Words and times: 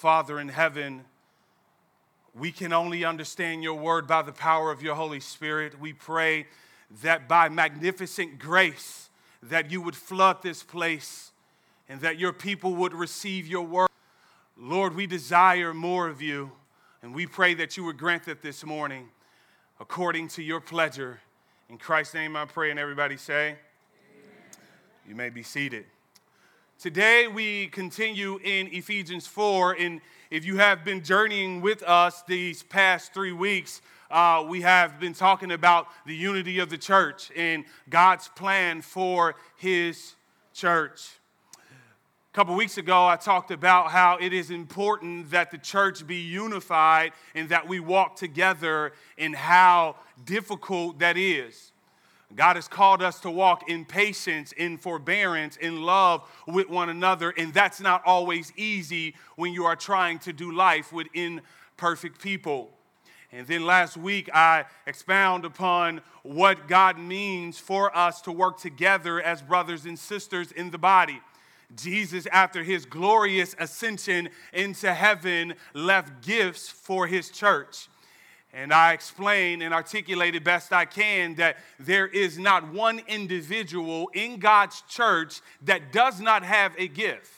Father 0.00 0.40
in 0.40 0.48
heaven, 0.48 1.04
we 2.34 2.50
can 2.50 2.72
only 2.72 3.04
understand 3.04 3.62
your 3.62 3.74
word 3.74 4.06
by 4.06 4.22
the 4.22 4.32
power 4.32 4.72
of 4.72 4.82
your 4.82 4.94
Holy 4.94 5.20
Spirit. 5.20 5.78
We 5.78 5.92
pray 5.92 6.46
that 7.02 7.28
by 7.28 7.50
magnificent 7.50 8.38
grace 8.38 9.10
that 9.42 9.70
you 9.70 9.82
would 9.82 9.94
flood 9.94 10.42
this 10.42 10.62
place 10.62 11.32
and 11.86 12.00
that 12.00 12.18
your 12.18 12.32
people 12.32 12.74
would 12.76 12.94
receive 12.94 13.46
your 13.46 13.66
word. 13.66 13.90
Lord, 14.56 14.96
we 14.96 15.06
desire 15.06 15.74
more 15.74 16.08
of 16.08 16.22
you, 16.22 16.52
and 17.02 17.14
we 17.14 17.26
pray 17.26 17.52
that 17.52 17.76
you 17.76 17.84
would 17.84 17.98
grant 17.98 18.26
it 18.26 18.40
this 18.40 18.64
morning 18.64 19.10
according 19.80 20.28
to 20.28 20.42
your 20.42 20.62
pleasure. 20.62 21.20
In 21.68 21.76
Christ's 21.76 22.14
name 22.14 22.36
I 22.36 22.46
pray, 22.46 22.70
and 22.70 22.80
everybody 22.80 23.18
say, 23.18 23.48
Amen. 23.48 23.58
You 25.06 25.14
may 25.14 25.28
be 25.28 25.42
seated. 25.42 25.84
Today 26.80 27.26
we 27.28 27.66
continue 27.66 28.40
in 28.42 28.66
Ephesians 28.68 29.26
4, 29.26 29.72
and 29.72 30.00
if 30.30 30.46
you 30.46 30.56
have 30.56 30.82
been 30.82 31.04
journeying 31.04 31.60
with 31.60 31.82
us 31.82 32.22
these 32.26 32.62
past 32.62 33.12
three 33.12 33.32
weeks, 33.34 33.82
uh, 34.10 34.46
we 34.48 34.62
have 34.62 34.98
been 34.98 35.12
talking 35.12 35.52
about 35.52 35.88
the 36.06 36.16
unity 36.16 36.58
of 36.58 36.70
the 36.70 36.78
church 36.78 37.30
and 37.36 37.66
God's 37.90 38.28
plan 38.28 38.80
for 38.80 39.34
his 39.58 40.14
church. 40.54 41.10
A 41.52 42.32
couple 42.32 42.54
weeks 42.54 42.78
ago, 42.78 43.06
I 43.06 43.16
talked 43.16 43.50
about 43.50 43.90
how 43.90 44.16
it 44.18 44.32
is 44.32 44.50
important 44.50 45.32
that 45.32 45.50
the 45.50 45.58
church 45.58 46.06
be 46.06 46.16
unified 46.16 47.12
and 47.34 47.50
that 47.50 47.68
we 47.68 47.80
walk 47.80 48.16
together, 48.16 48.94
and 49.18 49.36
how 49.36 49.96
difficult 50.24 51.00
that 51.00 51.18
is. 51.18 51.72
God 52.34 52.56
has 52.56 52.68
called 52.68 53.02
us 53.02 53.20
to 53.20 53.30
walk 53.30 53.68
in 53.68 53.84
patience, 53.84 54.52
in 54.52 54.78
forbearance, 54.78 55.56
in 55.56 55.82
love 55.82 56.22
with 56.46 56.68
one 56.68 56.88
another, 56.88 57.34
and 57.36 57.52
that's 57.52 57.80
not 57.80 58.02
always 58.06 58.52
easy 58.56 59.14
when 59.36 59.52
you 59.52 59.64
are 59.64 59.76
trying 59.76 60.18
to 60.20 60.32
do 60.32 60.52
life 60.52 60.92
with 60.92 61.08
imperfect 61.12 62.22
people. 62.22 62.70
And 63.32 63.46
then 63.46 63.64
last 63.64 63.96
week, 63.96 64.28
I 64.34 64.64
expound 64.86 65.44
upon 65.44 66.00
what 66.22 66.66
God 66.66 66.98
means 66.98 67.58
for 67.58 67.96
us 67.96 68.20
to 68.22 68.32
work 68.32 68.58
together 68.58 69.20
as 69.20 69.40
brothers 69.42 69.84
and 69.84 69.98
sisters 69.98 70.50
in 70.52 70.70
the 70.70 70.78
body. 70.78 71.20
Jesus, 71.76 72.26
after 72.32 72.64
his 72.64 72.84
glorious 72.84 73.54
ascension 73.58 74.30
into 74.52 74.92
heaven, 74.92 75.54
left 75.74 76.24
gifts 76.24 76.68
for 76.68 77.06
his 77.06 77.30
church. 77.30 77.88
And 78.52 78.72
I 78.72 78.92
explain 78.92 79.62
and 79.62 79.72
articulate 79.72 80.34
articulated 80.34 80.44
best 80.44 80.72
I 80.72 80.84
can 80.84 81.36
that 81.36 81.58
there 81.78 82.06
is 82.06 82.38
not 82.38 82.72
one 82.72 83.00
individual 83.06 84.10
in 84.12 84.38
God's 84.38 84.82
church 84.88 85.40
that 85.62 85.92
does 85.92 86.20
not 86.20 86.42
have 86.42 86.74
a 86.76 86.88
gift. 86.88 87.32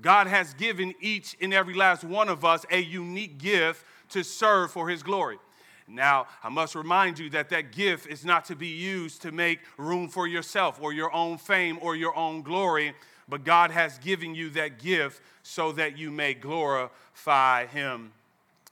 God 0.00 0.26
has 0.26 0.54
given 0.54 0.94
each 1.00 1.36
and 1.40 1.52
every 1.52 1.74
last 1.74 2.04
one 2.04 2.28
of 2.28 2.44
us 2.44 2.64
a 2.70 2.80
unique 2.80 3.38
gift 3.38 3.84
to 4.10 4.22
serve 4.22 4.70
for 4.70 4.88
his 4.88 5.02
glory. 5.02 5.38
Now, 5.86 6.26
I 6.42 6.48
must 6.48 6.74
remind 6.74 7.18
you 7.18 7.30
that 7.30 7.50
that 7.50 7.72
gift 7.72 8.06
is 8.06 8.24
not 8.24 8.44
to 8.46 8.56
be 8.56 8.68
used 8.68 9.22
to 9.22 9.32
make 9.32 9.60
room 9.76 10.08
for 10.08 10.26
yourself 10.26 10.78
or 10.80 10.92
your 10.92 11.12
own 11.12 11.36
fame 11.36 11.78
or 11.82 11.94
your 11.96 12.16
own 12.16 12.42
glory 12.42 12.94
but 13.28 13.44
God 13.44 13.70
has 13.70 13.98
given 13.98 14.34
you 14.34 14.50
that 14.50 14.78
gift 14.78 15.20
so 15.42 15.72
that 15.72 15.98
you 15.98 16.10
may 16.10 16.34
glorify 16.34 17.66
Him. 17.66 18.12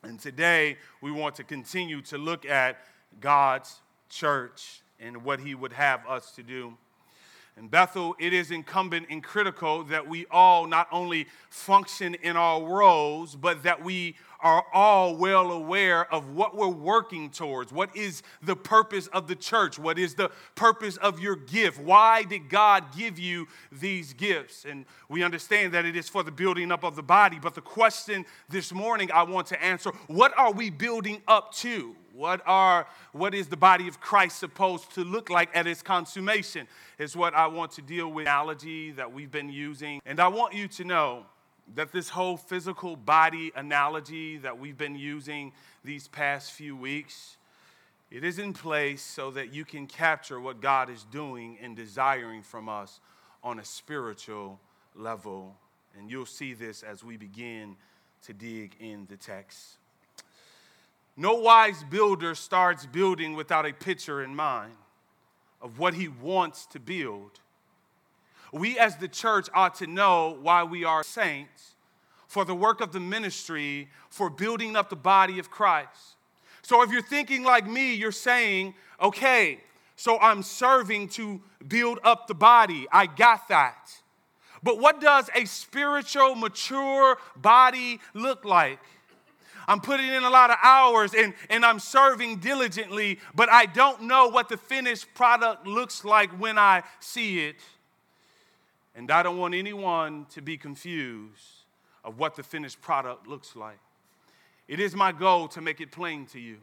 And 0.05 0.19
today 0.19 0.79
we 1.01 1.13
want 1.13 1.37
to 1.37 1.45
continue 1.45 2.03
to 2.03 2.19
look 2.19 2.45
at 2.45 2.79
God's 3.21 3.81
church 4.09 4.83
and 4.99 5.23
what 5.23 5.39
He 5.39 5.55
would 5.55 5.73
have 5.73 6.05
us 6.09 6.33
to 6.33 6.43
do. 6.43 6.77
In 7.59 7.69
Bethel, 7.69 8.17
it 8.19 8.33
is 8.33 8.51
incumbent 8.51 9.07
and 9.11 9.23
critical 9.23 9.85
that 9.85 10.09
we 10.09 10.25
all 10.31 10.67
not 10.67 10.89
only 10.91 11.27
function 11.51 12.15
in 12.15 12.35
our 12.35 12.63
roles, 12.63 13.37
but 13.37 13.63
that 13.65 13.85
we 13.85 14.17
are 14.41 14.65
all 14.73 15.17
well 15.17 15.53
aware 15.53 16.13
of 16.13 16.31
what 16.31 16.57
we're 16.57 16.67
working 16.67 17.31
towards. 17.31 17.71
What 17.71 17.95
is 17.95 18.23
the 18.43 18.57
purpose 18.57 19.07
of 19.09 19.29
the 19.29 19.37
church? 19.37 19.79
What 19.79 19.99
is 19.99 20.15
the 20.15 20.31
purpose 20.55 20.97
of 20.97 21.21
your 21.21 21.37
gift? 21.37 21.79
Why 21.79 22.23
did 22.23 22.49
God 22.49 22.97
give 22.97 23.19
you 23.19 23.47
these 23.71 24.15
gifts? 24.15 24.65
And 24.65 24.87
we 25.09 25.23
understand 25.23 25.73
that 25.75 25.85
it 25.85 25.95
is 25.95 26.09
for 26.09 26.23
the 26.23 26.33
building 26.33 26.73
up 26.73 26.85
of 26.85 26.97
the 26.97 27.03
body. 27.03 27.39
But 27.41 27.55
the 27.55 27.61
question 27.61 28.25
this 28.49 28.73
morning 28.73 29.13
I 29.13 29.23
want 29.25 29.47
to 29.49 29.63
answer 29.63 29.93
what 30.07 30.37
are 30.39 30.53
we 30.53 30.71
building 30.71 31.23
up 31.29 31.53
to? 31.57 31.95
What 32.13 32.43
are 32.47 32.87
what 33.13 33.35
is 33.35 33.49
the 33.49 33.57
body 33.57 33.89
of 33.89 34.01
Christ 34.01 34.39
supposed 34.39 34.95
to 34.95 35.03
look 35.03 35.31
like 35.31 35.51
at 35.55 35.67
its 35.67 35.83
consummation? 35.83 36.67
Is 36.99 37.17
what 37.17 37.35
I 37.35 37.47
want 37.47 37.73
to 37.73 37.83
deal 37.83 38.09
with 38.09 38.27
analogy 38.27 38.91
that 38.93 39.13
we've 39.13 39.31
been 39.31 39.49
using. 39.49 40.01
And 40.05 40.21
I 40.21 40.29
want 40.29 40.55
you 40.55 40.69
to 40.69 40.85
know 40.85 41.27
that 41.75 41.93
this 41.93 42.11
whole 42.11 42.37
physical 42.37 42.97
body 42.97 43.53
analogy 43.55 44.37
that 44.39 44.59
we've 44.59 44.77
been 44.77 44.97
using 44.97 45.53
these 45.85 46.09
past 46.09 46.53
few 46.53 46.77
weeks 46.77 47.37
it 48.13 48.25
is 48.25 48.39
in 48.39 48.53
place 48.53 49.01
so 49.01 49.31
that 49.31 49.55
you 49.55 49.65
can 49.65 49.87
capture 49.87 50.39
what 50.39 50.61
God 50.61 50.91
is 50.91 51.05
doing 51.05 51.57
and 51.63 51.75
desiring 51.75 52.43
from 52.43 52.69
us 52.69 53.01
on 53.43 53.59
a 53.59 53.65
spiritual 53.65 54.61
level. 54.95 55.57
And 55.99 56.11
you'll 56.11 56.27
see 56.27 56.53
this 56.53 56.83
as 56.83 57.03
we 57.03 57.17
begin 57.17 57.75
to 58.27 58.35
dig 58.35 58.77
in 58.79 59.07
the 59.09 59.17
text. 59.17 59.79
No 61.17 61.35
wise 61.35 61.85
builder 61.85 62.35
starts 62.35 62.87
building 62.87 63.35
without 63.35 63.67
a 63.67 63.73
picture 63.73 64.23
in 64.23 64.35
mind 64.35 64.73
of 65.61 65.79
what 65.79 65.95
he 65.95 66.09
wants 66.09 66.67
to 66.67 66.81
build 66.81 67.41
we 68.53 68.79
as 68.79 68.97
the 68.97 69.09
church 69.09 69.49
ought 69.55 69.75
to 69.77 69.87
know 69.87 70.37
why 70.43 70.63
we 70.63 70.85
are 70.85 71.03
saints 71.03 71.75
for 72.29 72.45
the 72.45 72.55
work 72.55 72.81
of 72.81 72.93
the 72.93 73.01
ministry, 73.01 73.89
for 74.11 74.31
building 74.31 74.77
up 74.77 74.91
the 74.91 74.97
body 74.97 75.39
of 75.39 75.51
Christ. 75.51 76.17
So 76.63 76.83
if 76.83 76.91
you're 76.91 77.03
thinking 77.03 77.43
like 77.43 77.67
me, 77.67 77.95
you're 77.95 78.13
saying, 78.13 78.75
okay, 79.01 79.61
so 79.97 80.19
I'm 80.19 80.43
serving 80.43 81.09
to 81.11 81.41
build 81.67 81.99
up 82.05 82.29
the 82.29 82.35
body. 82.35 82.87
I 82.93 83.07
got 83.07 83.49
that. 83.49 83.91
But 84.63 84.79
what 84.79 85.01
does 85.01 85.29
a 85.35 85.45
spiritual, 85.45 86.37
mature 86.37 87.19
body 87.37 88.01
look 88.15 88.45
like? 88.45 88.79
I'm 89.69 89.81
putting 89.81 90.07
in 90.07 90.25
a 90.25 90.31
lot 90.31 90.51
of 90.51 90.57
hours 90.63 91.15
and, 91.15 91.35
and 91.51 91.65
I'm 91.65 91.79
serving 91.79 92.39
diligently, 92.39 93.19
but 93.35 93.49
I 93.49 93.67
don't 93.67 94.03
know 94.03 94.29
what 94.29 94.49
the 94.49 94.57
finished 94.57 95.13
product 95.15 95.67
looks 95.67 96.05
like 96.05 96.31
when 96.41 96.59
I 96.59 96.83
see 97.01 97.45
it. 97.45 97.57
And 98.95 99.11
I 99.11 99.23
don't 99.23 99.39
want 99.39 99.55
anyone 99.55 100.27
to 100.31 100.43
be 100.43 100.57
confused 100.57 101.65
of 102.05 102.19
what 102.19 102.37
the 102.37 102.43
finished 102.43 102.81
product 102.81 103.27
looks 103.27 103.57
like. 103.57 103.79
It 104.69 104.81
is 104.81 104.95
my 104.95 105.13
goal 105.13 105.49
to 105.49 105.61
make 105.61 105.81
it 105.81 105.91
plain 105.91 106.27
to 106.27 106.41
you. 106.41 106.59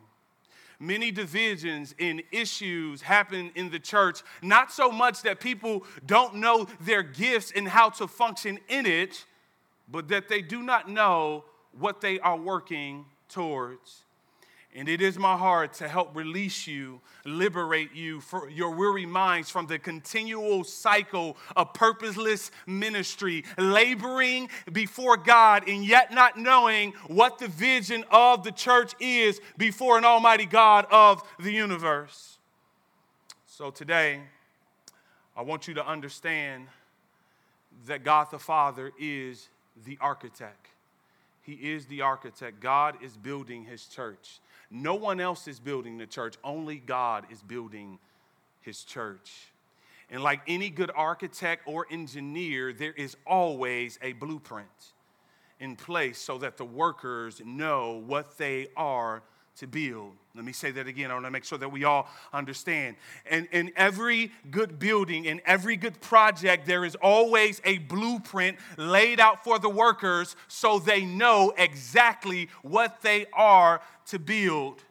Many 0.80 1.12
divisions 1.12 1.94
and 2.00 2.24
issues 2.32 3.02
happen 3.02 3.52
in 3.56 3.70
the 3.70 3.80
church, 3.80 4.22
not 4.42 4.72
so 4.72 4.92
much 4.92 5.24
that 5.24 5.42
people 5.42 5.84
don't 6.06 6.36
know 6.36 6.68
their 6.80 7.04
gifts 7.04 7.52
and 7.54 7.68
how 7.68 7.90
to 7.92 8.08
function 8.08 8.60
in 8.70 8.86
it, 8.86 9.26
but 9.92 10.08
that 10.08 10.30
they 10.30 10.42
do 10.42 10.62
not 10.62 10.88
know 10.88 11.44
what 11.78 12.02
they 12.02 12.20
are 12.20 12.38
working 12.38 13.06
towards. 13.28 14.04
And 14.76 14.88
it 14.88 15.02
is 15.02 15.18
my 15.18 15.36
heart 15.36 15.74
to 15.76 15.88
help 15.88 16.16
release 16.16 16.68
you, 16.68 17.02
liberate 17.26 17.96
you, 17.96 18.22
for 18.22 18.50
your 18.50 18.70
weary 18.76 19.06
minds 19.06 19.50
from 19.50 19.66
the 19.66 19.80
continual 19.80 20.64
cycle 20.64 21.38
of 21.56 21.74
purposeless 21.74 22.52
ministry, 22.68 23.44
laboring 23.58 24.48
before 24.72 25.18
God 25.18 25.68
and 25.68 25.84
yet 25.84 26.14
not 26.14 26.38
knowing 26.38 26.94
what 27.08 27.40
the 27.40 27.48
vision 27.48 28.06
of 28.12 28.44
the 28.44 28.52
church 28.52 28.94
is 29.00 29.42
before 29.58 29.98
an 29.98 30.06
almighty 30.06 30.46
God 30.46 30.86
of 30.92 31.24
the 31.40 31.52
universe. 31.52 32.38
So 33.48 33.72
today, 33.72 34.22
I 35.36 35.42
want 35.42 35.68
you 35.68 35.74
to 35.74 35.86
understand 35.86 36.68
that 37.88 38.04
God 38.04 38.28
the 38.30 38.40
Father 38.40 38.92
is 39.00 39.50
the 39.84 39.98
architect. 40.00 40.68
He 41.50 41.72
is 41.72 41.88
the 41.88 42.02
architect. 42.02 42.60
God 42.60 42.98
is 43.02 43.18
building 43.18 43.64
his 43.64 43.88
church. 43.88 44.40
No 44.70 44.94
one 44.94 45.20
else 45.20 45.48
is 45.48 45.60
building 45.60 45.98
the 45.98 46.06
church, 46.06 46.36
only 46.44 46.78
God 46.78 47.26
is 47.32 47.42
building 47.42 47.98
his 48.62 48.84
church. 48.84 49.32
And 50.12 50.22
like 50.22 50.42
any 50.48 50.70
good 50.70 50.92
architect 50.94 51.64
or 51.66 51.88
engineer, 51.90 52.72
there 52.72 52.94
is 52.94 53.18
always 53.26 53.98
a 54.04 54.14
blueprint 54.14 54.68
in 55.60 55.76
place 55.76 56.20
so 56.20 56.38
that 56.38 56.58
the 56.58 56.66
workers 56.66 57.42
know 57.44 58.04
what 58.06 58.38
they 58.38 58.68
are 58.78 59.24
to 59.58 59.68
build. 59.68 60.14
Let 60.36 60.46
me 60.46 60.54
say 60.54 60.72
that 60.72 60.88
again. 60.88 61.12
I 61.12 61.16
want 61.16 61.26
to 61.26 61.32
make 61.32 61.44
sure 61.44 61.58
that 61.58 61.72
we 61.72 61.84
all 61.84 62.08
understand. 62.32 62.96
And 63.30 63.48
in 63.52 63.72
every 63.76 64.32
good 64.52 64.80
building, 64.80 65.26
in 65.26 65.42
every 65.46 65.76
good 65.76 66.00
project, 66.02 66.66
there 66.66 66.86
is 66.86 66.96
always 66.96 67.62
a 67.66 67.80
blueprint 67.80 68.58
laid 68.78 69.20
out 69.20 69.44
for 69.44 69.60
the 69.60 69.70
workers 69.70 70.36
so 70.48 70.80
they 70.80 71.04
know 71.04 71.52
exactly 71.58 72.50
what 72.62 73.02
they 73.02 73.26
are 73.34 73.82
to 74.08 74.20
build. 74.20 74.84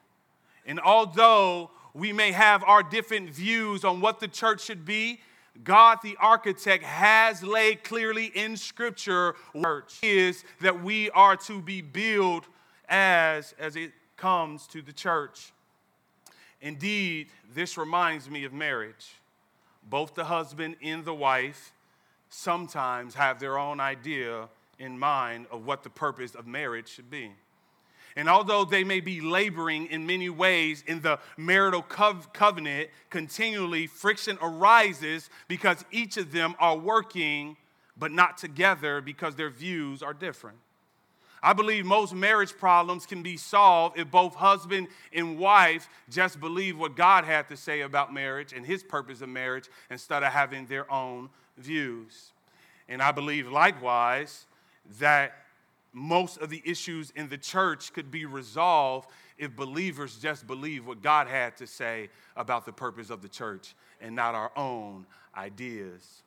And 0.66 0.78
although 0.80 1.70
we 1.94 2.12
may 2.12 2.32
have 2.32 2.62
our 2.64 2.82
different 2.82 3.30
views 3.30 3.84
on 3.84 4.00
what 4.00 4.20
the 4.20 4.28
church 4.28 4.62
should 4.62 4.84
be, 4.84 5.20
God, 5.64 5.98
the 6.02 6.16
architect, 6.20 6.84
has 6.84 7.42
laid 7.42 7.82
clearly 7.82 8.26
in 8.26 8.56
Scripture 8.56 9.34
is 10.02 10.44
that 10.60 10.82
we 10.82 11.10
are 11.10 11.36
to 11.36 11.60
be 11.60 11.80
built 11.80 12.46
as 12.88 13.54
as 13.58 13.76
it 13.76 13.92
comes 14.18 14.66
to 14.68 14.82
the 14.82 14.92
church. 14.92 15.52
Indeed, 16.60 17.28
this 17.54 17.78
reminds 17.78 18.28
me 18.28 18.44
of 18.44 18.52
marriage. 18.52 19.14
Both 19.88 20.14
the 20.14 20.24
husband 20.24 20.76
and 20.82 21.04
the 21.04 21.14
wife 21.14 21.72
sometimes 22.28 23.14
have 23.14 23.40
their 23.40 23.58
own 23.58 23.80
idea 23.80 24.48
in 24.78 24.98
mind 24.98 25.46
of 25.50 25.64
what 25.64 25.82
the 25.82 25.90
purpose 25.90 26.34
of 26.34 26.46
marriage 26.46 26.88
should 26.88 27.10
be. 27.10 27.30
And 28.16 28.28
although 28.28 28.64
they 28.64 28.82
may 28.82 29.00
be 29.00 29.20
laboring 29.20 29.86
in 29.86 30.04
many 30.04 30.28
ways 30.28 30.82
in 30.86 31.00
the 31.02 31.20
marital 31.36 31.82
covenant, 31.82 32.90
continually 33.10 33.86
friction 33.86 34.36
arises 34.42 35.30
because 35.46 35.84
each 35.92 36.16
of 36.16 36.32
them 36.32 36.56
are 36.58 36.76
working 36.76 37.56
but 37.96 38.12
not 38.12 38.36
together 38.38 39.00
because 39.00 39.36
their 39.36 39.50
views 39.50 40.02
are 40.02 40.14
different. 40.14 40.58
I 41.42 41.52
believe 41.52 41.84
most 41.84 42.14
marriage 42.14 42.56
problems 42.56 43.06
can 43.06 43.22
be 43.22 43.36
solved 43.36 43.98
if 43.98 44.10
both 44.10 44.34
husband 44.34 44.88
and 45.12 45.38
wife 45.38 45.88
just 46.10 46.40
believe 46.40 46.78
what 46.78 46.96
God 46.96 47.24
had 47.24 47.48
to 47.48 47.56
say 47.56 47.82
about 47.82 48.12
marriage 48.12 48.52
and 48.52 48.66
his 48.66 48.82
purpose 48.82 49.20
of 49.20 49.28
marriage 49.28 49.68
instead 49.90 50.22
of 50.22 50.32
having 50.32 50.66
their 50.66 50.90
own 50.92 51.30
views. 51.56 52.32
And 52.88 53.02
I 53.02 53.12
believe 53.12 53.50
likewise 53.50 54.46
that 54.98 55.44
most 55.92 56.38
of 56.38 56.50
the 56.50 56.62
issues 56.64 57.10
in 57.10 57.28
the 57.28 57.38
church 57.38 57.92
could 57.92 58.10
be 58.10 58.26
resolved 58.26 59.08
if 59.36 59.54
believers 59.54 60.18
just 60.18 60.46
believe 60.46 60.86
what 60.86 61.02
God 61.02 61.28
had 61.28 61.56
to 61.58 61.66
say 61.66 62.10
about 62.36 62.66
the 62.66 62.72
purpose 62.72 63.10
of 63.10 63.22
the 63.22 63.28
church 63.28 63.74
and 64.00 64.14
not 64.14 64.34
our 64.34 64.52
own 64.56 65.06
ideas. 65.36 66.22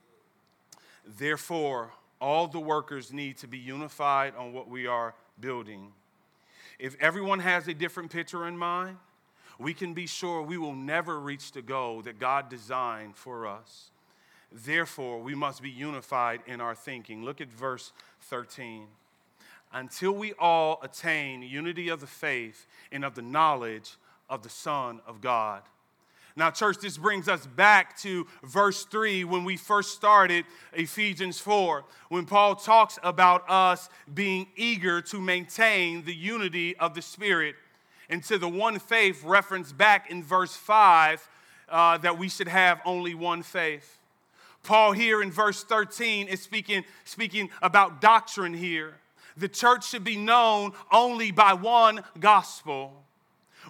Therefore, 1.06 1.92
all 2.22 2.48
the 2.48 2.60
workers 2.60 3.12
need 3.12 3.38
to 3.38 3.48
be 3.48 3.58
unified 3.58 4.34
on 4.38 4.54
what 4.54 4.70
we 4.70 4.88
are 4.88 5.16
building. 5.40 5.92
If 6.80 6.96
everyone 7.02 7.40
has 7.40 7.68
a 7.68 7.74
different 7.74 8.12
picture 8.12 8.48
in 8.48 8.58
mind, 8.58 8.98
we 9.60 9.74
can 9.74 9.94
be 9.94 10.08
sure 10.08 10.42
we 10.42 10.58
will 10.58 10.76
never 10.76 11.20
reach 11.20 11.52
the 11.52 11.62
goal 11.62 12.02
that 12.04 12.20
God 12.20 12.50
designed 12.50 13.16
for 13.16 13.46
us. 13.46 13.92
Therefore, 14.52 15.20
we 15.20 15.36
must 15.36 15.62
be 15.62 15.70
unified 15.70 16.42
in 16.46 16.62
our 16.62 16.76
thinking. 16.76 17.24
Look 17.24 17.42
at 17.42 17.52
verse 17.52 17.92
13 18.22 18.88
until 19.74 20.12
we 20.12 20.34
all 20.34 20.80
attain 20.84 21.42
unity 21.42 21.90
of 21.90 22.02
the 22.02 22.08
faith 22.08 22.68
and 22.92 23.06
of 23.06 23.16
the 23.16 23.22
knowledge 23.22 23.96
of 24.30 24.44
the 24.44 24.50
Son 24.50 25.00
of 25.08 25.22
God. 25.22 25.62
Now, 26.36 26.52
church, 26.52 26.78
this 26.78 26.98
brings 26.98 27.28
us 27.28 27.46
back 27.46 27.98
to 28.00 28.26
verse 28.44 28.86
3 28.86 29.24
when 29.26 29.44
we 29.44 29.58
first 29.58 29.94
started 29.94 30.46
Ephesians 30.74 31.40
4, 31.40 31.84
when 32.10 32.26
Paul 32.26 32.56
talks 32.56 32.98
about 33.04 33.50
us 33.50 33.90
being 34.14 34.48
eager 34.56 35.02
to 35.02 35.20
maintain 35.20 36.06
the 36.06 36.16
unity 36.16 36.76
of 36.78 36.94
the 36.94 37.02
Spirit. 37.02 37.56
And 38.10 38.24
to 38.26 38.38
the 38.38 38.50
one 38.50 38.80
faith 38.80 39.24
referenced 39.24 39.78
back 39.78 40.10
in 40.10 40.24
verse 40.24 40.56
5 40.56 41.28
uh, 41.70 41.98
that 42.00 42.18
we 42.18 42.30
should 42.30 42.50
have 42.50 42.82
only 42.86 43.14
one 43.14 43.44
faith. 43.44 44.00
Paul 44.64 44.92
here 44.92 45.22
in 45.22 45.32
verse 45.32 45.64
13 45.64 46.28
is 46.28 46.42
speaking, 46.42 46.84
speaking 47.06 47.50
about 47.62 48.02
doctrine 48.02 48.54
here 48.54 48.96
the 49.38 49.48
church 49.48 49.88
should 49.88 50.04
be 50.04 50.18
known 50.18 50.74
only 50.92 51.32
by 51.32 51.54
one 51.54 52.04
gospel. 52.20 53.04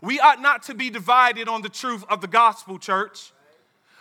We 0.01 0.19
ought 0.19 0.41
not 0.41 0.63
to 0.63 0.73
be 0.73 0.89
divided 0.89 1.47
on 1.47 1.61
the 1.61 1.69
truth 1.69 2.03
of 2.09 2.21
the 2.21 2.27
gospel, 2.27 2.79
church. 2.79 3.31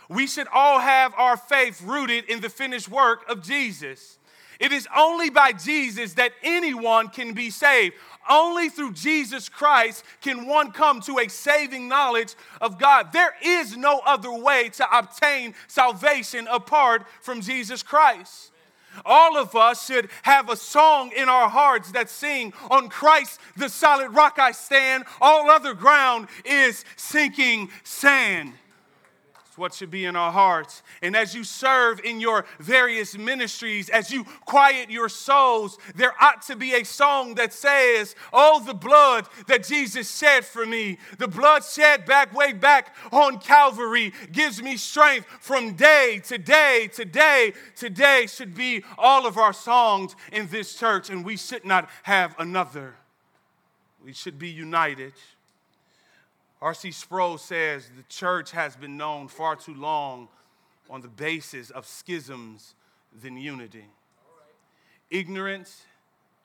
We 0.09 0.27
should 0.27 0.49
all 0.53 0.81
have 0.81 1.15
our 1.17 1.37
faith 1.37 1.81
rooted 1.83 2.25
in 2.25 2.41
the 2.41 2.49
finished 2.49 2.89
work 2.89 3.29
of 3.29 3.43
Jesus. 3.43 4.19
It 4.59 4.73
is 4.73 4.89
only 4.95 5.31
by 5.31 5.53
Jesus 5.53 6.15
that 6.15 6.33
anyone 6.43 7.09
can 7.09 7.33
be 7.33 7.49
saved. 7.49 7.95
Only 8.29 8.69
through 8.69 8.93
Jesus 8.93 9.49
Christ 9.49 10.05
can 10.21 10.47
one 10.47 10.73
come 10.73 11.01
to 11.03 11.19
a 11.19 11.29
saving 11.29 11.89
knowledge 11.89 12.35
of 12.61 12.79
God. 12.79 13.13
There 13.13 13.35
is 13.43 13.77
no 13.77 14.01
other 14.05 14.31
way 14.31 14.69
to 14.71 14.99
obtain 14.99 15.55
salvation 15.67 16.47
apart 16.51 17.07
from 17.23 17.41
Jesus 17.41 17.83
Christ. 17.83 18.51
All 19.05 19.37
of 19.37 19.55
us 19.55 19.87
should 19.87 20.11
have 20.23 20.49
a 20.49 20.57
song 20.57 21.13
in 21.17 21.29
our 21.29 21.49
hearts 21.49 21.93
that 21.93 22.11
sing, 22.11 22.53
On 22.71 22.89
Christ 22.89 23.41
the 23.57 23.69
solid 23.69 24.11
rock 24.11 24.39
I 24.39 24.53
stand, 24.53 25.05
all 25.21 25.51
other 25.51 25.75
ground 25.75 26.29
is 26.45 26.85
sinking 26.97 27.71
sand 27.85 28.55
what 29.59 29.75
should 29.75 29.91
be 29.91 30.05
in 30.05 30.17
our 30.17 30.33
hearts. 30.33 30.83
And 31.03 31.17
as 31.17 31.35
you 31.35 31.45
serve 31.45 32.01
in 32.05 32.21
your 32.21 32.45
various 32.59 33.17
ministries, 33.17 33.89
as 33.89 34.11
you 34.11 34.25
quiet 34.45 34.91
your 34.91 35.09
souls, 35.09 35.79
there 35.95 36.13
ought 36.21 36.43
to 36.43 36.57
be 36.57 36.75
a 36.75 36.85
song 36.85 37.35
that 37.35 37.53
says, 37.53 38.15
Oh, 38.33 38.63
the 38.65 38.75
blood 38.75 39.29
that 39.47 39.67
Jesus 39.67 40.17
shed 40.17 40.45
for 40.45 40.65
me, 40.67 40.99
the 41.19 41.29
blood 41.29 41.65
shed 41.65 42.07
back 42.07 42.35
way 42.35 42.53
back 42.53 42.95
on 43.13 43.39
Calvary 43.39 44.13
gives 44.33 44.63
me 44.63 44.77
strength 44.77 45.27
from 45.41 45.75
day 45.75 46.21
to 46.25 46.39
day 46.39 46.89
to 46.95 47.05
day 47.05 47.53
to 47.77 47.91
day 47.91 48.27
should 48.27 48.55
be 48.55 48.85
all 48.99 49.27
of 49.27 49.37
our 49.37 49.53
songs 49.53 50.15
in 50.33 50.49
this 50.49 50.75
church, 50.75 51.11
and 51.11 51.25
we 51.25 51.37
should 51.37 51.65
not 51.65 51.89
have 52.05 52.35
another. 52.39 52.95
We 54.05 54.13
should 54.13 54.39
be 54.39 54.49
united. 54.49 55.13
R.C. 56.63 56.91
Sproul 56.91 57.39
says 57.39 57.91
the 57.97 58.03
church 58.09 58.51
has 58.51 58.77
been 58.77 58.97
known 58.97 59.29
far 59.29 59.57
too 59.57 59.75
long 59.75 60.29
on 60.91 61.01
the 61.01 61.09
basis 61.09 61.71
of 61.71 61.87
schisms 61.87 62.75
than 63.23 63.37
unity. 63.37 63.87
Ignorance, 65.11 65.85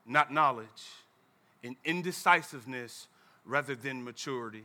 not 0.06 0.32
knowledge, 0.32 0.68
and 1.64 1.76
indecisiveness 1.84 3.08
rather 3.44 3.76
than 3.76 4.04
maturity. 4.04 4.64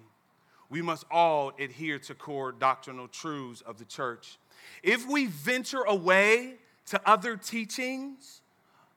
We 0.68 0.82
must 0.82 1.04
all 1.10 1.52
adhere 1.58 1.98
to 1.98 2.14
core 2.14 2.52
doctrinal 2.52 3.08
truths 3.08 3.60
of 3.62 3.78
the 3.78 3.84
church. 3.84 4.38
If 4.84 5.08
we 5.08 5.26
venture 5.26 5.82
away 5.82 6.54
to 6.86 7.00
other 7.04 7.36
teachings 7.36 8.40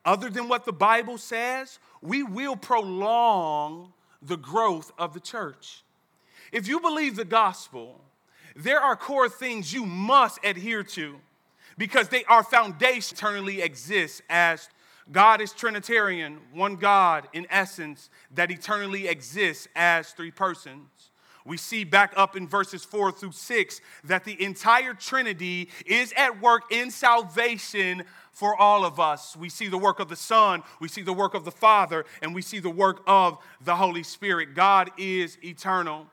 other 0.06 0.30
than 0.30 0.48
what 0.48 0.66
the 0.66 0.74
Bible 0.74 1.18
says, 1.18 1.80
we 2.02 2.22
will 2.22 2.56
prolong 2.56 3.92
the 4.22 4.38
growth 4.38 4.92
of 5.00 5.14
the 5.14 5.20
church. 5.20 5.84
If 6.54 6.68
you 6.68 6.80
believe 6.80 7.16
the 7.16 7.26
gospel, 7.26 8.00
there 8.56 8.80
are 8.80 8.96
core 8.96 9.28
things 9.28 9.74
you 9.74 9.88
must 9.88 10.40
adhere 10.46 10.84
to 10.84 11.16
because 11.80 12.10
they 12.10 12.24
are 12.26 12.44
foundation 12.44 13.18
eternally 13.18 13.62
exists 13.64 14.22
as 14.30 14.70
God 15.12 15.42
is 15.42 15.52
Trinitarian, 15.52 16.38
one 16.54 16.76
God 16.76 17.28
in 17.34 17.48
essence 17.50 18.12
that 18.36 18.52
eternally 18.52 19.08
exists 19.08 19.68
as 19.76 20.12
three 20.12 20.30
persons. 20.30 20.88
We 21.44 21.58
see 21.58 21.84
back 21.84 22.14
up 22.16 22.38
in 22.38 22.48
verses 22.48 22.86
four 22.86 23.12
through 23.12 23.32
six 23.32 23.82
that 24.04 24.24
the 24.24 24.42
entire 24.42 24.94
Trinity 24.94 25.70
is 25.88 26.14
at 26.16 26.40
work 26.40 26.72
in 26.72 26.92
salvation 26.92 28.04
for 28.32 28.56
all 28.56 28.86
of 28.86 29.00
us. 29.00 29.36
We 29.36 29.50
see 29.50 29.68
the 29.68 29.78
work 29.78 30.00
of 30.00 30.08
the 30.08 30.16
Son, 30.16 30.62
we 30.80 30.88
see 30.88 31.02
the 31.02 31.14
work 31.14 31.34
of 31.34 31.46
the 31.46 31.52
Father, 31.52 32.06
and 32.22 32.36
we 32.36 32.44
see 32.44 32.60
the 32.60 32.70
work 32.70 33.02
of 33.08 33.40
the 33.60 33.76
Holy 33.76 34.04
Spirit. 34.04 34.54
God 34.54 34.92
is 35.00 35.40
eternal. 35.44 36.08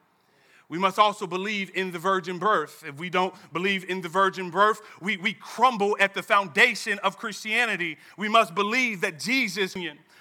We 0.70 0.78
must 0.78 1.00
also 1.00 1.26
believe 1.26 1.72
in 1.74 1.90
the 1.90 1.98
virgin 1.98 2.38
birth. 2.38 2.84
If 2.86 2.96
we 2.96 3.10
don't 3.10 3.34
believe 3.52 3.84
in 3.90 4.02
the 4.02 4.08
virgin 4.08 4.50
birth, 4.50 4.80
we, 5.00 5.16
we 5.16 5.34
crumble 5.34 5.96
at 5.98 6.14
the 6.14 6.22
foundation 6.22 7.00
of 7.00 7.18
Christianity. 7.18 7.98
We 8.16 8.28
must 8.28 8.54
believe 8.54 9.00
that 9.00 9.18
Jesus, 9.18 9.76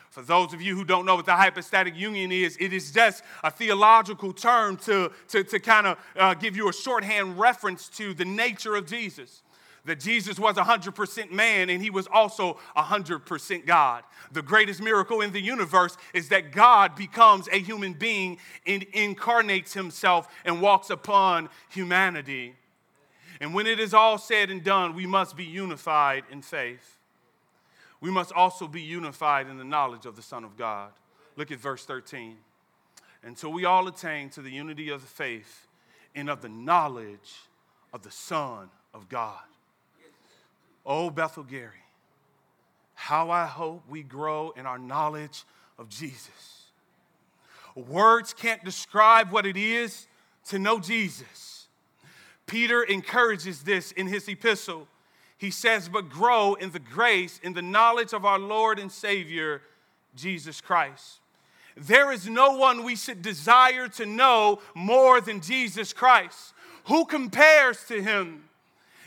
for 0.09 0.23
those 0.23 0.51
of 0.51 0.59
you 0.59 0.75
who 0.75 0.83
don't 0.83 1.05
know 1.05 1.15
what 1.15 1.27
the 1.27 1.35
hypostatic 1.35 1.95
union 1.95 2.31
is, 2.31 2.57
it 2.59 2.73
is 2.73 2.91
just 2.91 3.23
a 3.43 3.51
theological 3.51 4.33
term 4.33 4.77
to, 4.77 5.11
to, 5.27 5.43
to 5.43 5.59
kind 5.59 5.85
of 5.85 5.97
uh, 6.17 6.33
give 6.33 6.57
you 6.57 6.67
a 6.67 6.73
shorthand 6.73 7.39
reference 7.39 7.87
to 7.89 8.15
the 8.15 8.25
nature 8.25 8.75
of 8.75 8.87
Jesus 8.87 9.43
that 9.85 9.99
Jesus 9.99 10.39
was 10.39 10.55
100% 10.55 11.31
man 11.31 11.69
and 11.69 11.81
he 11.81 11.89
was 11.89 12.07
also 12.11 12.59
100% 12.75 13.65
God. 13.65 14.03
The 14.31 14.41
greatest 14.41 14.81
miracle 14.81 15.21
in 15.21 15.31
the 15.31 15.41
universe 15.41 15.97
is 16.13 16.29
that 16.29 16.51
God 16.51 16.95
becomes 16.95 17.47
a 17.49 17.59
human 17.59 17.93
being 17.93 18.37
and 18.65 18.83
incarnates 18.93 19.73
himself 19.73 20.27
and 20.45 20.61
walks 20.61 20.89
upon 20.89 21.49
humanity. 21.69 22.55
And 23.41 23.53
when 23.53 23.67
it 23.67 23.79
is 23.79 23.93
all 23.93 24.17
said 24.17 24.49
and 24.49 24.63
done, 24.63 24.95
we 24.95 25.05
must 25.05 25.37
be 25.37 25.45
unified 25.45 26.23
in 26.29 26.41
faith. 26.41 26.97
We 28.01 28.11
must 28.11 28.31
also 28.31 28.67
be 28.67 28.81
unified 28.81 29.47
in 29.47 29.57
the 29.57 29.63
knowledge 29.63 30.05
of 30.05 30.15
the 30.15 30.21
Son 30.21 30.43
of 30.43 30.57
God. 30.57 30.91
Look 31.35 31.51
at 31.51 31.59
verse 31.59 31.85
13. 31.85 32.37
Until 33.23 33.51
we 33.51 33.65
all 33.65 33.87
attain 33.87 34.29
to 34.31 34.41
the 34.41 34.51
unity 34.51 34.89
of 34.89 35.01
the 35.01 35.07
faith 35.07 35.67
and 36.15 36.29
of 36.29 36.41
the 36.41 36.49
knowledge 36.49 37.33
of 37.93 38.03
the 38.03 38.11
Son 38.11 38.69
of 38.93 39.09
God. 39.09 39.39
Oh, 40.85 41.09
Bethel 41.09 41.43
Gary, 41.43 41.83
how 42.95 43.29
I 43.29 43.45
hope 43.45 43.83
we 43.89 44.03
grow 44.03 44.51
in 44.57 44.65
our 44.65 44.79
knowledge 44.79 45.43
of 45.77 45.89
Jesus. 45.89 46.65
Words 47.75 48.33
can't 48.33 48.63
describe 48.65 49.31
what 49.31 49.45
it 49.45 49.55
is 49.55 50.07
to 50.49 50.59
know 50.59 50.79
Jesus. 50.79 51.67
Peter 52.45 52.83
encourages 52.83 53.61
this 53.61 53.91
in 53.91 54.07
his 54.07 54.27
epistle. 54.27 54.87
he 55.37 55.51
says, 55.51 55.87
but 55.87 56.09
grow 56.09 56.55
in 56.55 56.71
the 56.71 56.79
grace, 56.79 57.39
in 57.41 57.53
the 57.53 57.61
knowledge 57.61 58.11
of 58.11 58.25
our 58.25 58.37
Lord 58.37 58.77
and 58.77 58.91
Savior, 58.91 59.61
Jesus 60.15 60.59
Christ. 60.59 61.19
There 61.77 62.11
is 62.11 62.27
no 62.27 62.57
one 62.57 62.83
we 62.83 62.97
should 62.97 63.21
desire 63.21 63.87
to 63.89 64.05
know 64.05 64.59
more 64.75 65.21
than 65.21 65.39
Jesus 65.39 65.93
Christ. 65.93 66.53
Who 66.85 67.05
compares 67.05 67.85
to 67.85 68.01
him? 68.01 68.48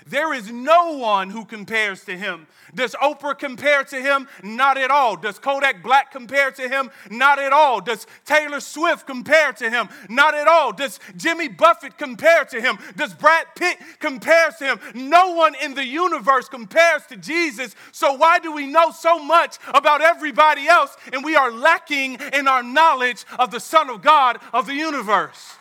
There 0.06 0.34
is 0.34 0.50
no 0.50 0.96
one 0.96 1.30
who 1.30 1.44
compares 1.44 2.04
to 2.04 2.16
him. 2.16 2.46
Does 2.74 2.94
Oprah 2.94 3.38
compare 3.38 3.84
to 3.84 4.00
him? 4.00 4.28
Not 4.42 4.78
at 4.78 4.90
all. 4.90 5.16
Does 5.16 5.38
Kodak 5.38 5.82
Black 5.82 6.10
compare 6.10 6.50
to 6.52 6.68
him? 6.68 6.90
Not 7.10 7.38
at 7.38 7.52
all. 7.52 7.80
Does 7.80 8.06
Taylor 8.24 8.60
Swift 8.60 9.06
compare 9.06 9.52
to 9.54 9.70
him? 9.70 9.88
Not 10.08 10.34
at 10.34 10.48
all. 10.48 10.72
Does 10.72 10.98
Jimmy 11.16 11.48
Buffett 11.48 11.98
compare 11.98 12.44
to 12.46 12.60
him? 12.60 12.78
Does 12.96 13.14
Brad 13.14 13.46
Pitt 13.56 13.78
compare 13.98 14.50
to 14.58 14.64
him? 14.64 14.80
No 14.94 15.32
one 15.32 15.54
in 15.62 15.74
the 15.74 15.86
universe 15.86 16.48
compares 16.48 17.04
to 17.08 17.16
Jesus. 17.16 17.74
So 17.92 18.14
why 18.14 18.38
do 18.38 18.52
we 18.52 18.66
know 18.66 18.90
so 18.90 19.22
much 19.22 19.58
about 19.68 20.00
everybody 20.00 20.66
else 20.66 20.96
and 21.12 21.24
we 21.24 21.36
are 21.36 21.50
lacking 21.50 22.18
in 22.32 22.48
our 22.48 22.62
knowledge 22.62 23.24
of 23.38 23.50
the 23.50 23.60
Son 23.60 23.90
of 23.90 24.02
God 24.02 24.38
of 24.52 24.66
the 24.66 24.74
universe? 24.74 25.56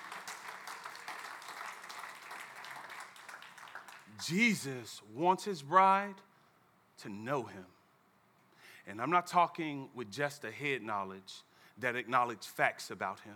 Jesus 4.32 5.02
wants 5.14 5.44
his 5.44 5.62
bride 5.62 6.16
to 7.02 7.10
know 7.10 7.44
him. 7.44 7.66
And 8.88 9.02
I'm 9.02 9.12
not 9.12 9.28
talking 9.28 9.90
with 9.94 10.10
just 10.10 10.46
a 10.46 10.52
head 10.52 10.82
knowledge 10.82 11.34
that 11.80 11.98
acknowledge 11.98 12.46
facts 12.46 12.92
about 12.92 13.20
him. 13.20 13.36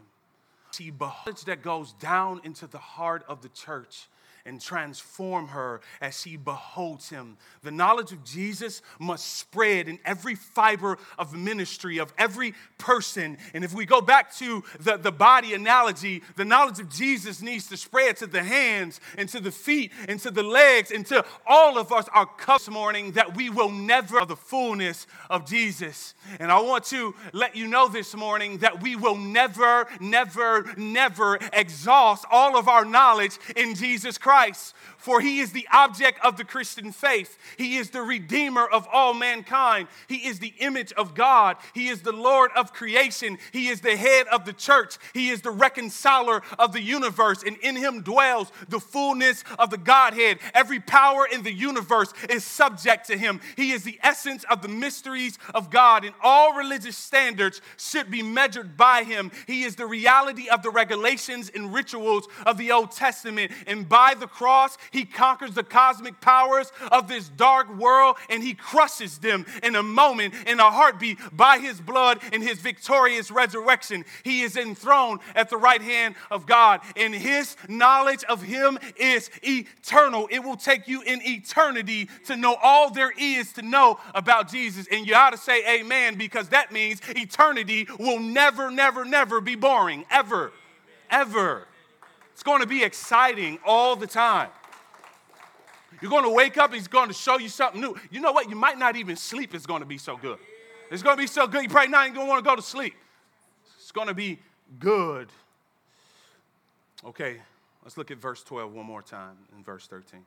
See, 0.72 0.92
knowledge 0.92 1.44
that 1.46 1.62
goes 1.62 1.94
down 1.94 2.40
into 2.44 2.66
the 2.66 2.78
heart 2.78 3.26
of 3.28 3.42
the 3.42 3.50
church 3.50 4.08
and 4.46 4.62
transform 4.62 5.48
her 5.48 5.82
as 6.02 6.20
she 6.22 6.38
beholds 6.38 7.10
him. 7.10 7.38
The 7.64 7.72
knowledge 7.72 8.12
of 8.12 8.24
Jesus 8.24 8.82
must 9.00 9.38
spread 9.38 9.88
in 9.88 10.00
every 10.06 10.36
fiber 10.36 10.98
of 11.18 11.36
ministry 11.36 11.98
of 11.98 12.14
every 12.18 12.54
person. 12.78 13.38
And 13.54 13.64
if 13.64 13.74
we 13.74 13.86
go 13.86 14.02
back 14.02 14.36
to 14.36 14.64
the, 14.80 14.98
the 14.98 15.12
body 15.12 15.54
analogy, 15.54 16.22
the 16.36 16.46
knowledge 16.46 16.80
of 16.80 16.90
Jesus 16.90 17.42
needs 17.42 17.68
to 17.70 17.78
spread 17.78 18.18
to 18.18 18.28
the 18.28 18.44
hands 18.44 19.00
and 19.18 19.28
to 19.30 19.40
the 19.40 19.52
feet 19.52 19.92
and 20.08 20.20
to 20.20 20.30
the 20.30 20.44
legs 20.44 20.92
and 20.92 21.06
to 21.08 21.26
all 21.48 21.78
of 21.78 21.92
us 21.92 22.08
are 22.14 22.30
this 22.48 22.70
morning 22.70 23.12
that 23.14 23.36
we 23.36 23.50
will 23.50 23.72
never 23.72 24.26
the 24.26 24.36
fullness 24.36 25.08
of 25.30 25.48
Jesus. 25.48 26.14
And 26.40 26.52
I 26.52 26.60
want 26.60 26.84
to 26.86 27.16
let 27.34 27.56
you 27.56 27.68
know 27.68 27.88
this 27.88 28.16
morning 28.16 28.60
that 28.60 28.82
we 28.82 28.96
will 28.96 29.18
never, 29.18 29.88
never, 30.00 30.66
never 30.78 31.40
exhaust 31.52 32.26
all 32.32 32.58
of 32.58 32.68
our 32.68 32.86
knowledge 32.86 33.38
in 33.56 33.76
Jesus 33.76 34.18
Christ. 34.18 34.35
Christ, 34.36 34.76
for 34.98 35.22
he 35.22 35.40
is 35.40 35.54
the 35.54 35.66
object 35.72 36.20
of 36.22 36.36
the 36.36 36.44
Christian 36.44 36.92
faith. 36.92 37.38
He 37.58 37.78
is 37.78 37.92
the 37.92 38.02
redeemer 38.02 38.66
of 38.66 38.86
all 38.92 39.14
mankind. 39.14 39.88
He 40.10 40.28
is 40.28 40.40
the 40.40 40.54
image 40.60 40.92
of 40.94 41.16
God. 41.16 41.56
He 41.74 41.88
is 41.88 42.02
the 42.02 42.12
Lord 42.12 42.52
of 42.54 42.74
creation. 42.74 43.38
He 43.54 43.70
is 43.70 43.80
the 43.80 43.96
head 43.96 44.28
of 44.28 44.44
the 44.44 44.52
church. 44.52 44.98
He 45.14 45.30
is 45.30 45.42
the 45.42 45.52
reconciler 45.52 46.42
of 46.60 46.74
the 46.74 46.82
universe, 46.82 47.44
and 47.44 47.56
in 47.60 47.78
him 47.78 48.02
dwells 48.02 48.52
the 48.68 48.82
fullness 48.82 49.46
of 49.58 49.70
the 49.70 49.78
Godhead. 49.78 50.40
Every 50.54 50.82
power 50.82 51.26
in 51.32 51.44
the 51.44 51.54
universe 51.54 52.12
is 52.30 52.44
subject 52.44 53.08
to 53.08 53.18
him. 53.18 53.40
He 53.56 53.72
is 53.72 53.84
the 53.84 54.00
essence 54.04 54.44
of 54.50 54.62
the 54.62 54.68
mysteries 54.68 55.40
of 55.54 55.70
God, 55.70 56.04
and 56.04 56.16
all 56.22 56.56
religious 56.56 56.98
standards 56.98 57.62
should 57.78 58.12
be 58.12 58.22
measured 58.22 58.76
by 58.76 59.04
him. 59.04 59.32
He 59.48 59.64
is 59.64 59.78
the 59.78 59.86
reality 59.86 60.50
of 60.50 60.62
the 60.62 60.72
regulations 60.72 61.50
and 61.56 61.74
rituals 61.74 62.28
of 62.46 62.58
the 62.58 62.74
Old 62.74 62.92
Testament, 62.92 63.54
and 63.66 63.88
by 63.88 64.14
the 64.14 64.25
the 64.26 64.30
cross, 64.34 64.78
he 64.90 65.06
conquers 65.06 65.52
the 65.52 65.64
cosmic 65.64 66.20
powers 66.20 66.72
of 66.92 67.08
this 67.08 67.30
dark 67.30 67.70
world 67.78 68.18
and 68.30 68.42
he 68.42 68.56
crushes 68.56 69.20
them 69.20 69.46
in 69.62 69.76
a 69.76 69.84
moment, 69.84 70.34
in 70.48 70.60
a 70.60 70.72
heartbeat, 70.72 71.20
by 71.32 71.60
his 71.60 71.80
blood 71.80 72.20
and 72.34 72.42
his 72.42 72.60
victorious 72.60 73.30
resurrection. 73.30 74.04
He 74.24 74.42
is 74.42 74.58
enthroned 74.58 75.20
at 75.36 75.50
the 75.50 75.58
right 75.58 75.82
hand 75.82 76.16
of 76.32 76.48
God, 76.48 76.82
and 76.96 77.14
his 77.14 77.56
knowledge 77.68 78.24
of 78.24 78.42
him 78.42 78.80
is 78.96 79.30
eternal. 79.44 80.28
It 80.32 80.40
will 80.40 80.58
take 80.58 80.88
you 80.88 81.02
in 81.02 81.22
eternity 81.24 82.10
to 82.26 82.36
know 82.36 82.56
all 82.64 82.90
there 82.90 83.14
is 83.18 83.54
to 83.54 83.62
know 83.62 84.00
about 84.16 84.50
Jesus. 84.50 84.88
And 84.92 85.06
you 85.06 85.14
ought 85.14 85.32
to 85.32 85.38
say 85.38 85.80
amen 85.80 86.16
because 86.16 86.50
that 86.50 86.72
means 86.72 87.00
eternity 87.10 87.88
will 88.00 88.20
never, 88.20 88.72
never, 88.72 89.06
never 89.06 89.40
be 89.40 89.56
boring, 89.56 90.06
ever, 90.10 90.52
ever. 91.12 91.68
It's 92.36 92.44
going 92.44 92.60
to 92.60 92.68
be 92.68 92.84
exciting 92.84 93.60
all 93.66 93.96
the 93.96 94.08
time. 94.08 94.50
You're 96.02 96.12
going 96.12 96.26
to 96.26 96.30
wake 96.30 96.58
up, 96.58 96.74
he's 96.74 96.90
going 96.90 97.08
to 97.08 97.14
show 97.14 97.40
you 97.40 97.48
something 97.48 97.80
new. 97.80 97.96
You 98.12 98.20
know 98.20 98.34
what? 98.34 98.50
You 98.50 98.58
might 98.58 98.78
not 98.78 98.98
even 98.98 99.16
sleep, 99.16 99.56
it's 99.56 99.66
going 99.66 99.80
to 99.80 99.86
be 99.86 99.98
so 99.98 100.18
good. 100.18 100.38
It's 100.92 101.02
going 101.02 101.16
to 101.16 101.24
be 101.24 101.28
so 101.28 101.48
good, 101.48 101.64
you 101.64 101.70
probably 101.70 101.92
not 101.92 102.08
even 102.08 102.16
going 102.16 102.28
to 102.28 102.30
want 102.30 102.44
to 102.44 102.50
go 102.50 102.58
to 102.58 102.62
sleep. 102.62 102.94
It's 103.78 103.94
going 103.94 104.10
to 104.10 104.14
be 104.14 104.40
good. 104.80 105.30
Okay, 107.06 107.38
let's 107.86 107.98
look 107.98 108.12
at 108.12 108.18
verse 108.18 108.44
12 108.44 108.74
one 108.74 108.86
more 108.86 109.02
time 109.02 109.38
in 109.58 109.64
verse 109.64 109.88
13. 109.88 110.20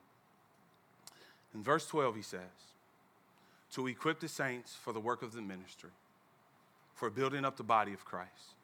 In 1.53 1.61
verse 1.61 1.85
12, 1.85 2.15
he 2.15 2.23
says, 2.23 2.41
To 3.73 3.85
equip 3.85 4.19
the 4.19 4.27
saints 4.27 4.73
for 4.73 4.93
the 4.93 4.99
work 4.99 5.21
of 5.21 5.33
the 5.33 5.43
ministry, 5.43 5.91
for 6.95 7.11
building 7.11 7.45
up 7.45 7.55
the 7.55 7.63
body 7.63 7.93
of 7.93 8.03
Christ 8.03 8.55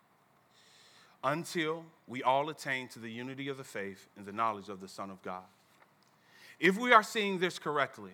until 1.26 1.84
we 2.08 2.22
all 2.22 2.50
attain 2.50 2.88
to 2.88 3.00
the 3.00 3.10
unity 3.10 3.50
of 3.50 3.58
the 3.58 3.64
faith 3.64 4.08
and 4.16 4.28
the 4.28 4.32
knowledge 4.32 4.70
of 4.70 4.80
the 4.80 4.88
Son 4.88 5.10
of 5.10 5.22
God. 5.24 5.44
If 6.60 6.78
we 6.78 6.94
are 6.94 7.04
seeing 7.04 7.40
this 7.40 7.58
correctly, 7.58 8.12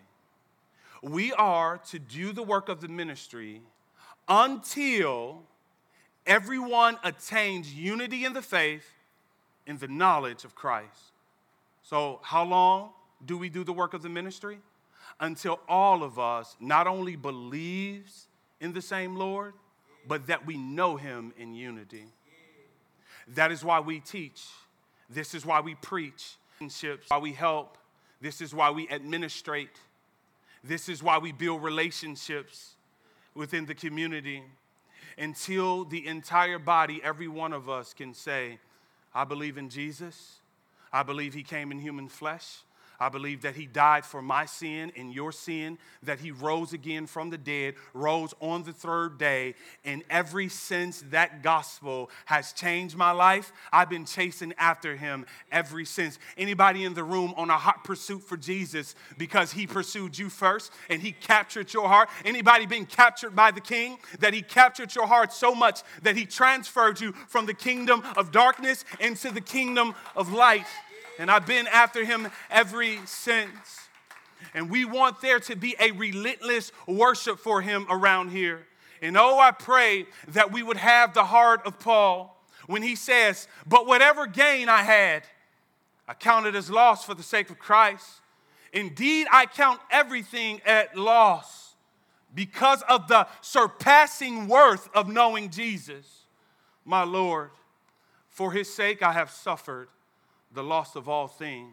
we 1.03 1.34
are 1.34 1.77
to 1.89 2.00
do 2.00 2.32
the 2.32 2.41
work 2.41 2.70
of 2.70 2.80
the 2.80 2.88
ministry 2.88 3.62
until 4.30 5.44
everyone 6.25 6.98
attains 7.03 7.74
unity 7.74 8.24
in 8.24 8.32
the 8.32 8.41
faith 8.41 8.89
and 9.68 9.77
the 9.77 9.89
knowledge 9.89 10.46
of 10.46 10.56
Christ. 10.56 11.12
So, 11.84 12.20
how 12.24 12.46
long 12.46 12.91
do 13.25 13.38
we 13.38 13.50
do 13.50 13.65
the 13.65 13.74
work 13.74 13.94
of 13.94 14.03
the 14.03 14.10
ministry? 14.10 14.60
Until 15.20 15.60
all 15.68 16.01
of 16.01 16.18
us 16.18 16.56
not 16.62 16.88
only 16.88 17.18
believes 17.18 18.27
in 18.62 18.72
the 18.72 18.82
same 18.82 19.18
Lord, 19.18 19.53
but 20.08 20.27
that 20.27 20.46
we 20.46 20.56
know 20.56 20.96
him 20.96 21.34
in 21.38 21.53
unity. 21.53 22.06
That 23.29 23.51
is 23.51 23.63
why 23.63 23.79
we 23.79 23.99
teach. 23.99 24.43
This 25.09 25.33
is 25.33 25.45
why 25.45 25.61
we 25.61 25.75
preach. 25.75 26.35
Why 27.07 27.17
we 27.17 27.33
help. 27.33 27.77
This 28.21 28.41
is 28.41 28.53
why 28.53 28.69
we 28.69 28.87
administrate. 28.89 29.79
This 30.63 30.89
is 30.89 31.01
why 31.01 31.17
we 31.17 31.31
build 31.31 31.63
relationships 31.63 32.75
within 33.33 33.65
the 33.65 33.73
community 33.73 34.43
until 35.17 35.85
the 35.85 36.05
entire 36.07 36.59
body, 36.59 37.01
every 37.03 37.27
one 37.27 37.53
of 37.53 37.69
us, 37.69 37.93
can 37.93 38.13
say, 38.13 38.59
I 39.13 39.23
believe 39.23 39.57
in 39.57 39.69
Jesus. 39.69 40.37
I 40.93 41.03
believe 41.03 41.33
he 41.33 41.43
came 41.43 41.71
in 41.71 41.79
human 41.79 42.07
flesh. 42.07 42.59
I 43.01 43.10
believe 43.10 43.41
that 43.41 43.55
he 43.55 43.65
died 43.65 44.05
for 44.05 44.22
my 44.22 44.46
sin 44.46 44.91
and 44.96 45.12
your 45.12 45.31
sin, 45.31 45.79
that 46.03 46.20
he 46.20 46.29
rose 46.29 46.72
again 46.72 47.08
from 47.08 47.31
the 47.31 47.38
dead, 47.38 47.74
rose 47.96 48.36
on 48.39 48.62
the 48.62 48.74
third 48.74 49.17
day. 49.17 49.55
And 49.84 50.03
ever 50.08 50.48
since 50.50 51.03
that 51.10 51.41
gospel 51.41 52.12
has 52.25 52.53
changed 52.53 52.96
my 52.96 53.10
life, 53.10 53.53
I've 53.74 53.89
been 53.89 54.05
chasing 54.05 54.53
after 54.55 54.96
him 54.96 55.25
ever 55.51 55.84
since. 55.84 56.20
Anybody 56.38 56.86
in 56.86 56.93
the 56.93 57.03
room 57.03 57.34
on 57.38 57.50
a 57.50 57.58
hot 57.58 57.84
pursuit 57.84 58.22
for 58.22 58.38
Jesus 58.38 58.93
because 59.17 59.51
he 59.51 59.65
pursued 59.65 60.15
you 60.15 60.29
first 60.29 60.72
and 60.88 61.01
he 61.01 61.12
captured 61.12 61.74
your 61.74 61.88
heart? 61.88 62.08
Anybody 62.24 62.67
been 62.67 62.86
captured 62.86 63.36
by 63.36 63.50
the 63.50 63.62
king? 63.62 63.98
That 64.20 64.36
he 64.36 64.43
captured 64.43 64.93
your 64.93 65.08
heart 65.08 65.34
so 65.34 65.55
much 65.55 65.81
that 66.03 66.15
he 66.15 66.27
transferred 66.27 67.01
you 67.01 67.13
from 67.27 67.48
the 67.48 67.55
kingdom 67.55 68.03
of 68.15 68.31
darkness 68.31 68.86
into 69.00 69.31
the 69.31 69.41
kingdom 69.41 69.96
of 70.15 70.31
light 70.31 70.67
and 71.20 71.30
I've 71.30 71.46
been 71.46 71.68
after 71.68 72.03
him 72.03 72.30
ever 72.50 72.84
since. 73.06 73.80
And 74.53 74.70
we 74.70 74.86
want 74.86 75.22
there 75.22 75.39
to 75.41 75.56
be 75.56 75.75
a 75.80 75.91
relentless 75.91 76.72
worship 76.88 77.39
for 77.39 77.62
him 77.62 77.86
around 77.89 78.30
here. 78.30 78.65
And 79.01 79.18
oh, 79.18 79.39
I 79.39 79.51
pray 79.51 80.06
that 80.30 80.51
we 80.51 80.63
would 80.63 80.77
have 80.77 81.13
the 81.13 81.24
heart 81.24 81.62
of 81.65 81.80
Paul 81.80 82.38
when 82.68 82.84
he 82.84 82.96
says, 82.96 83.48
But 83.65 83.88
whatever 83.88 84.27
gain 84.27 84.70
I 84.70 84.84
had, 84.84 85.24
I 86.08 86.13
counted 86.13 86.56
as 86.56 86.70
loss 86.70 87.06
for 87.06 87.13
the 87.13 87.24
sake 87.24 87.50
of 87.50 87.60
Christ. 87.60 88.22
Indeed, 88.74 89.27
I 89.32 89.46
count 89.46 89.80
everything 89.89 90.62
at 90.65 90.98
loss 90.98 91.74
because 92.34 92.82
of 92.84 93.08
the 93.08 93.27
surpassing 93.41 94.48
worth 94.48 94.89
of 94.94 95.08
knowing 95.08 95.50
Jesus, 95.50 96.25
my 96.86 97.03
Lord. 97.03 97.51
For 98.30 98.51
his 98.51 98.74
sake, 98.74 99.03
I 99.03 99.12
have 99.12 99.30
suffered 99.30 99.89
the 100.53 100.63
loss 100.63 100.96
of 100.96 101.08
all 101.08 101.27
things, 101.27 101.72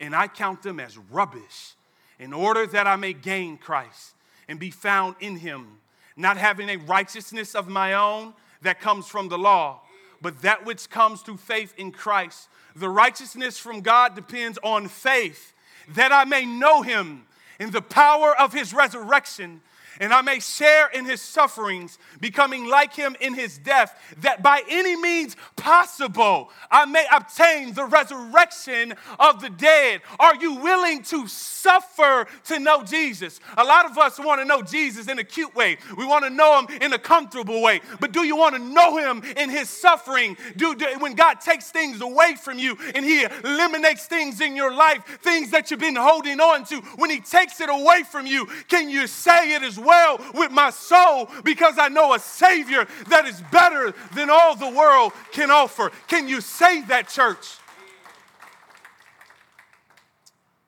and 0.00 0.14
I 0.14 0.28
count 0.28 0.62
them 0.62 0.80
as 0.80 0.96
rubbish 0.96 1.74
in 2.18 2.32
order 2.32 2.66
that 2.66 2.86
I 2.86 2.96
may 2.96 3.12
gain 3.12 3.56
Christ 3.56 4.14
and 4.48 4.58
be 4.58 4.70
found 4.70 5.16
in 5.20 5.36
him, 5.36 5.78
not 6.16 6.36
having 6.36 6.68
a 6.68 6.76
righteousness 6.76 7.54
of 7.54 7.68
my 7.68 7.94
own 7.94 8.34
that 8.62 8.80
comes 8.80 9.06
from 9.06 9.28
the 9.28 9.38
law, 9.38 9.80
but 10.20 10.42
that 10.42 10.64
which 10.64 10.90
comes 10.90 11.22
through 11.22 11.36
faith 11.36 11.74
in 11.76 11.92
Christ. 11.92 12.48
The 12.74 12.88
righteousness 12.88 13.58
from 13.58 13.80
God 13.80 14.14
depends 14.14 14.58
on 14.62 14.88
faith, 14.88 15.52
that 15.94 16.12
I 16.12 16.24
may 16.24 16.44
know 16.44 16.82
him 16.82 17.26
in 17.60 17.70
the 17.70 17.82
power 17.82 18.36
of 18.38 18.52
his 18.52 18.72
resurrection 18.72 19.60
and 20.00 20.12
I 20.12 20.22
may 20.22 20.40
share 20.40 20.88
in 20.88 21.04
his 21.04 21.20
sufferings, 21.20 21.98
becoming 22.20 22.66
like 22.66 22.94
him 22.94 23.16
in 23.20 23.34
his 23.34 23.58
death, 23.58 23.98
that 24.18 24.42
by 24.42 24.62
any 24.68 24.96
means 24.96 25.36
possible 25.56 26.50
I 26.70 26.84
may 26.84 27.06
obtain 27.12 27.74
the 27.74 27.84
resurrection 27.84 28.94
of 29.18 29.40
the 29.40 29.50
dead. 29.50 30.02
Are 30.18 30.36
you 30.36 30.56
willing 30.56 31.02
to 31.04 31.26
suffer 31.26 32.26
to 32.44 32.58
know 32.58 32.82
Jesus? 32.82 33.40
A 33.56 33.64
lot 33.64 33.86
of 33.86 33.98
us 33.98 34.18
want 34.18 34.40
to 34.40 34.44
know 34.44 34.62
Jesus 34.62 35.08
in 35.08 35.18
a 35.18 35.24
cute 35.24 35.54
way, 35.54 35.78
we 35.96 36.06
want 36.06 36.24
to 36.24 36.30
know 36.30 36.60
him 36.60 36.82
in 36.82 36.92
a 36.92 36.98
comfortable 36.98 37.62
way, 37.62 37.80
but 38.00 38.12
do 38.12 38.24
you 38.24 38.36
want 38.36 38.54
to 38.54 38.60
know 38.60 38.96
him 38.96 39.22
in 39.36 39.50
his 39.50 39.68
suffering? 39.68 40.36
Do, 40.56 40.74
do 40.74 40.86
when 40.98 41.14
God 41.14 41.40
takes 41.40 41.70
things 41.70 42.00
away 42.00 42.36
from 42.40 42.58
you 42.58 42.76
and 42.94 43.04
he 43.04 43.24
eliminates 43.44 44.06
things 44.06 44.40
in 44.40 44.56
your 44.56 44.74
life, 44.74 45.04
things 45.22 45.50
that 45.50 45.70
you've 45.70 45.80
been 45.80 45.96
holding 45.96 46.40
on 46.40 46.64
to, 46.66 46.76
when 46.96 47.10
he 47.10 47.20
takes 47.20 47.60
it 47.60 47.68
away 47.68 48.02
from 48.10 48.26
you, 48.26 48.46
can 48.68 48.88
you 48.88 49.06
say 49.06 49.54
it 49.54 49.62
is 49.62 49.78
well 49.88 50.20
with 50.34 50.52
my 50.52 50.70
soul 50.70 51.30
because 51.42 51.78
I 51.78 51.88
know 51.88 52.14
a 52.14 52.18
Savior 52.18 52.86
that 53.08 53.26
is 53.26 53.42
better 53.50 53.94
than 54.14 54.30
all 54.30 54.54
the 54.54 54.70
world 54.70 55.12
can 55.32 55.50
offer. 55.50 55.90
Can 56.06 56.28
you 56.28 56.40
say 56.40 56.82
that, 56.82 57.08
church? 57.08 57.46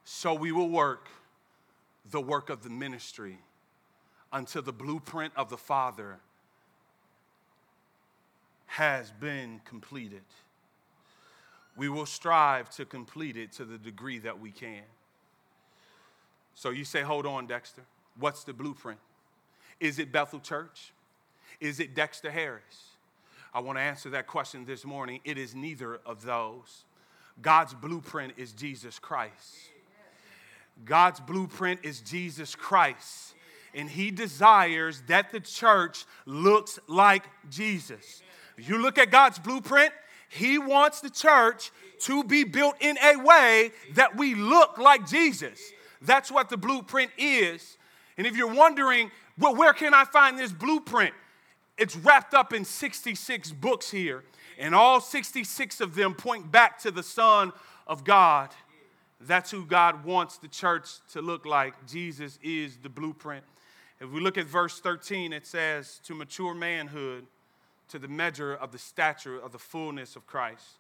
So 0.05 0.35
we 0.35 0.53
will 0.53 0.69
work 0.69 1.09
the 2.11 2.21
work 2.21 2.50
of 2.50 2.62
the 2.62 2.71
ministry 2.71 3.39
until 4.33 4.62
the 4.62 4.73
blueprint 4.73 5.33
of 5.37 5.49
the 5.50 5.57
Father 5.57 6.19
has 8.67 9.11
been 9.12 9.61
completed. 9.65 10.23
We 11.77 11.89
will 11.89 12.07
strive 12.07 12.71
to 12.77 12.85
complete 12.85 13.37
it 13.37 13.53
to 13.53 13.65
the 13.65 13.79
degree 13.79 14.19
that 14.19 14.39
we 14.39 14.50
can. 14.50 14.83
So 16.55 16.71
you 16.71 16.85
say, 16.85 17.03
hold 17.03 17.27
on, 17.27 17.47
Dexter. 17.47 17.83
What's 18.19 18.45
the 18.45 18.53
blueprint? 18.53 19.00
Is 19.81 19.99
it 19.99 20.13
Bethel 20.13 20.41
Church? 20.41 20.93
Is 21.61 21.81
it 21.81 21.95
Dexter 21.95 22.31
Harris? 22.31 22.63
I 23.53 23.61
want 23.61 23.79
to 23.79 23.83
answer 23.83 24.11
that 24.11 24.27
question 24.27 24.65
this 24.65 24.85
morning. 24.85 25.21
It 25.25 25.37
is 25.37 25.55
neither 25.55 26.01
of 26.07 26.23
those. 26.23 26.85
God's 27.43 27.75
blueprint 27.75 28.35
is 28.37 28.53
Jesus 28.53 28.99
Christ. 28.99 29.57
God's 30.85 31.21
blueprint 31.21 31.81
is 31.83 32.01
Jesus 32.01 32.55
Christ. 32.55 33.35
And 33.75 33.89
He 33.89 34.11
desires 34.11 35.03
that 35.09 35.33
the 35.33 35.41
church 35.41 36.05
looks 36.27 36.79
like 36.87 37.25
Jesus. 37.51 38.23
You 38.57 38.79
look 38.79 38.99
at 38.99 39.11
God's 39.11 39.39
blueprint, 39.39 39.93
He 40.29 40.59
wants 40.59 41.01
the 41.01 41.11
church 41.11 41.71
to 42.01 42.25
be 42.25 42.45
built 42.45 42.77
in 42.81 42.97
a 42.99 43.17
way 43.17 43.73
that 43.95 44.17
we 44.17 44.35
look 44.35 44.79
like 44.79 45.09
Jesus. 45.09 45.73
That's 46.03 46.31
what 46.31 46.49
the 46.49 46.57
blueprint 46.57 47.11
is. 47.19 47.77
And 48.17 48.27
if 48.27 48.37
you're 48.37 48.53
wondering, 48.53 49.11
well, 49.41 49.55
where 49.55 49.73
can 49.73 49.95
I 49.95 50.05
find 50.05 50.39
this 50.39 50.53
blueprint? 50.53 51.15
It's 51.79 51.97
wrapped 51.97 52.35
up 52.35 52.53
in 52.53 52.65
66 52.65 53.53
books 53.53 53.91
here, 53.91 54.23
and 54.59 54.75
all 54.75 55.01
66 55.01 55.81
of 55.81 55.95
them 55.95 56.15
point 56.15 56.53
back 56.53 56.79
to 56.81 56.91
the 56.91 57.03
Son 57.03 57.53
of 57.87 58.05
God. 58.05 58.51
That's 59.21 59.51
who 59.51 59.65
God 59.65 60.05
wants 60.05 60.37
the 60.37 60.49
church 60.49 60.89
to 61.13 61.23
look 61.23 61.47
like. 61.47 61.87
Jesus 61.87 62.39
is 62.43 62.77
the 62.77 62.91
blueprint. 62.91 63.45
If 63.99 64.11
we 64.11 64.21
look 64.21 64.39
at 64.39 64.47
verse 64.47 64.79
13, 64.79 65.33
it 65.33 65.47
says, 65.47 66.01
To 66.05 66.15
mature 66.15 66.55
manhood, 66.55 67.27
to 67.89 67.99
the 67.99 68.09
measure 68.09 68.55
of 68.55 68.73
the 68.73 68.79
stature 68.79 69.39
of 69.39 69.53
the 69.53 69.59
fullness 69.59 70.17
of 70.17 70.27
Christ. 70.27 70.79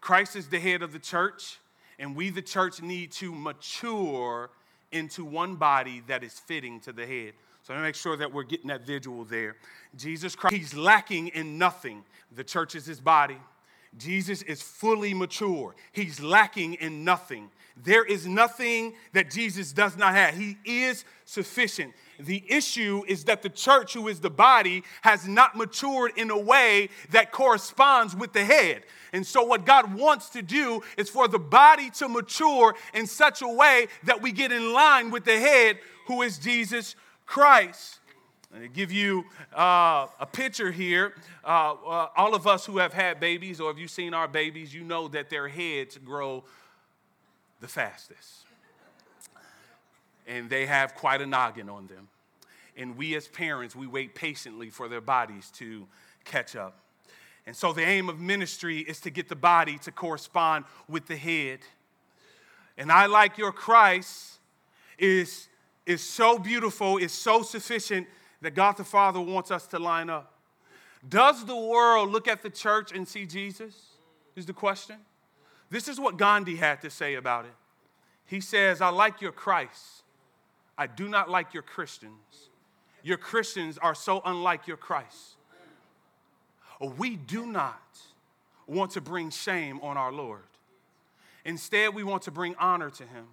Christ 0.00 0.36
is 0.36 0.48
the 0.48 0.60
head 0.60 0.82
of 0.82 0.92
the 0.92 0.98
church, 0.98 1.58
and 1.98 2.14
we, 2.14 2.30
the 2.30 2.42
church, 2.42 2.82
need 2.82 3.12
to 3.12 3.34
mature 3.34 4.50
into 4.92 5.24
one 5.24 5.56
body 5.56 6.02
that 6.06 6.22
is 6.22 6.38
fitting 6.38 6.80
to 6.80 6.92
the 6.92 7.06
head. 7.06 7.32
So 7.64 7.72
I 7.72 7.80
make 7.80 7.94
sure 7.94 8.14
that 8.18 8.30
we're 8.30 8.42
getting 8.42 8.68
that 8.68 8.82
visual 8.82 9.24
there. 9.24 9.56
Jesus 9.96 10.36
Christ, 10.36 10.54
he's 10.54 10.74
lacking 10.74 11.28
in 11.28 11.56
nothing. 11.56 12.04
The 12.36 12.44
church 12.44 12.74
is 12.74 12.84
his 12.84 13.00
body. 13.00 13.38
Jesus 13.96 14.42
is 14.42 14.60
fully 14.60 15.14
mature. 15.14 15.74
He's 15.92 16.20
lacking 16.20 16.74
in 16.74 17.04
nothing. 17.04 17.50
There 17.82 18.04
is 18.04 18.26
nothing 18.26 18.94
that 19.14 19.30
Jesus 19.30 19.72
does 19.72 19.96
not 19.96 20.14
have. 20.14 20.36
He 20.36 20.58
is 20.66 21.06
sufficient. 21.24 21.94
The 22.20 22.44
issue 22.48 23.02
is 23.08 23.24
that 23.24 23.40
the 23.40 23.48
church, 23.48 23.94
who 23.94 24.08
is 24.08 24.20
the 24.20 24.30
body, 24.30 24.84
has 25.00 25.26
not 25.26 25.56
matured 25.56 26.12
in 26.16 26.30
a 26.30 26.38
way 26.38 26.90
that 27.12 27.32
corresponds 27.32 28.14
with 28.14 28.34
the 28.34 28.44
head. 28.44 28.82
And 29.14 29.26
so, 29.26 29.42
what 29.42 29.64
God 29.64 29.94
wants 29.94 30.28
to 30.30 30.42
do 30.42 30.82
is 30.98 31.08
for 31.08 31.28
the 31.28 31.38
body 31.38 31.88
to 31.92 32.08
mature 32.08 32.74
in 32.92 33.06
such 33.06 33.40
a 33.40 33.48
way 33.48 33.86
that 34.02 34.20
we 34.20 34.32
get 34.32 34.52
in 34.52 34.74
line 34.74 35.10
with 35.10 35.24
the 35.24 35.38
head, 35.38 35.78
who 36.06 36.20
is 36.20 36.38
Jesus 36.38 36.94
Christ. 37.26 37.98
I 38.54 38.66
give 38.68 38.92
you 38.92 39.24
uh, 39.56 40.06
a 40.20 40.26
picture 40.30 40.70
here. 40.70 41.14
Uh, 41.44 41.72
uh, 41.72 42.08
all 42.16 42.34
of 42.34 42.46
us 42.46 42.64
who 42.64 42.78
have 42.78 42.92
had 42.92 43.18
babies, 43.18 43.60
or 43.60 43.70
if 43.72 43.78
you've 43.78 43.90
seen 43.90 44.14
our 44.14 44.28
babies, 44.28 44.72
you 44.72 44.84
know 44.84 45.08
that 45.08 45.28
their 45.28 45.48
heads 45.48 45.98
grow 45.98 46.44
the 47.60 47.66
fastest. 47.66 48.44
And 50.26 50.48
they 50.48 50.66
have 50.66 50.94
quite 50.94 51.20
a 51.20 51.26
noggin 51.26 51.68
on 51.68 51.88
them. 51.88 52.08
And 52.76 52.96
we 52.96 53.14
as 53.16 53.26
parents, 53.26 53.74
we 53.74 53.86
wait 53.86 54.14
patiently 54.14 54.70
for 54.70 54.88
their 54.88 55.00
bodies 55.00 55.50
to 55.56 55.86
catch 56.24 56.54
up. 56.54 56.78
And 57.46 57.54
so 57.54 57.72
the 57.72 57.82
aim 57.82 58.08
of 58.08 58.20
ministry 58.20 58.78
is 58.78 59.00
to 59.00 59.10
get 59.10 59.28
the 59.28 59.36
body 59.36 59.78
to 59.78 59.92
correspond 59.92 60.64
with 60.88 61.06
the 61.06 61.16
head. 61.16 61.60
And 62.78 62.90
I, 62.90 63.06
like 63.06 63.36
your 63.36 63.52
Christ, 63.52 64.38
is 64.98 65.48
is 65.86 66.02
so 66.02 66.38
beautiful, 66.38 66.96
is 66.96 67.12
so 67.12 67.42
sufficient 67.42 68.06
that 68.40 68.54
God 68.54 68.76
the 68.76 68.84
Father 68.84 69.20
wants 69.20 69.50
us 69.50 69.66
to 69.68 69.78
line 69.78 70.10
up. 70.10 70.32
Does 71.08 71.44
the 71.44 71.56
world 71.56 72.10
look 72.10 72.28
at 72.28 72.42
the 72.42 72.50
church 72.50 72.92
and 72.92 73.06
see 73.06 73.26
Jesus? 73.26 73.74
Is 74.36 74.46
the 74.46 74.52
question. 74.52 74.96
This 75.70 75.86
is 75.86 76.00
what 76.00 76.16
Gandhi 76.16 76.56
had 76.56 76.82
to 76.82 76.90
say 76.90 77.14
about 77.14 77.44
it. 77.44 77.54
He 78.26 78.40
says, 78.40 78.80
I 78.80 78.88
like 78.88 79.20
your 79.20 79.32
Christ. 79.32 80.02
I 80.76 80.86
do 80.86 81.08
not 81.08 81.30
like 81.30 81.54
your 81.54 81.62
Christians. 81.62 82.48
Your 83.02 83.18
Christians 83.18 83.78
are 83.78 83.94
so 83.94 84.22
unlike 84.24 84.66
your 84.66 84.76
Christ. 84.76 85.36
We 86.80 87.16
do 87.16 87.46
not 87.46 87.80
want 88.66 88.92
to 88.92 89.00
bring 89.00 89.30
shame 89.30 89.78
on 89.82 89.96
our 89.96 90.10
Lord. 90.10 90.42
Instead, 91.44 91.94
we 91.94 92.02
want 92.02 92.22
to 92.22 92.30
bring 92.30 92.54
honor 92.58 92.90
to 92.90 93.04
him. 93.04 93.26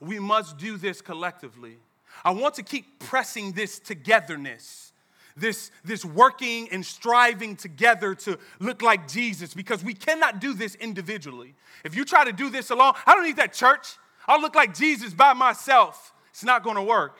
We 0.00 0.18
must 0.18 0.56
do 0.56 0.76
this 0.76 1.00
collectively. 1.02 1.76
I 2.24 2.30
want 2.30 2.54
to 2.54 2.62
keep 2.62 2.98
pressing 2.98 3.52
this 3.52 3.78
togetherness, 3.78 4.92
this, 5.36 5.70
this 5.84 6.04
working 6.04 6.68
and 6.70 6.84
striving 6.84 7.56
together 7.56 8.14
to 8.16 8.38
look 8.58 8.82
like 8.82 9.08
Jesus, 9.08 9.54
because 9.54 9.84
we 9.84 9.94
cannot 9.94 10.40
do 10.40 10.54
this 10.54 10.74
individually. 10.74 11.54
If 11.84 11.94
you 11.94 12.04
try 12.04 12.24
to 12.24 12.32
do 12.32 12.50
this 12.50 12.70
alone, 12.70 12.94
I 13.06 13.14
don't 13.14 13.24
need 13.24 13.36
that 13.36 13.52
church. 13.52 13.96
I'll 14.26 14.40
look 14.40 14.54
like 14.54 14.74
Jesus 14.74 15.14
by 15.14 15.32
myself. 15.32 16.12
It's 16.30 16.44
not 16.44 16.62
going 16.62 16.76
to 16.76 16.82
work. 16.82 17.16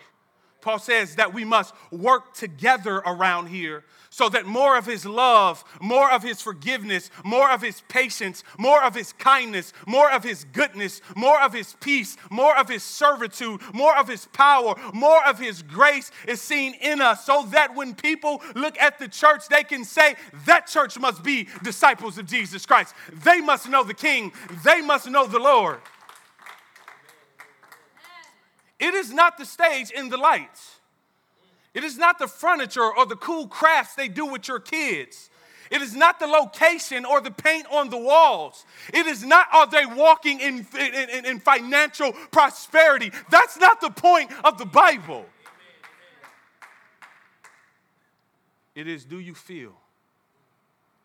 Paul 0.60 0.78
says 0.78 1.16
that 1.16 1.32
we 1.32 1.44
must 1.44 1.74
work 1.90 2.34
together 2.34 2.96
around 2.98 3.46
here 3.46 3.84
so 4.10 4.28
that 4.28 4.44
more 4.44 4.76
of 4.76 4.84
his 4.86 5.06
love, 5.06 5.64
more 5.80 6.10
of 6.10 6.22
his 6.22 6.42
forgiveness, 6.42 7.10
more 7.24 7.50
of 7.50 7.62
his 7.62 7.80
patience, 7.82 8.42
more 8.58 8.82
of 8.82 8.94
his 8.94 9.12
kindness, 9.12 9.72
more 9.86 10.10
of 10.10 10.24
his 10.24 10.44
goodness, 10.52 11.00
more 11.16 11.40
of 11.40 11.52
his 11.52 11.76
peace, 11.80 12.16
more 12.28 12.56
of 12.58 12.68
his 12.68 12.82
servitude, 12.82 13.60
more 13.72 13.96
of 13.96 14.08
his 14.08 14.26
power, 14.26 14.74
more 14.92 15.24
of 15.26 15.38
his 15.38 15.62
grace 15.62 16.10
is 16.26 16.42
seen 16.42 16.74
in 16.80 17.00
us 17.00 17.24
so 17.24 17.46
that 17.50 17.74
when 17.74 17.94
people 17.94 18.42
look 18.56 18.78
at 18.80 18.98
the 18.98 19.08
church, 19.08 19.46
they 19.48 19.62
can 19.62 19.84
say, 19.84 20.16
that 20.44 20.66
church 20.66 20.98
must 20.98 21.22
be 21.22 21.48
disciples 21.62 22.18
of 22.18 22.26
Jesus 22.26 22.66
Christ. 22.66 22.94
They 23.24 23.40
must 23.40 23.68
know 23.68 23.84
the 23.84 23.94
King, 23.94 24.32
they 24.64 24.80
must 24.80 25.08
know 25.08 25.26
the 25.26 25.38
Lord. 25.38 25.78
It 28.80 28.94
is 28.94 29.12
not 29.12 29.36
the 29.36 29.44
stage 29.44 29.90
in 29.90 30.08
the 30.08 30.16
lights. 30.16 30.80
It 31.74 31.84
is 31.84 31.98
not 31.98 32.18
the 32.18 32.26
furniture 32.26 32.82
or 32.82 33.06
the 33.06 33.14
cool 33.14 33.46
crafts 33.46 33.94
they 33.94 34.08
do 34.08 34.26
with 34.26 34.48
your 34.48 34.58
kids. 34.58 35.30
It 35.70 35.82
is 35.82 35.94
not 35.94 36.18
the 36.18 36.26
location 36.26 37.04
or 37.04 37.20
the 37.20 37.30
paint 37.30 37.66
on 37.70 37.90
the 37.90 37.98
walls. 37.98 38.64
It 38.92 39.06
is 39.06 39.24
not 39.24 39.46
are 39.52 39.68
they 39.68 39.86
walking 39.86 40.40
in, 40.40 40.66
in, 40.76 41.24
in, 41.24 41.38
financial 41.38 42.12
prosperity. 42.32 43.12
That's 43.30 43.56
not 43.56 43.80
the 43.80 43.90
point 43.90 44.32
of 44.42 44.58
the 44.58 44.64
Bible. 44.64 45.26
It 48.74 48.88
is 48.88 49.04
do 49.04 49.20
you 49.20 49.34
feel? 49.34 49.74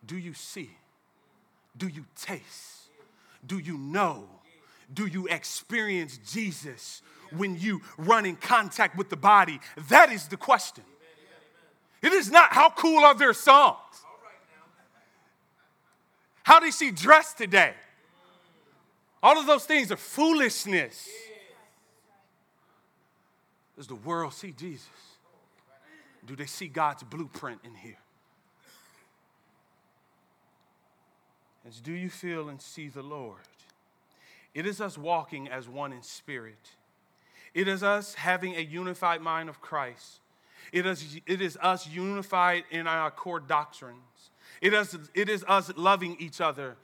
Do 0.04 0.16
you 0.16 0.34
see? 0.34 0.70
Do 1.76 1.86
you 1.86 2.06
taste? 2.16 2.88
Do 3.46 3.58
you 3.58 3.78
know? 3.78 4.24
Do 4.92 5.06
you 5.06 5.28
experience 5.28 6.18
Jesus 6.32 7.02
when 7.32 7.58
you 7.58 7.82
run 7.96 8.26
in 8.26 8.36
contact 8.36 8.96
with 8.96 9.10
the 9.10 9.16
body? 9.16 9.60
That 9.88 10.10
is 10.12 10.28
the 10.28 10.36
question. 10.36 10.84
It 12.02 12.12
is 12.12 12.30
not 12.30 12.52
how 12.52 12.70
cool 12.70 13.04
are 13.04 13.14
their 13.14 13.32
songs. 13.32 13.78
How 16.42 16.60
does 16.60 16.76
she 16.76 16.90
dress 16.90 17.34
today? 17.34 17.74
All 19.22 19.38
of 19.38 19.46
those 19.46 19.64
things 19.64 19.90
are 19.90 19.96
foolishness. 19.96 21.08
Does 23.76 23.88
the 23.88 23.96
world 23.96 24.32
see 24.32 24.52
Jesus? 24.52 24.86
Do 26.24 26.36
they 26.36 26.46
see 26.46 26.68
God's 26.68 27.02
blueprint 27.02 27.60
in 27.64 27.74
here? 27.74 27.98
As 31.66 31.80
do 31.80 31.92
you 31.92 32.08
feel 32.08 32.48
and 32.48 32.62
see 32.62 32.88
the 32.88 33.02
Lord? 33.02 33.40
It 34.54 34.66
is 34.66 34.80
us 34.80 34.96
walking 34.96 35.48
as 35.48 35.68
one 35.68 35.92
in 35.92 36.02
spirit. 36.02 36.70
It 37.56 37.68
is 37.68 37.82
us 37.82 38.12
having 38.12 38.54
a 38.54 38.60
unified 38.60 39.22
mind 39.22 39.48
of 39.48 39.62
Christ. 39.62 40.20
It 40.74 40.84
is, 40.84 41.18
it 41.26 41.40
is 41.40 41.56
us 41.62 41.88
unified 41.88 42.64
in 42.70 42.86
our 42.86 43.10
core 43.10 43.40
doctrines. 43.40 44.30
It 44.60 44.74
is, 44.74 44.98
it 45.14 45.30
is 45.30 45.42
us 45.48 45.72
loving 45.74 46.18
each 46.20 46.42
other 46.42 46.76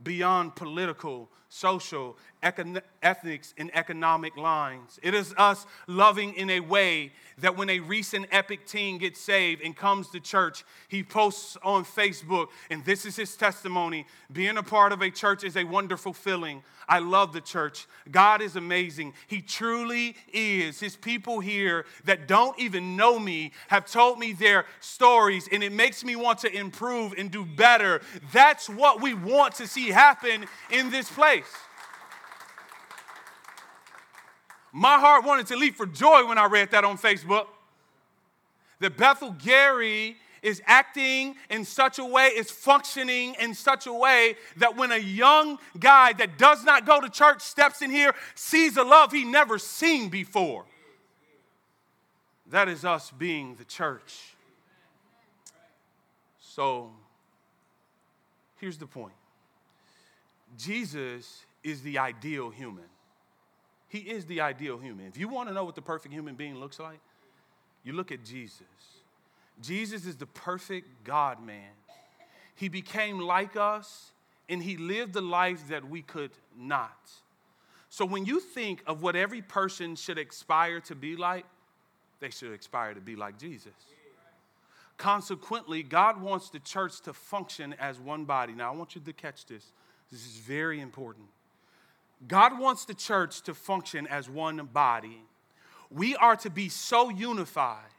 beyond 0.00 0.54
political, 0.54 1.28
social, 1.50 2.16
econ- 2.42 2.80
and 3.02 3.70
economic 3.74 4.36
lines. 4.36 4.98
It 5.02 5.14
is 5.14 5.34
us 5.36 5.66
loving 5.86 6.34
in 6.34 6.48
a 6.48 6.60
way 6.60 7.12
that 7.38 7.56
when 7.56 7.68
a 7.68 7.80
recent 7.80 8.26
epic 8.30 8.66
teen 8.66 8.98
gets 8.98 9.20
saved 9.20 9.60
and 9.62 9.76
comes 9.76 10.08
to 10.10 10.20
church, 10.20 10.64
he 10.88 11.02
posts 11.02 11.56
on 11.62 11.84
Facebook, 11.84 12.48
and 12.70 12.84
this 12.84 13.04
is 13.04 13.16
his 13.16 13.36
testimony. 13.36 14.06
Being 14.32 14.56
a 14.56 14.62
part 14.62 14.92
of 14.92 15.02
a 15.02 15.10
church 15.10 15.44
is 15.44 15.56
a 15.56 15.64
wonderful 15.64 16.12
feeling. 16.12 16.62
I 16.88 16.98
love 16.98 17.32
the 17.32 17.40
church. 17.40 17.86
God 18.10 18.42
is 18.42 18.56
amazing. 18.56 19.14
He 19.28 19.40
truly 19.42 20.16
is. 20.32 20.80
His 20.80 20.96
people 20.96 21.38
here 21.38 21.86
that 22.04 22.26
don't 22.26 22.58
even 22.58 22.96
know 22.96 23.18
me 23.18 23.52
have 23.68 23.86
told 23.86 24.18
me 24.18 24.32
their 24.32 24.66
stories, 24.80 25.48
and 25.52 25.62
it 25.62 25.72
makes 25.72 26.04
me 26.04 26.16
want 26.16 26.40
to 26.40 26.52
improve 26.52 27.14
and 27.16 27.30
do 27.30 27.44
better. 27.44 28.00
That's 28.32 28.68
what 28.68 29.00
we 29.00 29.14
want 29.14 29.54
to 29.56 29.68
see 29.68 29.88
happen 29.88 30.46
in 30.70 30.90
this 30.90 31.08
place. 31.08 31.39
My 34.72 34.98
heart 34.98 35.24
wanted 35.24 35.46
to 35.48 35.56
leap 35.56 35.76
for 35.76 35.86
joy 35.86 36.26
when 36.26 36.38
I 36.38 36.46
read 36.46 36.70
that 36.70 36.84
on 36.84 36.96
Facebook. 36.96 37.46
That 38.78 38.96
Bethel 38.96 39.32
Gary 39.32 40.16
is 40.42 40.62
acting 40.66 41.34
in 41.50 41.64
such 41.64 41.98
a 41.98 42.04
way, 42.04 42.28
is 42.28 42.50
functioning 42.50 43.34
in 43.38 43.54
such 43.54 43.86
a 43.86 43.92
way 43.92 44.36
that 44.56 44.76
when 44.76 44.90
a 44.90 44.96
young 44.96 45.58
guy 45.78 46.12
that 46.14 46.38
does 46.38 46.64
not 46.64 46.86
go 46.86 47.00
to 47.00 47.08
church 47.10 47.42
steps 47.42 47.82
in 47.82 47.90
here, 47.90 48.14
sees 48.34 48.76
a 48.76 48.82
love 48.82 49.12
he 49.12 49.24
never 49.24 49.58
seen 49.58 50.08
before. 50.08 50.64
That 52.46 52.68
is 52.68 52.84
us 52.84 53.10
being 53.10 53.56
the 53.56 53.64
church. 53.64 54.34
So 56.40 56.90
here's 58.56 58.78
the 58.78 58.86
point 58.86 59.12
Jesus 60.56 61.44
is 61.62 61.82
the 61.82 61.98
ideal 61.98 62.50
human. 62.50 62.84
He 63.88 63.98
is 63.98 64.26
the 64.26 64.40
ideal 64.40 64.78
human. 64.78 65.06
If 65.06 65.18
you 65.18 65.28
want 65.28 65.48
to 65.48 65.54
know 65.54 65.64
what 65.64 65.74
the 65.74 65.82
perfect 65.82 66.14
human 66.14 66.34
being 66.36 66.56
looks 66.56 66.78
like, 66.78 67.00
you 67.82 67.92
look 67.92 68.12
at 68.12 68.24
Jesus. 68.24 68.62
Jesus 69.60 70.06
is 70.06 70.16
the 70.16 70.26
perfect 70.26 71.04
God 71.04 71.44
man. 71.44 71.72
He 72.54 72.68
became 72.68 73.18
like 73.18 73.56
us 73.56 74.12
and 74.48 74.62
he 74.62 74.76
lived 74.76 75.12
the 75.12 75.20
life 75.20 75.68
that 75.68 75.88
we 75.88 76.02
could 76.02 76.30
not. 76.56 77.10
So 77.88 78.04
when 78.04 78.24
you 78.24 78.38
think 78.38 78.82
of 78.86 79.02
what 79.02 79.16
every 79.16 79.42
person 79.42 79.96
should 79.96 80.18
aspire 80.18 80.80
to 80.80 80.94
be 80.94 81.16
like, 81.16 81.44
they 82.20 82.30
should 82.30 82.52
aspire 82.52 82.94
to 82.94 83.00
be 83.00 83.16
like 83.16 83.38
Jesus. 83.38 83.72
Consequently, 84.96 85.82
God 85.82 86.20
wants 86.20 86.50
the 86.50 86.58
church 86.58 87.00
to 87.02 87.12
function 87.12 87.74
as 87.80 87.98
one 87.98 88.26
body. 88.26 88.52
Now, 88.52 88.72
I 88.72 88.76
want 88.76 88.94
you 88.94 89.00
to 89.00 89.12
catch 89.12 89.46
this. 89.46 89.72
This 90.10 90.20
is 90.20 90.36
very 90.36 90.80
important. 90.80 91.26
God 92.26 92.58
wants 92.58 92.84
the 92.84 92.94
church 92.94 93.42
to 93.42 93.54
function 93.54 94.06
as 94.06 94.28
one 94.28 94.68
body. 94.72 95.22
We 95.90 96.16
are 96.16 96.36
to 96.36 96.50
be 96.50 96.68
so 96.68 97.08
unified 97.08 97.90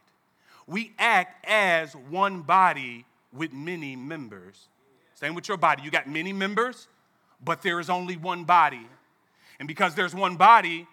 we 0.72 0.94
act 0.98 1.46
as 1.46 1.96
one 1.96 2.42
body 2.42 3.06
with 3.34 3.52
many 3.52 3.96
members. 3.96 4.70
Same 5.16 5.36
with 5.36 5.48
your 5.48 5.58
body. 5.58 5.84
You 5.84 5.92
got 5.92 6.08
many 6.08 6.34
members, 6.34 6.88
but 7.44 7.62
there 7.62 7.80
is 7.80 7.90
only 7.90 8.16
one 8.16 8.46
body. 8.46 8.88
And 9.60 9.68
because 9.68 9.96
there's 9.96 10.16
one 10.16 10.38
body, 10.38 10.88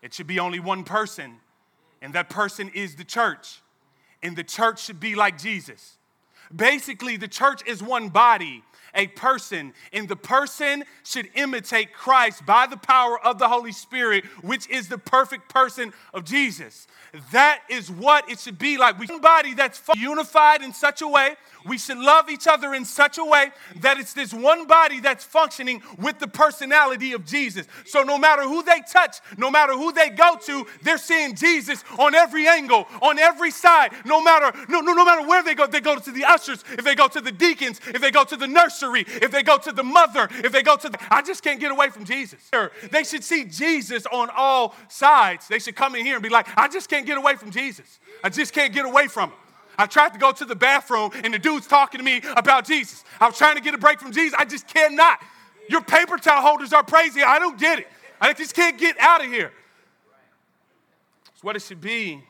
it 0.00 0.14
should 0.14 0.28
be 0.28 0.38
only 0.38 0.60
one 0.60 0.84
person. 0.84 1.38
And 2.00 2.14
that 2.14 2.30
person 2.30 2.70
is 2.74 2.94
the 2.94 3.04
church. 3.04 3.60
And 4.22 4.36
the 4.36 4.44
church 4.44 4.84
should 4.84 5.00
be 5.00 5.14
like 5.16 5.38
Jesus. 5.38 5.98
Basically, 6.54 7.16
the 7.16 7.28
church 7.28 7.66
is 7.66 7.82
one 7.82 8.08
body, 8.08 8.62
a 8.96 9.06
person, 9.08 9.74
and 9.92 10.08
the 10.08 10.16
person 10.16 10.84
should 11.04 11.28
imitate 11.34 11.92
Christ 11.92 12.44
by 12.46 12.66
the 12.66 12.76
power 12.76 13.18
of 13.24 13.38
the 13.38 13.48
Holy 13.48 13.72
Spirit, 13.72 14.24
which 14.42 14.68
is 14.68 14.88
the 14.88 14.98
perfect 14.98 15.48
person 15.48 15.92
of 16.12 16.24
Jesus. 16.24 16.88
That 17.32 17.60
is 17.68 17.90
what 17.90 18.30
it 18.30 18.40
should 18.40 18.58
be 18.58 18.76
like. 18.76 18.98
We 18.98 19.06
body 19.18 19.54
that's 19.54 19.80
unified 19.94 20.62
in 20.62 20.72
such 20.72 21.02
a 21.02 21.08
way. 21.08 21.36
We 21.66 21.78
should 21.78 21.98
love 21.98 22.30
each 22.30 22.46
other 22.46 22.74
in 22.74 22.84
such 22.84 23.18
a 23.18 23.24
way 23.24 23.50
that 23.80 23.98
it's 23.98 24.12
this 24.12 24.32
one 24.32 24.66
body 24.66 25.00
that's 25.00 25.24
functioning 25.24 25.82
with 25.98 26.18
the 26.20 26.28
personality 26.28 27.12
of 27.12 27.24
Jesus. 27.26 27.66
So 27.86 28.02
no 28.02 28.18
matter 28.18 28.42
who 28.42 28.62
they 28.62 28.82
touch, 28.88 29.16
no 29.36 29.50
matter 29.50 29.72
who 29.72 29.92
they 29.92 30.10
go 30.10 30.36
to, 30.44 30.66
they're 30.82 30.98
seeing 30.98 31.34
Jesus 31.34 31.82
on 31.98 32.14
every 32.14 32.46
angle, 32.46 32.86
on 33.02 33.18
every 33.18 33.50
side. 33.50 33.92
No 34.04 34.22
matter 34.22 34.56
no, 34.68 34.80
no, 34.80 34.92
no 34.92 35.04
matter 35.04 35.26
where 35.26 35.42
they 35.42 35.54
go, 35.54 35.66
they 35.66 35.80
go 35.80 35.96
to 35.98 36.10
the 36.12 36.24
ushers, 36.24 36.62
if 36.72 36.84
they 36.84 36.94
go 36.94 37.08
to 37.08 37.20
the 37.20 37.32
deacons, 37.32 37.80
if 37.88 38.00
they 38.00 38.12
go 38.12 38.22
to 38.24 38.36
the 38.36 38.46
nursery, 38.86 39.04
if 39.22 39.30
they 39.30 39.42
go 39.42 39.58
to 39.58 39.72
the 39.72 39.82
mother, 39.82 40.28
if 40.32 40.52
they 40.52 40.62
go 40.62 40.76
to 40.76 40.88
the 40.88 40.98
I 41.10 41.22
just 41.22 41.42
can't 41.42 41.60
get 41.60 41.70
away 41.70 41.90
from 41.90 42.04
Jesus. 42.04 42.50
They 42.90 43.04
should 43.04 43.24
see 43.24 43.44
Jesus 43.44 44.06
on 44.06 44.28
all 44.36 44.74
sides. 44.88 45.48
They 45.48 45.58
should 45.58 45.76
come 45.76 45.94
in 45.94 46.04
here 46.04 46.16
and 46.16 46.22
be 46.22 46.28
like, 46.28 46.46
I 46.56 46.68
just 46.68 46.88
can't 46.88 47.06
get 47.06 47.18
away 47.18 47.36
from 47.36 47.50
Jesus. 47.50 47.98
I 48.22 48.28
just 48.28 48.52
can't 48.52 48.72
get 48.72 48.84
away 48.84 49.08
from 49.08 49.30
him. 49.30 49.38
I 49.78 49.86
tried 49.86 50.14
to 50.14 50.18
go 50.18 50.32
to 50.32 50.44
the 50.44 50.56
bathroom 50.56 51.10
and 51.22 51.34
the 51.34 51.38
dude's 51.38 51.66
talking 51.66 51.98
to 51.98 52.04
me 52.04 52.22
about 52.36 52.66
Jesus. 52.66 53.04
I 53.20 53.26
was 53.26 53.36
trying 53.36 53.56
to 53.56 53.60
get 53.62 53.74
a 53.74 53.78
break 53.78 54.00
from 54.00 54.12
Jesus. 54.12 54.34
I 54.38 54.44
just 54.44 54.66
cannot. 54.68 55.20
Your 55.68 55.82
paper 55.82 56.16
towel 56.16 56.40
holders 56.40 56.72
are 56.72 56.82
crazy. 56.82 57.22
I 57.22 57.38
don't 57.38 57.58
get 57.58 57.80
it. 57.80 57.88
I 58.20 58.32
just 58.32 58.54
can't 58.54 58.78
get 58.78 58.98
out 58.98 59.22
of 59.22 59.30
here. 59.30 59.52
It's 61.34 61.44
what 61.44 61.56
it 61.56 61.62
should 61.62 61.80
be. 61.80 62.22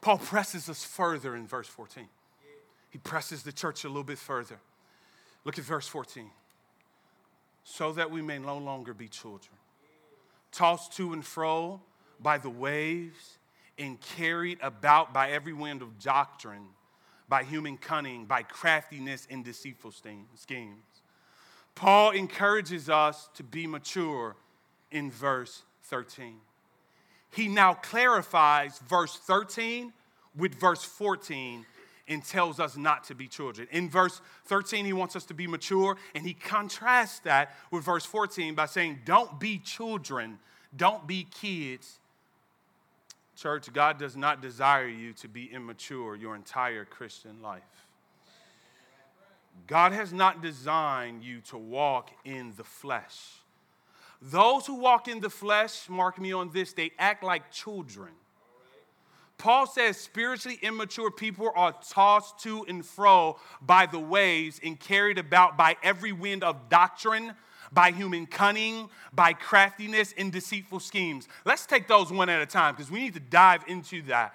Paul 0.00 0.18
presses 0.18 0.68
us 0.68 0.84
further 0.84 1.36
in 1.36 1.46
verse 1.46 1.68
14. 1.68 2.08
He 2.90 2.98
presses 2.98 3.42
the 3.42 3.52
church 3.52 3.84
a 3.84 3.88
little 3.88 4.02
bit 4.02 4.18
further. 4.18 4.58
Look 5.48 5.58
at 5.58 5.64
verse 5.64 5.88
14. 5.88 6.30
So 7.64 7.92
that 7.92 8.10
we 8.10 8.20
may 8.20 8.38
no 8.38 8.58
longer 8.58 8.92
be 8.92 9.08
children, 9.08 9.56
tossed 10.52 10.92
to 10.98 11.14
and 11.14 11.24
fro 11.24 11.80
by 12.20 12.36
the 12.36 12.50
waves 12.50 13.38
and 13.78 13.98
carried 13.98 14.58
about 14.60 15.14
by 15.14 15.30
every 15.30 15.54
wind 15.54 15.80
of 15.80 15.98
doctrine, 15.98 16.66
by 17.30 17.44
human 17.44 17.78
cunning, 17.78 18.26
by 18.26 18.42
craftiness 18.42 19.26
and 19.30 19.42
deceitful 19.42 19.92
schemes. 19.92 20.84
Paul 21.74 22.10
encourages 22.10 22.90
us 22.90 23.30
to 23.36 23.42
be 23.42 23.66
mature 23.66 24.36
in 24.90 25.10
verse 25.10 25.62
13. 25.84 26.34
He 27.30 27.48
now 27.48 27.72
clarifies 27.72 28.80
verse 28.80 29.16
13 29.16 29.94
with 30.36 30.56
verse 30.56 30.84
14 30.84 31.64
and 32.08 32.24
tells 32.24 32.58
us 32.58 32.76
not 32.76 33.04
to 33.04 33.14
be 33.14 33.28
children. 33.28 33.68
In 33.70 33.90
verse 33.90 34.20
13, 34.46 34.84
he 34.84 34.92
wants 34.92 35.16
us 35.16 35.24
to 35.26 35.34
be 35.34 35.46
mature, 35.46 35.96
and 36.14 36.24
he 36.24 36.34
contrasts 36.34 37.18
that 37.20 37.54
with 37.70 37.84
verse 37.84 38.04
14 38.04 38.54
by 38.54 38.66
saying, 38.66 39.00
Don't 39.04 39.38
be 39.38 39.58
children, 39.58 40.38
don't 40.76 41.06
be 41.06 41.26
kids, 41.40 41.98
Church, 43.38 43.72
God 43.72 44.00
does 44.00 44.16
not 44.16 44.42
desire 44.42 44.88
you 44.88 45.12
to 45.12 45.28
be 45.28 45.44
immature 45.44 46.16
your 46.16 46.34
entire 46.34 46.84
Christian 46.84 47.40
life. 47.40 47.62
God 49.68 49.92
has 49.92 50.12
not 50.12 50.42
designed 50.42 51.22
you 51.22 51.40
to 51.42 51.56
walk 51.56 52.10
in 52.24 52.52
the 52.56 52.64
flesh. 52.64 53.16
Those 54.20 54.66
who 54.66 54.74
walk 54.74 55.06
in 55.06 55.20
the 55.20 55.30
flesh, 55.30 55.88
mark 55.88 56.20
me 56.20 56.32
on 56.32 56.50
this, 56.52 56.72
they 56.72 56.90
act 56.98 57.22
like 57.22 57.52
children. 57.52 58.10
Paul 59.38 59.66
says 59.66 59.96
spiritually 59.96 60.58
immature 60.62 61.10
people 61.10 61.50
are 61.54 61.74
tossed 61.88 62.40
to 62.40 62.64
and 62.68 62.84
fro 62.84 63.38
by 63.62 63.86
the 63.86 63.98
waves 63.98 64.60
and 64.62 64.78
carried 64.78 65.16
about 65.16 65.56
by 65.56 65.76
every 65.82 66.12
wind 66.12 66.44
of 66.44 66.68
doctrine 66.68 67.34
by 67.72 67.90
human 67.90 68.26
cunning, 68.26 68.88
by 69.12 69.32
craftiness, 69.32 70.14
and 70.16 70.32
deceitful 70.32 70.80
schemes. 70.80 71.28
Let's 71.44 71.66
take 71.66 71.86
those 71.88 72.12
one 72.12 72.28
at 72.28 72.40
a 72.40 72.46
time 72.46 72.74
because 72.74 72.90
we 72.90 73.00
need 73.00 73.14
to 73.14 73.20
dive 73.20 73.64
into 73.66 74.02
that. 74.02 74.34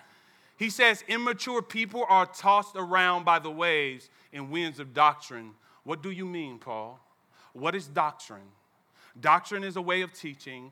He 0.57 0.69
says, 0.69 1.03
Immature 1.07 1.61
people 1.61 2.05
are 2.07 2.25
tossed 2.25 2.75
around 2.75 3.25
by 3.25 3.39
the 3.39 3.51
waves 3.51 4.09
and 4.31 4.51
winds 4.51 4.79
of 4.79 4.93
doctrine. 4.93 5.51
What 5.83 6.01
do 6.01 6.11
you 6.11 6.25
mean, 6.25 6.59
Paul? 6.59 6.99
What 7.53 7.75
is 7.75 7.87
doctrine? 7.87 8.51
Doctrine 9.19 9.63
is 9.63 9.75
a 9.75 9.81
way 9.81 10.01
of 10.01 10.13
teaching, 10.13 10.71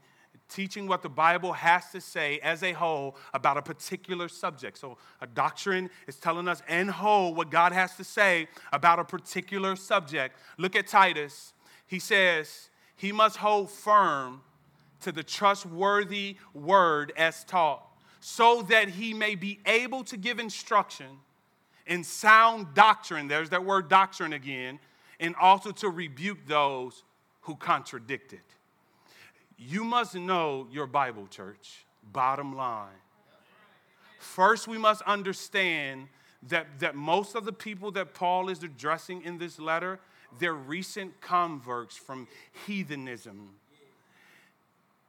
teaching 0.50 0.88
what 0.88 1.02
the 1.02 1.10
Bible 1.10 1.54
has 1.54 1.92
to 1.92 2.02
say 2.02 2.40
as 2.40 2.62
a 2.62 2.74
whole 2.74 3.16
about 3.34 3.58
a 3.58 3.62
particular 3.62 4.28
subject. 4.28 4.78
So, 4.78 4.98
a 5.22 5.28
doctrine 5.28 5.90
is 6.08 6.18
telling 6.18 6.48
us 6.48 6.62
in 6.68 6.88
whole 6.88 7.34
what 7.34 7.50
God 7.50 7.72
has 7.72 7.96
to 7.98 8.04
say 8.04 8.48
about 8.74 9.00
a 9.00 9.04
particular 9.04 9.76
subject. 9.76 10.38
Look 10.58 10.76
at 10.76 10.88
Titus 10.88 11.54
he 11.92 12.00
says 12.00 12.70
he 12.96 13.12
must 13.12 13.36
hold 13.36 13.70
firm 13.70 14.44
to 15.02 15.12
the 15.12 15.24
trustworthy 15.24 16.38
word 16.54 17.12
as 17.18 17.44
taught. 17.44 17.86
so 18.24 18.62
that 18.62 18.88
he 18.88 19.16
may 19.16 19.34
be 19.34 19.60
able 19.66 20.04
to 20.04 20.16
give 20.16 20.40
instruction 20.40 21.08
in 21.88 22.04
sound 22.04 22.68
doctrine. 22.76 23.28
There's 23.28 23.50
that 23.50 23.66
word 23.66 23.90
doctrine 23.90 24.32
again, 24.32 24.80
and 25.20 25.36
also 25.36 25.72
to 25.72 25.90
rebuke 25.90 26.38
those 26.46 27.04
who 27.42 27.56
contradict 27.56 28.32
it. 28.32 28.46
You 29.64 29.84
must 29.84 30.16
know 30.16 30.68
your 30.72 30.88
Bible, 30.88 31.28
church. 31.28 31.86
Bottom 32.12 32.56
line. 32.56 32.90
First, 34.18 34.68
we 34.68 34.80
must 34.80 35.04
understand 35.04 36.08
that, 36.50 36.80
that 36.80 36.96
most 36.96 37.36
of 37.36 37.46
the 37.46 37.54
people 37.54 37.92
that 37.92 38.16
Paul 38.16 38.50
is 38.50 38.64
addressing 38.64 39.22
in 39.22 39.38
this 39.38 39.60
letter, 39.60 40.00
they're 40.40 40.56
recent 40.56 41.22
converts 41.22 41.96
from 41.96 42.28
heathenism. 42.66 43.50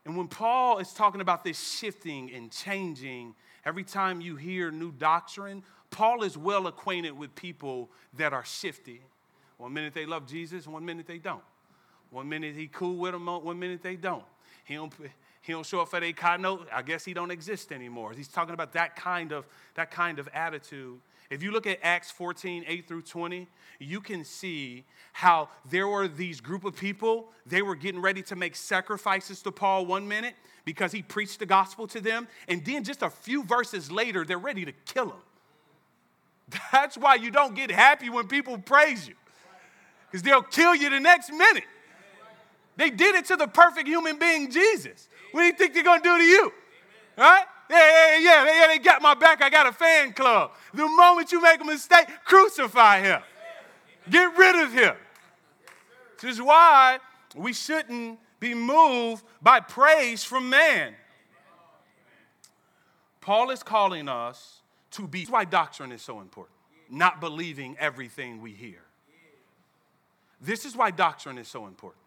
And 0.04 0.18
when 0.18 0.28
Paul 0.28 0.78
is 0.78 0.92
talking 0.92 1.22
about 1.22 1.44
this 1.44 1.58
shifting 1.58 2.30
and 2.30 2.52
changing, 2.52 3.34
every 3.64 3.84
time 3.84 4.20
you 4.20 4.36
hear 4.36 4.70
new 4.70 4.92
doctrine, 4.92 5.62
Paul 5.90 6.24
is 6.24 6.36
well 6.36 6.66
acquainted 6.66 7.16
with 7.16 7.34
people 7.34 7.88
that 8.18 8.34
are 8.34 8.44
shifty. 8.44 9.00
One 9.56 9.72
minute 9.72 9.94
they 9.94 10.04
love 10.04 10.26
Jesus, 10.26 10.66
one 10.66 10.84
minute 10.84 11.06
they 11.06 11.18
don't. 11.18 11.44
One 12.10 12.28
minute 12.28 12.54
he 12.54 12.66
cool 12.66 12.96
with 12.96 13.12
them, 13.12 13.24
one 13.24 13.58
minute 13.58 13.82
they 13.82 13.96
don't. 13.96 14.24
He 14.64 14.74
don't, 14.74 14.92
he 15.40 15.52
don't 15.52 15.66
show 15.66 15.80
up 15.80 15.88
for 15.88 16.00
their 16.00 16.38
note. 16.38 16.68
I 16.72 16.82
guess 16.82 17.04
he 17.04 17.14
don't 17.14 17.30
exist 17.30 17.72
anymore. 17.72 18.12
He's 18.12 18.28
talking 18.28 18.54
about 18.54 18.72
that 18.74 18.96
kind 18.96 19.32
of 19.32 19.46
that 19.74 19.90
kind 19.90 20.18
of 20.18 20.28
attitude. 20.32 21.00
If 21.30 21.42
you 21.42 21.50
look 21.50 21.66
at 21.66 21.78
Acts 21.82 22.10
14, 22.10 22.64
8 22.66 22.86
through 22.86 23.02
20, 23.02 23.48
you 23.78 24.02
can 24.02 24.22
see 24.22 24.84
how 25.12 25.48
there 25.70 25.88
were 25.88 26.06
these 26.06 26.42
group 26.42 26.64
of 26.64 26.76
people, 26.76 27.28
they 27.46 27.62
were 27.62 27.74
getting 27.74 28.02
ready 28.02 28.22
to 28.24 28.36
make 28.36 28.54
sacrifices 28.54 29.40
to 29.42 29.50
Paul 29.50 29.86
one 29.86 30.06
minute 30.06 30.34
because 30.66 30.92
he 30.92 31.00
preached 31.00 31.38
the 31.38 31.46
gospel 31.46 31.86
to 31.88 32.00
them. 32.00 32.28
And 32.48 32.62
then 32.64 32.84
just 32.84 33.02
a 33.02 33.08
few 33.08 33.44
verses 33.44 33.90
later, 33.90 34.26
they're 34.26 34.38
ready 34.38 34.66
to 34.66 34.72
kill 34.84 35.06
him. 35.06 36.58
That's 36.70 36.98
why 36.98 37.14
you 37.14 37.30
don't 37.30 37.54
get 37.54 37.70
happy 37.70 38.10
when 38.10 38.28
people 38.28 38.58
praise 38.58 39.08
you, 39.08 39.14
because 40.10 40.22
they'll 40.22 40.42
kill 40.42 40.74
you 40.74 40.90
the 40.90 41.00
next 41.00 41.30
minute. 41.30 41.64
They 42.76 42.90
did 42.90 43.14
it 43.14 43.26
to 43.26 43.36
the 43.36 43.46
perfect 43.46 43.86
human 43.86 44.18
being, 44.18 44.50
Jesus. 44.50 45.08
What 45.32 45.42
do 45.42 45.46
you 45.46 45.52
think 45.52 45.74
they're 45.74 45.82
going 45.82 46.00
to 46.00 46.08
do 46.08 46.18
to 46.18 46.24
you? 46.24 46.52
Right? 47.16 47.44
Yeah, 47.70 47.78
yeah, 47.78 48.18
yeah, 48.18 48.60
yeah, 48.60 48.66
they 48.68 48.78
got 48.78 49.00
my 49.00 49.14
back. 49.14 49.42
I 49.42 49.50
got 49.50 49.66
a 49.66 49.72
fan 49.72 50.12
club. 50.12 50.52
The 50.74 50.86
moment 50.86 51.32
you 51.32 51.40
make 51.40 51.60
a 51.60 51.64
mistake, 51.64 52.06
crucify 52.24 53.00
him. 53.00 53.20
Get 54.10 54.36
rid 54.36 54.64
of 54.64 54.72
him. 54.72 54.94
This 56.20 56.32
is 56.32 56.42
why 56.42 56.98
we 57.34 57.52
shouldn't 57.52 58.18
be 58.40 58.54
moved 58.54 59.24
by 59.40 59.60
praise 59.60 60.24
from 60.24 60.50
man. 60.50 60.94
Paul 63.20 63.50
is 63.50 63.62
calling 63.62 64.08
us 64.08 64.60
to 64.92 65.06
be. 65.06 65.20
That's 65.20 65.30
why 65.30 65.44
doctrine 65.44 65.92
is 65.92 66.02
so 66.02 66.20
important. 66.20 66.56
Not 66.90 67.20
believing 67.20 67.76
everything 67.78 68.42
we 68.42 68.52
hear. 68.52 68.82
This 70.40 70.64
is 70.64 70.76
why 70.76 70.90
doctrine 70.90 71.38
is 71.38 71.48
so 71.48 71.66
important. 71.66 72.01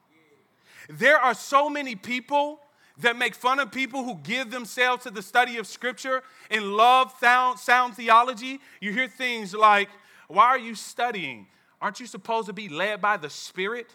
There 0.89 1.17
are 1.17 1.34
so 1.34 1.69
many 1.69 1.95
people 1.95 2.60
that 3.00 3.17
make 3.17 3.36
fun 3.36 3.60
of 3.60 3.71
people 3.71 4.04
who 4.04 4.15
give 4.24 4.52
themselves 4.52 5.04
to 5.04 5.12
the 5.12 5.21
study 5.21 5.58
of 5.58 5.67
Scripture 5.67 6.24
and 6.50 6.74
love 6.74 7.13
sound, 7.19 7.60
sound 7.60 7.95
theology. 7.95 8.60
You 8.80 8.93
hear 8.93 9.08
things 9.08 9.54
like, 9.54 9.89
Why 10.28 10.45
are 10.45 10.60
you 10.60 10.76
studying? 10.76 11.48
Aren't 11.82 12.00
you 12.00 12.08
supposed 12.08 12.48
to 12.48 12.54
be 12.54 12.69
led 12.69 13.02
by 13.02 13.17
the 13.17 13.30
Spirit? 13.30 13.88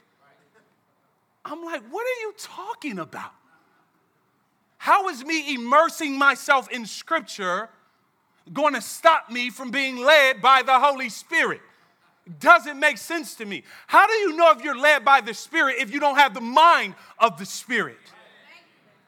I'm 1.45 1.65
like, 1.65 1.83
What 1.91 2.07
are 2.07 2.21
you 2.21 2.35
talking 2.37 2.99
about? 2.99 3.33
How 4.77 5.09
is 5.09 5.25
me 5.25 5.55
immersing 5.55 6.19
myself 6.19 6.71
in 6.71 6.87
Scripture 6.87 7.69
going 8.53 8.75
to 8.75 8.81
stop 8.81 9.31
me 9.31 9.51
from 9.51 9.71
being 9.71 9.99
led 9.99 10.41
by 10.43 10.63
the 10.63 10.79
Holy 10.79 11.09
Spirit? 11.09 11.61
Doesn't 12.39 12.79
make 12.79 12.99
sense 12.99 13.35
to 13.37 13.45
me. 13.45 13.65
How 13.87 14.07
do 14.07 14.13
you 14.13 14.37
know 14.37 14.53
if 14.53 14.63
you're 14.63 14.79
led 14.79 15.05
by 15.05 15.21
the 15.21 15.35
Spirit 15.35 15.77
if 15.79 15.93
you 15.93 16.01
don't 16.01 16.17
have 16.17 16.35
the 16.35 16.41
mind 16.41 16.95
of 17.19 17.39
the 17.39 17.47
Spirit? 17.47 17.99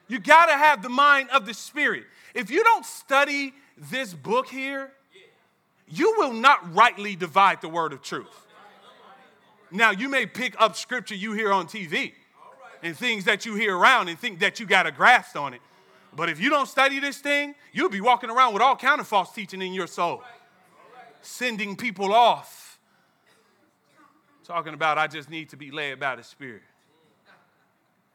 You 0.09 0.19
got 0.19 0.47
to 0.47 0.53
have 0.53 0.83
the 0.83 0.89
mind 0.89 1.31
of 1.31 1.47
the 1.47 1.55
Spirit. 1.55 2.05
If 2.35 2.51
you 2.51 2.65
don't 2.65 2.85
study 2.85 3.55
this 3.77 4.15
book 4.15 4.49
here, 4.49 4.91
you 5.89 6.15
will 6.19 6.33
not 6.33 6.75
rightly 6.75 7.17
divide 7.17 7.61
the 7.61 7.69
word 7.69 7.93
of 7.93 8.03
truth. 8.03 8.47
Now, 9.71 9.91
you 9.91 10.09
may 10.09 10.27
pick 10.27 10.55
up 10.61 10.77
scripture 10.77 11.15
you 11.15 11.33
hear 11.33 11.53
on 11.53 11.67
TV 11.67 12.13
and 12.83 12.97
things 12.97 13.25
that 13.25 13.47
you 13.47 13.55
hear 13.55 13.77
around 13.77 14.09
and 14.09 14.19
think 14.19 14.41
that 14.41 14.61
you 14.61 14.67
got 14.67 14.87
a 14.87 14.93
grasp 14.93 15.37
on 15.37 15.55
it. 15.55 15.61
But 16.15 16.29
if 16.29 16.41
you 16.41 16.51
don't 16.51 16.69
study 16.69 16.99
this 16.99 17.19
thing, 17.19 17.55
you'll 17.73 17.89
be 17.89 18.01
walking 18.01 18.29
around 18.29 18.53
with 18.53 18.63
all 18.63 18.77
kind 18.77 19.01
of 19.01 19.07
false 19.07 19.33
teaching 19.33 19.63
in 19.63 19.73
your 19.73 19.87
soul, 19.87 20.23
sending 21.23 21.75
people 21.75 22.13
off. 22.13 22.62
Talking 24.45 24.75
about, 24.75 24.99
I 24.99 25.07
just 25.07 25.31
need 25.31 25.51
to 25.51 25.57
be 25.57 25.71
led 25.71 26.01
by 26.01 26.17
the 26.17 26.25
Spirit. 26.25 26.63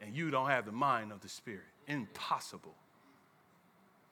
And 0.02 0.16
you 0.16 0.30
don't 0.30 0.50
have 0.50 0.66
the 0.66 0.72
mind 0.72 1.12
of 1.12 1.22
the 1.22 1.30
Spirit 1.30 1.64
impossible. 1.88 2.76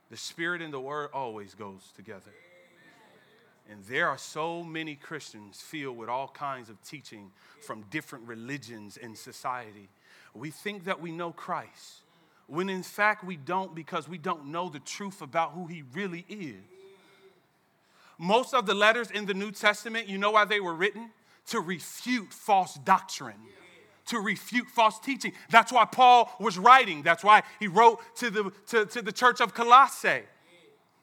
The 0.10 0.18
Spirit 0.18 0.62
and 0.62 0.74
the 0.74 0.80
Word 0.80 1.10
always 1.14 1.54
goes 1.54 1.82
together. 1.96 2.32
And 3.70 3.84
there 3.86 4.08
are 4.08 4.18
so 4.18 4.64
many 4.64 4.96
Christians 4.96 5.60
filled 5.60 5.98
with 5.98 6.08
all 6.08 6.28
kinds 6.28 6.70
of 6.70 6.82
teaching 6.84 7.32
from 7.62 7.84
different 7.90 8.28
religions 8.28 8.98
in 8.98 9.16
society. 9.16 9.90
We 10.36 10.52
think 10.52 10.86
that 10.86 11.02
we 11.02 11.12
know 11.12 11.32
Christ, 11.32 12.04
when 12.48 12.70
in 12.70 12.84
fact 12.84 13.24
we 13.24 13.38
don't 13.38 13.74
because 13.74 14.08
we 14.08 14.20
don't 14.20 14.48
know 14.48 14.70
the 14.70 14.80
truth 14.80 15.22
about 15.22 15.54
who 15.54 15.66
He 15.66 15.84
really 15.94 16.26
is. 16.30 16.62
Most 18.18 18.54
of 18.54 18.66
the 18.66 18.76
letters 18.76 19.10
in 19.12 19.26
the 19.26 19.34
New 19.34 19.52
Testament, 19.52 20.08
you 20.08 20.18
know 20.18 20.32
why 20.32 20.46
they 20.46 20.60
were 20.60 20.76
written? 20.76 21.10
To 21.48 21.60
refute 21.60 22.34
false 22.34 22.76
doctrine 22.76 23.36
to 24.08 24.20
refute 24.20 24.68
false 24.68 25.00
teaching. 25.00 25.34
That's 25.50 25.72
why 25.72 25.86
Paul 25.86 26.32
was 26.40 26.58
writing. 26.58 27.02
That's 27.02 27.24
why 27.24 27.44
he 27.60 27.68
wrote 27.68 28.00
to 28.18 28.30
the, 28.30 28.52
to, 28.68 28.86
to 28.86 29.02
the 29.02 29.12
church 29.12 29.42
of 29.42 29.54
Colossae. 29.54 30.22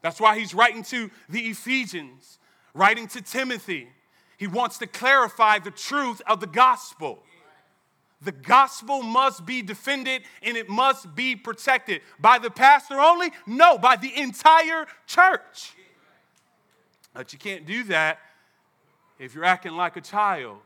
That's 0.02 0.20
why 0.20 0.38
he's 0.38 0.55
writing 0.55 0.83
to 0.85 1.11
the 1.28 1.40
Ephesians, 1.40 2.38
writing 2.74 3.07
to 3.09 3.22
Timothy. 3.22 3.88
He 4.37 4.46
wants 4.46 4.78
to 4.78 4.87
clarify 4.87 5.61
the 5.61 5.70
truth 5.70 6.20
of 6.26 6.40
the 6.40 6.46
gospel. 6.46 7.22
The 8.20 8.33
gospel 8.33 9.02
must 9.02 9.44
be 9.44 9.62
defended 9.62 10.22
and 10.42 10.57
it 10.57 10.68
must 10.68 11.14
be 11.14 11.35
protected. 11.35 12.02
By 12.20 12.38
the 12.38 12.50
pastor 12.50 13.00
only? 13.00 13.33
No, 13.46 13.78
by 13.78 13.96
the 13.96 14.16
entire 14.16 14.87
church. 15.07 15.74
But 17.14 17.33
you 17.33 17.38
can't 17.38 17.66
do 17.66 17.85
that 17.85 18.18
if 19.18 19.35
you're 19.35 19.44
acting 19.44 19.72
like 19.72 19.96
a 19.96 20.01
child 20.01 20.59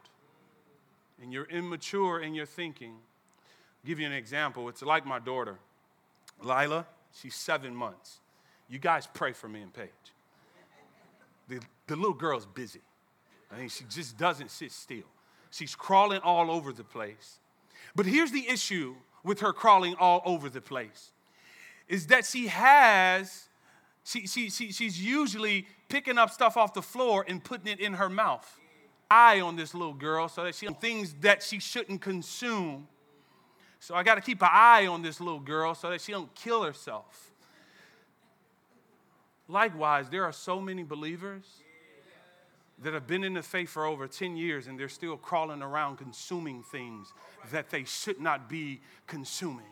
and 1.23 1.33
you're 1.33 1.47
immature 1.47 2.21
in 2.21 2.35
your 2.35 2.47
thinking. 2.47 2.93
I'll 2.93 3.89
give 3.89 4.01
you 4.01 4.07
an 4.07 4.13
example. 4.13 4.69
It's 4.69 4.83
like 4.83 5.07
my 5.07 5.19
daughter, 5.19 5.59
Lila. 6.43 6.87
She's 7.13 7.35
seven 7.35 7.75
months. 7.75 8.21
You 8.69 8.79
guys 8.79 9.09
pray 9.13 9.33
for 9.33 9.49
me 9.49 9.63
and 9.63 9.73
Paige. 9.73 9.89
The, 11.49 11.61
the 11.87 11.97
little 11.97 12.13
girl's 12.13 12.47
busy. 12.47 12.81
I 13.51 13.59
mean, 13.59 13.69
she 13.69 13.85
just 13.89 14.19
doesn't 14.19 14.51
sit 14.51 14.73
still. 14.73 15.05
She's 15.51 15.75
crawling 15.75 16.21
all 16.21 16.51
over 16.51 16.73
the 16.73 16.85
place. 16.85 17.39
But 17.95 18.07
here's 18.07 18.33
the 18.33 18.49
issue 18.49 18.97
with 19.23 19.41
her 19.41 19.53
crawling 19.53 19.95
all 19.99 20.23
over 20.25 20.49
the 20.51 20.61
place 20.61 21.13
is 21.89 22.09
that 22.09 22.27
she 22.27 22.49
has, 22.49 23.49
she, 24.05 24.27
she, 24.27 24.51
she, 24.51 24.73
she's 24.73 25.01
usually 25.01 25.67
picking 25.89 26.19
up 26.19 26.31
stuff 26.31 26.57
off 26.57 26.75
the 26.75 26.83
floor 26.83 27.25
and 27.27 27.43
putting 27.43 27.67
it 27.67 27.81
in 27.81 27.95
her 27.95 28.09
mouth 28.09 28.61
eye 29.11 29.41
on 29.41 29.57
this 29.57 29.75
little 29.75 29.95
girl 29.95 30.29
so 30.29 30.45
that 30.45 30.55
she 30.55 30.67
things 30.81 31.15
that 31.21 31.43
she 31.43 31.59
shouldn't 31.59 32.01
consume. 32.01 32.89
So 33.79 33.95
I 33.95 34.03
got 34.03 34.17
to 34.17 34.21
keep 34.21 34.43
an 34.43 34.49
eye 34.51 34.87
on 34.87 35.03
this 35.03 35.21
little 35.21 35.41
girl 35.41 35.75
so 35.75 35.91
that 35.91 36.01
she 36.01 36.13
don't 36.13 36.35
kill 36.35 36.63
herself. 36.63 37.31
Likewise, 39.49 40.09
there 40.09 40.25
are 40.25 40.33
so 40.33 40.61
many 40.61 40.83
believers 40.83 41.45
that 42.83 42.95
have 42.95 43.07
been 43.07 43.23
in 43.23 43.35
the 43.35 43.43
faith 43.43 43.71
for 43.71 43.87
over 43.87 44.07
10 44.07 44.37
years 44.37 44.67
and 44.67 44.79
they're 44.79 44.89
still 44.89 45.17
crawling 45.17 45.63
around 45.63 45.97
consuming 45.97 46.63
things 46.63 47.13
that 47.53 47.71
they 47.71 47.85
should 47.85 48.21
not 48.21 48.49
be 48.49 48.81
consuming. 49.07 49.65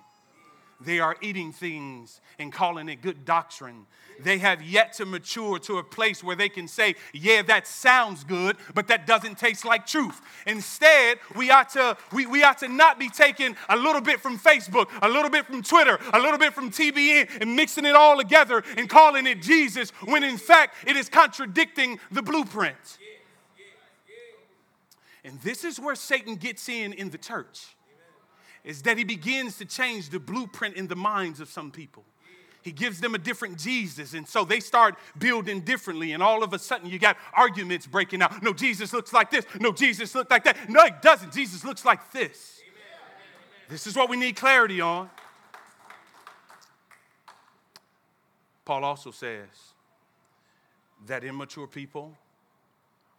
They 0.81 1.01
are 1.01 1.17
eating 1.21 1.53
things 1.53 2.21
and 2.39 2.53
calling 2.53 2.89
it 2.89 3.03
good 3.03 3.25
doctrine. 3.25 3.87
They 4.21 4.39
have 4.39 4.63
yet 4.63 4.93
to 4.95 5.07
mature 5.07 5.59
to 5.61 5.79
a 5.79 5.83
place 5.83 6.23
where 6.23 6.37
they 6.37 6.49
can 6.49 6.69
say, 6.69 6.95
Yeah, 7.13 7.43
that 7.43 7.67
sounds 7.67 8.25
good, 8.25 8.57
but 8.75 8.89
that 8.89 9.07
doesn't 9.07 9.39
taste 9.39 9.65
like 9.65 9.87
truth. 9.87 10.21
Instead, 10.47 11.19
we 11.37 11.51
ought 11.51 11.71
to, 11.71 11.97
we, 12.13 12.27
we 12.27 12.45
ought 12.45 12.59
to 12.59 12.69
not 12.69 12.99
be 12.99 13.09
taking 13.09 13.57
a 13.69 13.77
little 13.77 14.01
bit 14.01 14.21
from 14.21 14.39
Facebook, 14.39 14.89
a 15.03 15.09
little 15.09 15.31
bit 15.31 15.47
from 15.47 15.63
Twitter, 15.63 15.99
a 16.13 16.21
little 16.21 16.39
bit 16.39 16.53
from 16.53 16.71
TBN, 16.71 17.41
and 17.41 17.57
mixing 17.57 17.85
it 17.85 17.97
all 17.97 18.17
together 18.17 18.63
and 18.77 18.89
calling 18.89 19.27
it 19.27 19.43
Jesus, 19.43 19.91
when 20.05 20.23
in 20.23 20.37
fact 20.37 20.77
it 20.87 20.97
is 20.97 21.09
contradicting 21.09 21.99
the 22.11 22.23
blueprint. 22.23 22.99
And 25.25 25.41
this 25.41 25.65
is 25.65 25.81
where 25.81 25.95
Satan 25.95 26.37
gets 26.37 26.69
in 26.69 26.93
in 26.93 27.11
the 27.11 27.19
church 27.19 27.74
is 28.65 28.83
that 28.83 28.97
he 28.97 29.05
begins 29.05 29.59
to 29.59 29.65
change 29.65 30.09
the 30.09 30.19
blueprint 30.19 30.77
in 30.77 30.89
the 30.89 30.97
minds 30.97 31.41
of 31.41 31.49
some 31.49 31.71
people. 31.71 32.05
He 32.63 32.73
gives 32.73 32.99
them 32.99 33.15
a 33.15 33.19
different 33.19 33.59
Jesus. 33.59 34.15
And 34.15 34.27
so 34.27 34.43
they 34.47 34.59
start 34.59 34.97
building 35.19 35.61
differently. 35.61 36.13
And 36.13 36.23
all 36.23 36.43
of 36.43 36.55
a 36.55 36.59
sudden, 36.59 36.89
you 36.89 36.99
got 36.99 37.19
arguments 37.35 37.87
breaking 37.87 38.23
out. 38.23 38.43
No, 38.43 38.55
Jesus 38.55 38.95
looks 38.95 39.13
like 39.13 39.31
this. 39.31 39.45
No, 39.61 39.71
Jesus 39.71 40.15
looks 40.15 40.31
like 40.31 40.45
that. 40.45 40.71
No, 40.71 40.83
it 40.85 41.03
doesn't. 41.03 41.31
Jesus 41.31 41.63
looks 41.63 41.85
like 41.85 42.11
this. 42.11 42.63
This 43.69 43.87
is 43.87 43.95
what 43.95 44.09
we 44.09 44.17
need 44.17 44.37
clarity 44.37 44.81
on. 44.81 45.11
Paul 48.65 48.83
also 48.85 49.11
says 49.11 49.75
that 51.07 51.23
immature 51.23 51.67
people 51.67 52.17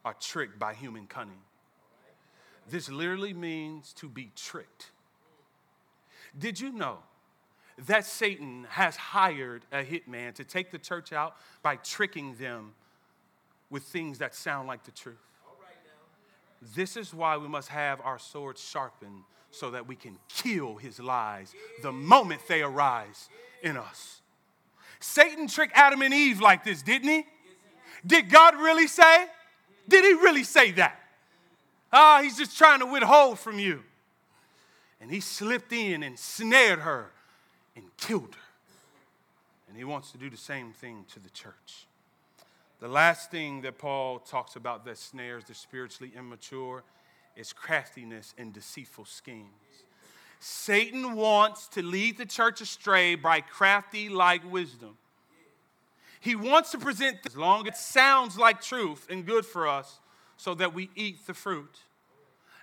are 0.03 0.15
tricked 0.19 0.57
by 0.57 0.73
human 0.73 1.05
cunning. 1.05 1.41
This 2.67 2.89
literally 2.89 3.33
means 3.33 3.93
to 3.93 4.09
be 4.09 4.31
tricked. 4.35 4.89
Did 6.37 6.59
you 6.59 6.71
know 6.71 6.99
that 7.87 8.05
Satan 8.05 8.65
has 8.69 8.95
hired 8.95 9.65
a 9.71 9.83
hitman 9.83 10.33
to 10.35 10.43
take 10.43 10.71
the 10.71 10.77
church 10.77 11.13
out 11.13 11.35
by 11.61 11.75
tricking 11.77 12.35
them 12.35 12.73
with 13.69 13.83
things 13.83 14.19
that 14.19 14.35
sound 14.35 14.67
like 14.67 14.83
the 14.83 14.91
truth? 14.91 15.17
This 16.73 16.97
is 16.97 17.13
why 17.13 17.37
we 17.37 17.47
must 17.47 17.69
have 17.69 18.01
our 18.01 18.17
swords 18.17 18.61
sharpened 18.61 19.23
so 19.51 19.71
that 19.71 19.87
we 19.87 19.95
can 19.95 20.17
kill 20.27 20.75
his 20.75 20.99
lies 20.99 21.53
the 21.81 21.91
moment 21.91 22.41
they 22.47 22.61
arise 22.61 23.29
in 23.61 23.77
us. 23.77 24.21
Satan 24.99 25.47
tricked 25.47 25.73
Adam 25.75 26.01
and 26.01 26.13
Eve 26.13 26.41
like 26.41 26.63
this, 26.63 26.81
didn't 26.81 27.09
he? 27.09 27.25
Did 28.05 28.29
God 28.29 28.55
really 28.55 28.87
say? 28.87 29.27
Did 29.87 30.03
he 30.03 30.13
really 30.13 30.43
say 30.43 30.71
that? 30.71 30.99
Ah, 31.91 32.21
he's 32.21 32.37
just 32.37 32.57
trying 32.57 32.79
to 32.79 32.85
withhold 32.85 33.39
from 33.39 33.59
you. 33.59 33.83
And 35.01 35.11
he 35.11 35.19
slipped 35.19 35.73
in 35.73 36.03
and 36.03 36.17
snared 36.17 36.79
her 36.79 37.11
and 37.75 37.85
killed 37.97 38.35
her. 38.35 38.41
And 39.67 39.77
he 39.77 39.83
wants 39.83 40.11
to 40.11 40.17
do 40.17 40.29
the 40.29 40.37
same 40.37 40.71
thing 40.71 41.05
to 41.13 41.19
the 41.19 41.29
church. 41.29 41.87
The 42.79 42.87
last 42.87 43.31
thing 43.31 43.61
that 43.61 43.77
Paul 43.77 44.19
talks 44.19 44.55
about 44.55 44.85
that 44.85 44.97
snares 44.97 45.45
the 45.45 45.53
spiritually 45.53 46.13
immature 46.15 46.83
is 47.35 47.51
craftiness 47.53 48.33
and 48.37 48.53
deceitful 48.53 49.05
schemes. 49.05 49.49
Satan 50.39 51.15
wants 51.15 51.67
to 51.69 51.81
lead 51.81 52.17
the 52.17 52.25
church 52.25 52.61
astray 52.61 53.15
by 53.15 53.41
crafty 53.41 54.09
like 54.09 54.49
wisdom. 54.49 54.97
He 56.19 56.35
wants 56.35 56.71
to 56.71 56.77
present 56.77 57.17
as 57.25 57.35
long 57.35 57.67
as 57.67 57.73
it 57.73 57.77
sounds 57.77 58.37
like 58.37 58.61
truth 58.61 59.07
and 59.09 59.25
good 59.25 59.45
for 59.45 59.67
us 59.67 59.99
so 60.37 60.53
that 60.55 60.73
we 60.73 60.89
eat 60.95 61.25
the 61.27 61.33
fruit. 61.33 61.79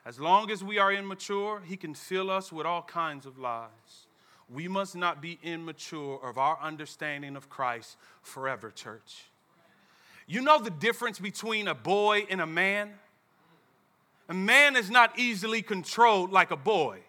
As 0.05 0.19
long 0.19 0.51
as 0.51 0.65
we 0.65 0.79
are 0.79 0.93
immature, 0.93 1.63
he 1.65 1.77
can 1.77 1.95
fill 1.95 2.31
us 2.31 2.53
with 2.53 2.67
all 2.67 2.83
kinds 2.83 3.25
of 3.25 3.39
lies. 3.39 4.07
We 4.53 4.69
must 4.69 4.97
not 4.97 5.23
be 5.23 5.39
immature 5.43 6.19
of 6.23 6.39
our 6.39 6.59
understanding 6.61 7.37
of 7.37 7.49
Christ 7.49 7.97
forever, 8.21 8.71
church. 8.71 9.25
You 10.27 10.41
know 10.41 10.61
the 10.61 10.71
difference 10.71 11.19
between 11.19 11.69
a 11.69 11.75
boy 11.75 12.27
and 12.29 12.41
a 12.41 12.47
man? 12.47 12.91
A 14.29 14.35
man 14.35 14.77
is 14.77 14.91
not 14.91 15.19
easily 15.19 15.63
controlled 15.63 16.33
like 16.33 16.51
a 16.51 16.57
boy. 16.57 17.01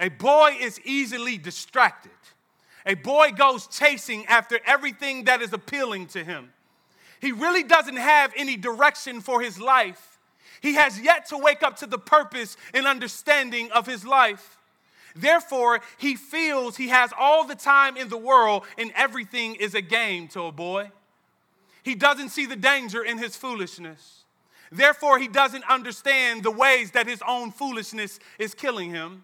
A 0.00 0.08
boy 0.08 0.56
is 0.60 0.80
easily 0.84 1.38
distracted. 1.38 2.10
A 2.86 2.94
boy 2.94 3.30
goes 3.30 3.66
chasing 3.66 4.26
after 4.26 4.58
everything 4.66 5.24
that 5.24 5.40
is 5.40 5.52
appealing 5.52 6.06
to 6.08 6.24
him. 6.24 6.52
He 7.20 7.32
really 7.32 7.62
doesn't 7.62 7.96
have 7.96 8.32
any 8.36 8.56
direction 8.56 9.20
for 9.20 9.40
his 9.40 9.60
life. 9.60 10.13
He 10.64 10.76
has 10.76 10.98
yet 10.98 11.26
to 11.26 11.36
wake 11.36 11.62
up 11.62 11.76
to 11.80 11.86
the 11.86 11.98
purpose 11.98 12.56
and 12.72 12.86
understanding 12.86 13.70
of 13.72 13.84
his 13.84 14.02
life. 14.02 14.56
Therefore, 15.14 15.80
he 15.98 16.16
feels 16.16 16.78
he 16.78 16.88
has 16.88 17.12
all 17.18 17.44
the 17.44 17.54
time 17.54 17.98
in 17.98 18.08
the 18.08 18.16
world 18.16 18.64
and 18.78 18.90
everything 18.96 19.56
is 19.56 19.74
a 19.74 19.82
game 19.82 20.26
to 20.28 20.44
a 20.44 20.52
boy. 20.52 20.90
He 21.82 21.94
doesn't 21.94 22.30
see 22.30 22.46
the 22.46 22.56
danger 22.56 23.04
in 23.04 23.18
his 23.18 23.36
foolishness. 23.36 24.24
Therefore, 24.72 25.18
he 25.18 25.28
doesn't 25.28 25.64
understand 25.68 26.42
the 26.42 26.50
ways 26.50 26.92
that 26.92 27.06
his 27.06 27.20
own 27.28 27.50
foolishness 27.50 28.18
is 28.38 28.54
killing 28.54 28.88
him. 28.88 29.22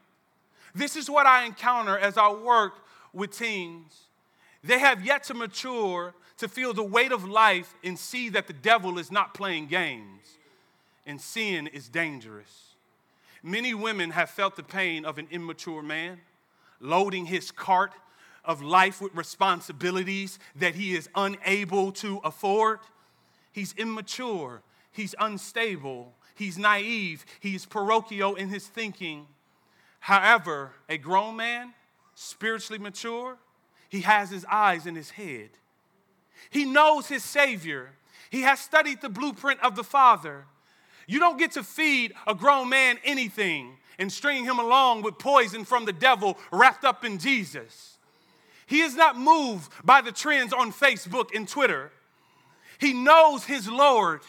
This 0.74 0.94
is 0.94 1.09
what 1.09 1.24
I 1.24 1.46
encounter 1.46 1.96
as 1.96 2.18
I 2.18 2.31
work 2.31 2.74
with 3.14 3.31
teens. 3.31 4.09
They 4.62 4.79
have 4.79 5.03
yet 5.03 5.24
to 5.24 5.35
mature 5.35 6.12
to 6.37 6.48
feel 6.48 6.74
the 6.74 6.85
weight 6.85 7.12
of 7.12 7.24
life 7.24 7.74
and 7.83 7.98
see 7.98 8.29
that 8.29 8.46
the 8.46 8.53
devil 8.53 8.98
is 8.98 9.11
not 9.11 9.33
playing 9.33 9.68
games 9.68 10.37
and 11.06 11.20
sin 11.20 11.66
is 11.66 11.88
dangerous. 11.88 12.74
Many 13.42 13.74
women 13.74 14.10
have 14.10 14.30
felt 14.30 14.56
the 14.56 14.62
pain 14.62 15.04
of 15.04 15.18
an 15.18 15.26
immature 15.30 15.82
man 15.82 16.20
loading 16.80 17.26
his 17.26 17.50
cart 17.50 17.92
of 18.44 18.62
life 18.62 19.00
with 19.00 19.14
responsibilities 19.14 20.38
that 20.56 20.74
he 20.74 20.94
is 20.94 21.08
unable 21.14 21.92
to 21.92 22.18
afford. 22.24 22.80
He's 23.52 23.74
immature, 23.74 24.62
he's 24.90 25.14
unstable, 25.18 26.14
he's 26.34 26.56
naive, 26.56 27.24
he's 27.40 27.66
parochial 27.66 28.34
in 28.34 28.48
his 28.48 28.66
thinking. 28.66 29.26
However, 30.00 30.72
a 30.88 30.96
grown 30.96 31.36
man, 31.36 31.74
spiritually 32.14 32.78
mature, 32.78 33.36
he 33.88 34.02
has 34.02 34.30
his 34.30 34.46
eyes 34.50 34.86
in 34.86 34.94
his 34.94 35.10
head. 35.10 35.50
He 36.48 36.64
knows 36.64 37.08
his 37.08 37.22
Savior. 37.22 37.90
He 38.30 38.42
has 38.42 38.60
studied 38.60 39.02
the 39.02 39.08
blueprint 39.08 39.60
of 39.60 39.76
the 39.76 39.84
Father. 39.84 40.46
You 41.11 41.18
don't 41.18 41.38
get 41.40 41.51
to 41.53 41.64
feed 41.64 42.14
a 42.25 42.37
grown 42.37 42.68
man 42.68 43.01
anything 43.05 43.79
and 43.99 44.12
string 44.12 44.44
him 44.44 44.61
along 44.61 45.03
with 45.03 45.18
poison 45.18 45.64
from 45.64 45.85
the 45.85 45.92
devil 45.92 46.38
wrapped 46.53 46.85
up 46.85 47.05
in 47.05 47.18
Jesus. 47.18 47.99
He 48.64 48.83
is 48.83 48.94
not 48.94 49.18
moved 49.18 49.73
by 49.85 50.03
the 50.03 50.12
trends 50.12 50.53
on 50.53 50.73
Facebook 50.73 51.35
and 51.35 51.49
Twitter. 51.49 51.90
He 52.79 52.92
knows 52.92 53.42
his 53.42 53.68
Lord. 53.68 54.20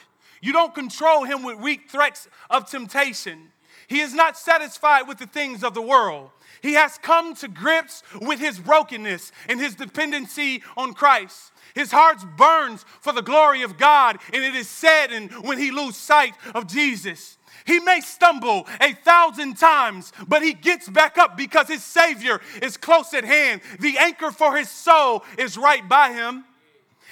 You 0.42 0.54
don't 0.54 0.74
control 0.74 1.24
him 1.24 1.44
with 1.44 1.60
weak 1.60 1.88
threats 1.88 2.28
of 2.50 2.68
temptation. 2.68 3.52
He 3.92 4.00
is 4.00 4.14
not 4.14 4.38
satisfied 4.38 5.06
with 5.06 5.18
the 5.18 5.28
things 5.28 5.66
of 5.66 5.74
the 5.74 5.82
world. 5.82 6.30
He 6.62 6.76
has 6.76 6.98
come 6.98 7.36
to 7.36 7.50
grips 7.50 8.04
with 8.22 8.40
his 8.40 8.58
brokenness 8.58 9.34
and 9.50 9.60
his 9.60 9.76
dependency 9.76 10.64
on 10.78 10.94
Christ. 10.94 11.52
His 11.76 11.92
heart 11.92 12.20
burns 12.38 12.86
for 13.02 13.12
the 13.12 13.22
glory 13.22 13.64
of 13.64 13.78
God, 13.78 14.20
and 14.34 14.46
it 14.46 14.56
is 14.56 14.70
saddened 14.70 15.34
when 15.44 15.58
he 15.58 15.72
loses 15.72 15.98
sight 15.98 16.36
of 16.56 16.68
Jesus. 16.68 17.38
He 17.66 17.82
may 17.82 18.00
stumble 18.00 18.66
a 18.80 18.94
thousand 18.94 19.58
times, 19.58 20.14
but 20.26 20.42
he 20.42 20.54
gets 20.54 20.88
back 20.88 21.18
up 21.18 21.36
because 21.36 21.68
his 21.68 21.84
Savior 21.84 22.40
is 22.62 22.78
close 22.78 23.14
at 23.14 23.26
hand. 23.26 23.60
The 23.82 23.98
anchor 23.98 24.32
for 24.32 24.56
his 24.56 24.70
soul 24.70 25.26
is 25.38 25.58
right 25.58 25.88
by 25.90 26.14
him. 26.14 26.46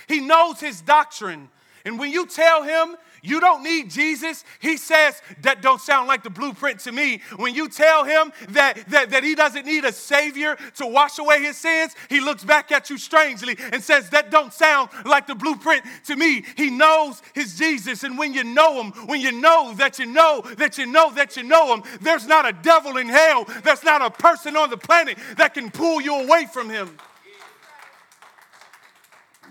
He 0.07 0.21
knows 0.21 0.61
his 0.61 0.79
doctrine. 0.79 1.49
And 1.83 1.99
when 1.99 2.11
you 2.11 2.25
tell 2.25 2.63
him 2.63 2.95
you 3.21 3.39
don't 3.39 3.63
need 3.63 3.89
Jesus. 3.89 4.43
He 4.59 4.77
says, 4.77 5.21
that 5.41 5.61
don't 5.61 5.81
sound 5.81 6.07
like 6.07 6.23
the 6.23 6.29
blueprint 6.29 6.79
to 6.81 6.91
me. 6.91 7.21
When 7.37 7.53
you 7.53 7.69
tell 7.69 8.03
him 8.03 8.31
that, 8.49 8.77
that, 8.89 9.09
that 9.11 9.23
he 9.23 9.35
doesn't 9.35 9.65
need 9.65 9.85
a 9.85 9.91
savior 9.91 10.57
to 10.75 10.85
wash 10.85 11.19
away 11.19 11.41
his 11.41 11.57
sins, 11.57 11.95
he 12.09 12.19
looks 12.19 12.43
back 12.43 12.71
at 12.71 12.89
you 12.89 12.97
strangely 12.97 13.57
and 13.71 13.83
says, 13.83 14.09
that 14.09 14.31
don't 14.31 14.53
sound 14.53 14.89
like 15.05 15.27
the 15.27 15.35
blueprint 15.35 15.83
to 16.05 16.15
me. 16.15 16.43
He 16.55 16.69
knows 16.69 17.21
his 17.33 17.57
Jesus. 17.57 18.03
And 18.03 18.17
when 18.17 18.33
you 18.33 18.43
know 18.43 18.81
him, 18.81 18.91
when 19.07 19.21
you 19.21 19.31
know 19.31 19.73
that 19.75 19.99
you 19.99 20.05
know 20.05 20.43
that 20.57 20.77
you 20.77 20.85
know 20.85 21.11
that 21.11 21.37
you 21.37 21.43
know 21.43 21.75
him, 21.75 21.83
there's 22.01 22.27
not 22.27 22.47
a 22.47 22.53
devil 22.53 22.97
in 22.97 23.07
hell, 23.07 23.45
there's 23.63 23.83
not 23.83 24.01
a 24.01 24.09
person 24.09 24.55
on 24.55 24.69
the 24.69 24.77
planet 24.77 25.17
that 25.37 25.53
can 25.53 25.71
pull 25.71 26.01
you 26.01 26.15
away 26.15 26.45
from 26.51 26.69
him. 26.69 26.97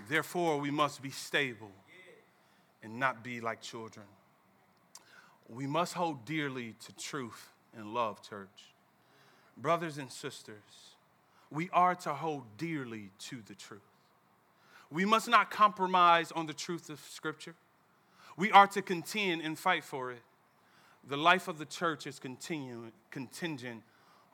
Therefore, 0.07 0.59
we 0.59 0.71
must 0.71 1.01
be 1.01 1.11
stable 1.11 1.71
and 2.83 2.99
not 2.99 3.23
be 3.23 3.41
like 3.41 3.61
children. 3.61 4.05
We 5.47 5.67
must 5.67 5.93
hold 5.93 6.25
dearly 6.25 6.75
to 6.85 6.93
truth 6.95 7.49
and 7.75 7.93
love, 7.93 8.21
church. 8.27 8.73
Brothers 9.57 9.97
and 9.97 10.11
sisters, 10.11 10.95
we 11.51 11.69
are 11.73 11.95
to 11.95 12.13
hold 12.13 12.43
dearly 12.57 13.09
to 13.19 13.41
the 13.45 13.55
truth. 13.55 13.81
We 14.91 15.05
must 15.05 15.27
not 15.27 15.51
compromise 15.51 16.31
on 16.31 16.45
the 16.45 16.53
truth 16.53 16.89
of 16.89 16.99
Scripture. 16.99 17.55
We 18.37 18.51
are 18.51 18.67
to 18.67 18.81
contend 18.81 19.41
and 19.41 19.57
fight 19.57 19.83
for 19.83 20.11
it. 20.11 20.21
The 21.07 21.17
life 21.17 21.47
of 21.47 21.57
the 21.57 21.65
church 21.65 22.07
is 22.07 22.19
contingent 22.19 23.83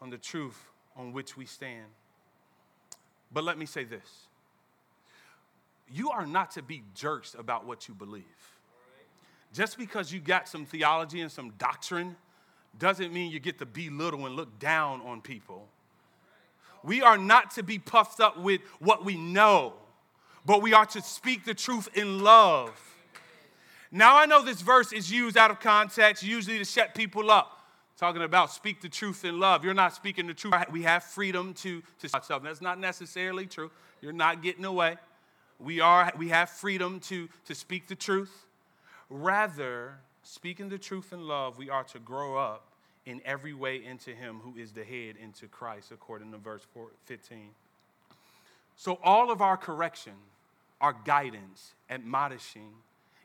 on 0.01 0.09
the 0.09 0.17
truth 0.17 0.65
on 0.95 1.13
which 1.13 1.37
we 1.37 1.45
stand. 1.45 1.87
But 3.31 3.43
let 3.43 3.57
me 3.57 3.65
say 3.65 3.83
this 3.83 4.27
you 5.91 6.09
are 6.09 6.25
not 6.25 6.51
to 6.51 6.61
be 6.61 6.83
jerks 6.93 7.35
about 7.37 7.65
what 7.65 7.87
you 7.87 7.93
believe. 7.93 8.23
Just 9.53 9.77
because 9.77 10.11
you 10.11 10.19
got 10.19 10.47
some 10.47 10.65
theology 10.65 11.21
and 11.21 11.31
some 11.31 11.51
doctrine 11.57 12.15
doesn't 12.77 13.13
mean 13.13 13.31
you 13.31 13.39
get 13.39 13.57
to 13.59 13.65
belittle 13.65 14.25
and 14.25 14.35
look 14.35 14.59
down 14.59 15.01
on 15.01 15.21
people. 15.21 15.67
We 16.83 17.01
are 17.01 17.17
not 17.17 17.51
to 17.51 17.63
be 17.63 17.79
puffed 17.79 18.19
up 18.19 18.37
with 18.37 18.61
what 18.79 19.05
we 19.05 19.15
know, 19.15 19.73
but 20.45 20.61
we 20.61 20.73
are 20.73 20.85
to 20.87 21.01
speak 21.01 21.45
the 21.45 21.53
truth 21.53 21.87
in 21.95 22.21
love. 22.21 22.69
Now, 23.91 24.17
I 24.17 24.25
know 24.25 24.43
this 24.43 24.61
verse 24.61 24.91
is 24.91 25.09
used 25.09 25.37
out 25.37 25.51
of 25.51 25.59
context, 25.59 26.21
usually 26.21 26.57
to 26.57 26.65
shut 26.65 26.93
people 26.93 27.31
up. 27.31 27.51
Talking 27.97 28.23
about 28.23 28.51
speak 28.51 28.81
the 28.81 28.89
truth 28.89 29.23
in 29.23 29.39
love. 29.39 29.63
You're 29.63 29.73
not 29.73 29.93
speaking 29.95 30.27
the 30.27 30.33
truth. 30.33 30.53
We 30.69 30.83
have 30.83 31.01
freedom 31.01 31.53
to, 31.55 31.81
to 31.99 32.13
ourselves. 32.13 32.43
That's 32.43 32.61
not 32.61 32.77
necessarily 32.77 33.45
true. 33.45 33.71
You're 34.01 34.11
not 34.11 34.43
getting 34.43 34.65
away. 34.65 34.97
We, 35.59 35.79
are, 35.79 36.11
we 36.17 36.29
have 36.29 36.49
freedom 36.49 36.99
to, 37.01 37.29
to 37.45 37.55
speak 37.55 37.87
the 37.87 37.95
truth. 37.95 38.45
Rather, 39.09 39.99
speaking 40.23 40.69
the 40.69 40.77
truth 40.77 41.13
in 41.13 41.27
love, 41.27 41.57
we 41.57 41.69
are 41.69 41.83
to 41.85 41.99
grow 41.99 42.37
up 42.37 42.67
in 43.05 43.21
every 43.23 43.53
way 43.53 43.83
into 43.83 44.11
Him 44.11 44.39
who 44.43 44.59
is 44.59 44.71
the 44.71 44.83
head, 44.83 45.15
into 45.21 45.47
Christ, 45.47 45.91
according 45.91 46.31
to 46.31 46.37
verse 46.37 46.65
15. 47.05 47.49
So, 48.75 48.99
all 49.03 49.31
of 49.31 49.41
our 49.41 49.55
correction, 49.55 50.13
our 50.81 50.95
guidance, 51.05 51.73
admonishing, 51.89 52.73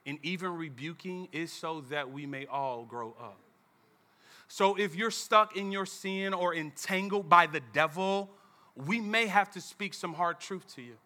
and 0.07 0.19
even 0.23 0.57
rebuking 0.57 1.29
is 1.33 1.53
so 1.53 1.83
that 1.91 2.11
we 2.11 2.27
may 2.27 2.47
all 2.47 2.85
grow 2.85 3.15
up. 3.21 3.39
So 4.49 4.75
if 4.75 4.97
you're 4.97 5.13
stuck 5.13 5.57
in 5.57 5.71
your 5.71 5.87
sin 5.87 6.35
or 6.35 6.55
entangled 6.55 7.29
by 7.29 7.47
the 7.47 7.61
devil, 7.73 8.29
we 8.75 9.01
may 9.01 9.29
have 9.29 9.49
to 9.53 9.61
speak 9.61 9.95
some 9.95 10.13
hard 10.13 10.41
truth 10.41 10.75
to 10.75 10.83
you. 10.83 10.97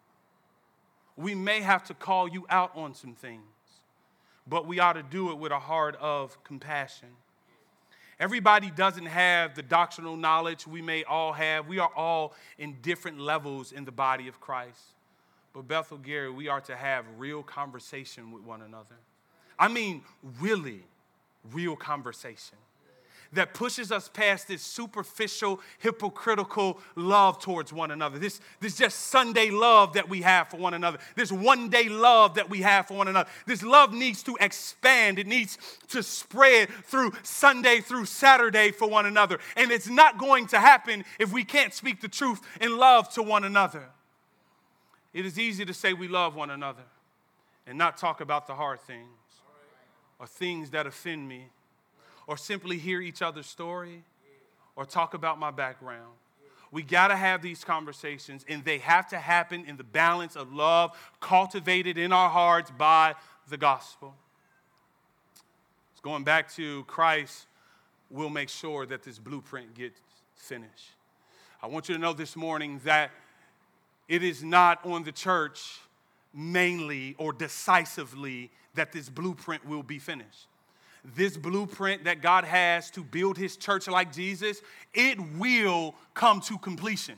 We 1.17 1.35
may 1.35 1.61
have 1.61 1.83
to 1.85 1.93
call 1.93 2.27
you 2.27 2.45
out 2.49 2.71
on 2.75 2.93
some 2.93 3.13
things, 3.13 3.41
but 4.47 4.67
we 4.67 4.79
ought 4.79 4.93
to 4.93 5.03
do 5.03 5.31
it 5.31 5.37
with 5.37 5.51
a 5.51 5.59
heart 5.59 5.95
of 6.01 6.43
compassion. 6.43 7.09
Everybody 8.19 8.69
doesn't 8.69 9.05
have 9.05 9.55
the 9.55 9.61
doctrinal 9.61 10.15
knowledge 10.15 10.65
we 10.65 10.81
may 10.81 11.03
all 11.03 11.33
have. 11.33 11.67
We 11.67 11.79
are 11.79 11.91
all 11.95 12.33
in 12.57 12.77
different 12.81 13.19
levels 13.19 13.71
in 13.71 13.85
the 13.85 13.91
body 13.91 14.27
of 14.27 14.39
Christ. 14.39 14.81
But 15.53 15.67
Bethel 15.67 15.97
Gary, 15.97 16.29
we 16.29 16.47
are 16.47 16.61
to 16.61 16.75
have 16.75 17.05
real 17.17 17.43
conversation 17.43 18.31
with 18.31 18.43
one 18.43 18.61
another. 18.61 18.95
I 19.57 19.67
mean, 19.67 20.03
really 20.39 20.83
real 21.53 21.75
conversation 21.75 22.57
that 23.35 23.53
pushes 23.53 23.91
us 23.91 24.09
past 24.09 24.47
this 24.47 24.61
superficial, 24.61 25.59
hypocritical 25.79 26.79
love 26.95 27.39
towards 27.39 27.71
one 27.71 27.91
another. 27.91 28.19
This, 28.19 28.41
this 28.59 28.75
just 28.75 28.99
Sunday 28.99 29.49
love 29.49 29.93
that 29.93 30.09
we 30.09 30.21
have 30.21 30.49
for 30.49 30.57
one 30.57 30.73
another. 30.73 30.97
This 31.15 31.31
one 31.31 31.69
day 31.69 31.87
love 31.87 32.35
that 32.35 32.49
we 32.49 32.61
have 32.61 32.87
for 32.87 32.95
one 32.95 33.07
another. 33.07 33.29
This 33.45 33.63
love 33.63 33.93
needs 33.93 34.23
to 34.23 34.37
expand, 34.39 35.19
it 35.19 35.27
needs 35.27 35.57
to 35.89 36.01
spread 36.03 36.69
through 36.85 37.13
Sunday 37.23 37.79
through 37.79 38.05
Saturday 38.05 38.71
for 38.71 38.89
one 38.89 39.05
another. 39.05 39.39
And 39.55 39.71
it's 39.71 39.89
not 39.89 40.17
going 40.17 40.47
to 40.47 40.59
happen 40.59 41.05
if 41.19 41.31
we 41.31 41.43
can't 41.43 41.73
speak 41.73 42.01
the 42.01 42.07
truth 42.07 42.41
in 42.59 42.77
love 42.77 43.13
to 43.13 43.23
one 43.23 43.43
another. 43.43 43.89
It 45.13 45.25
is 45.25 45.39
easy 45.39 45.63
to 45.65 45.73
say 45.73 45.93
we 45.93 46.07
love 46.07 46.35
one 46.35 46.49
another 46.49 46.83
and 47.67 47.77
not 47.77 47.97
talk 47.97 48.21
about 48.21 48.47
the 48.47 48.55
hard 48.55 48.81
things 48.81 49.07
or 50.19 50.27
things 50.27 50.71
that 50.71 50.85
offend 50.85 51.27
me 51.27 51.45
or 52.27 52.37
simply 52.37 52.77
hear 52.77 53.01
each 53.01 53.21
other's 53.21 53.47
story 53.47 54.03
or 54.75 54.85
talk 54.85 55.13
about 55.13 55.39
my 55.39 55.51
background. 55.51 56.13
We 56.71 56.83
got 56.83 57.07
to 57.07 57.15
have 57.15 57.41
these 57.41 57.63
conversations, 57.63 58.43
and 58.49 58.65
they 58.65 58.79
have 58.79 59.07
to 59.09 59.17
happen 59.17 59.63
in 59.65 59.77
the 59.77 59.83
balance 59.83 60.35
of 60.35 60.51
love 60.51 60.91
cultivated 61.21 61.97
in 61.97 62.11
our 62.11 62.29
hearts 62.29 62.71
by 62.77 63.15
the 63.49 63.57
gospel. 63.57 64.13
It's 65.93 66.01
going 66.01 66.23
back 66.23 66.51
to 66.55 66.83
Christ 66.85 67.47
we'll 68.09 68.29
make 68.29 68.49
sure 68.49 68.85
that 68.85 69.03
this 69.03 69.19
blueprint 69.19 69.73
gets 69.73 69.99
finished. 70.35 70.91
I 71.61 71.67
want 71.67 71.89
you 71.89 71.95
to 71.95 72.01
know 72.01 72.13
this 72.13 72.35
morning 72.35 72.79
that 72.85 73.11
it 74.07 74.23
is 74.23 74.43
not 74.43 74.85
on 74.85 75.03
the 75.03 75.11
church 75.11 75.79
mainly 76.33 77.15
or 77.17 77.33
decisively 77.33 78.51
that 78.75 78.91
this 78.91 79.09
blueprint 79.09 79.65
will 79.65 79.83
be 79.83 79.99
finished 79.99 80.47
this 81.15 81.37
blueprint 81.37 82.05
that 82.05 82.21
God 82.21 82.45
has 82.45 82.89
to 82.91 83.03
build 83.03 83.37
his 83.37 83.57
church 83.57 83.87
like 83.87 84.13
Jesus, 84.13 84.61
it 84.93 85.19
will 85.37 85.95
come 86.13 86.41
to 86.41 86.57
completion. 86.57 87.15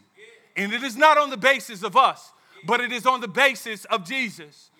And 0.56 0.74
it 0.74 0.84
is 0.84 0.98
not 0.98 1.18
on 1.18 1.30
the 1.30 1.38
basis 1.38 1.84
of 1.84 1.96
us, 1.96 2.32
but 2.66 2.82
it 2.82 2.92
is 2.92 3.06
on 3.06 3.22
the 3.22 3.28
basis 3.28 3.86
of 3.86 4.06
Jesus. 4.06 4.72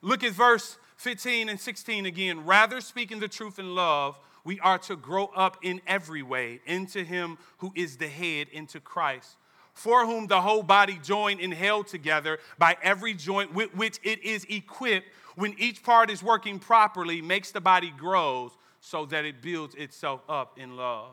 Look 0.00 0.22
at 0.22 0.32
verse 0.32 0.78
15 0.96 1.48
and 1.48 1.60
16 1.60 2.06
again. 2.06 2.44
Rather, 2.44 2.80
speaking 2.80 3.20
the 3.20 3.28
truth 3.28 3.58
in 3.58 3.74
love, 3.74 4.18
we 4.44 4.60
are 4.60 4.78
to 4.78 4.96
grow 4.96 5.26
up 5.26 5.58
in 5.62 5.80
every 5.86 6.22
way 6.22 6.60
into 6.66 7.04
him 7.04 7.38
who 7.58 7.72
is 7.74 7.96
the 7.96 8.08
head, 8.08 8.48
into 8.52 8.80
Christ, 8.80 9.36
for 9.78 10.04
whom 10.04 10.26
the 10.26 10.40
whole 10.40 10.64
body 10.64 10.98
joined 11.04 11.40
and 11.40 11.54
held 11.54 11.86
together 11.86 12.40
by 12.58 12.76
every 12.82 13.14
joint 13.14 13.54
with 13.54 13.72
which 13.76 14.00
it 14.02 14.20
is 14.24 14.44
equipped 14.50 15.06
when 15.36 15.54
each 15.56 15.84
part 15.84 16.10
is 16.10 16.20
working 16.20 16.58
properly, 16.58 17.22
makes 17.22 17.52
the 17.52 17.60
body 17.60 17.92
grow 17.96 18.50
so 18.80 19.06
that 19.06 19.24
it 19.24 19.40
builds 19.40 19.76
itself 19.76 20.20
up 20.28 20.58
in 20.58 20.76
love. 20.76 21.12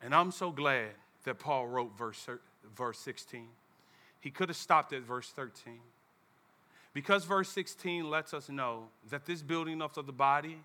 And 0.00 0.14
I'm 0.14 0.30
so 0.30 0.52
glad 0.52 0.90
that 1.24 1.40
Paul 1.40 1.66
wrote 1.66 1.98
verse, 1.98 2.28
verse 2.76 3.00
16. 3.00 3.48
He 4.20 4.30
could 4.30 4.48
have 4.48 4.56
stopped 4.56 4.92
at 4.92 5.02
verse 5.02 5.28
13. 5.30 5.80
Because 6.94 7.24
verse 7.24 7.48
16 7.48 8.08
lets 8.08 8.32
us 8.32 8.48
know 8.48 8.84
that 9.10 9.26
this 9.26 9.42
building 9.42 9.82
up 9.82 9.96
of 9.96 10.06
the 10.06 10.12
body 10.12 10.58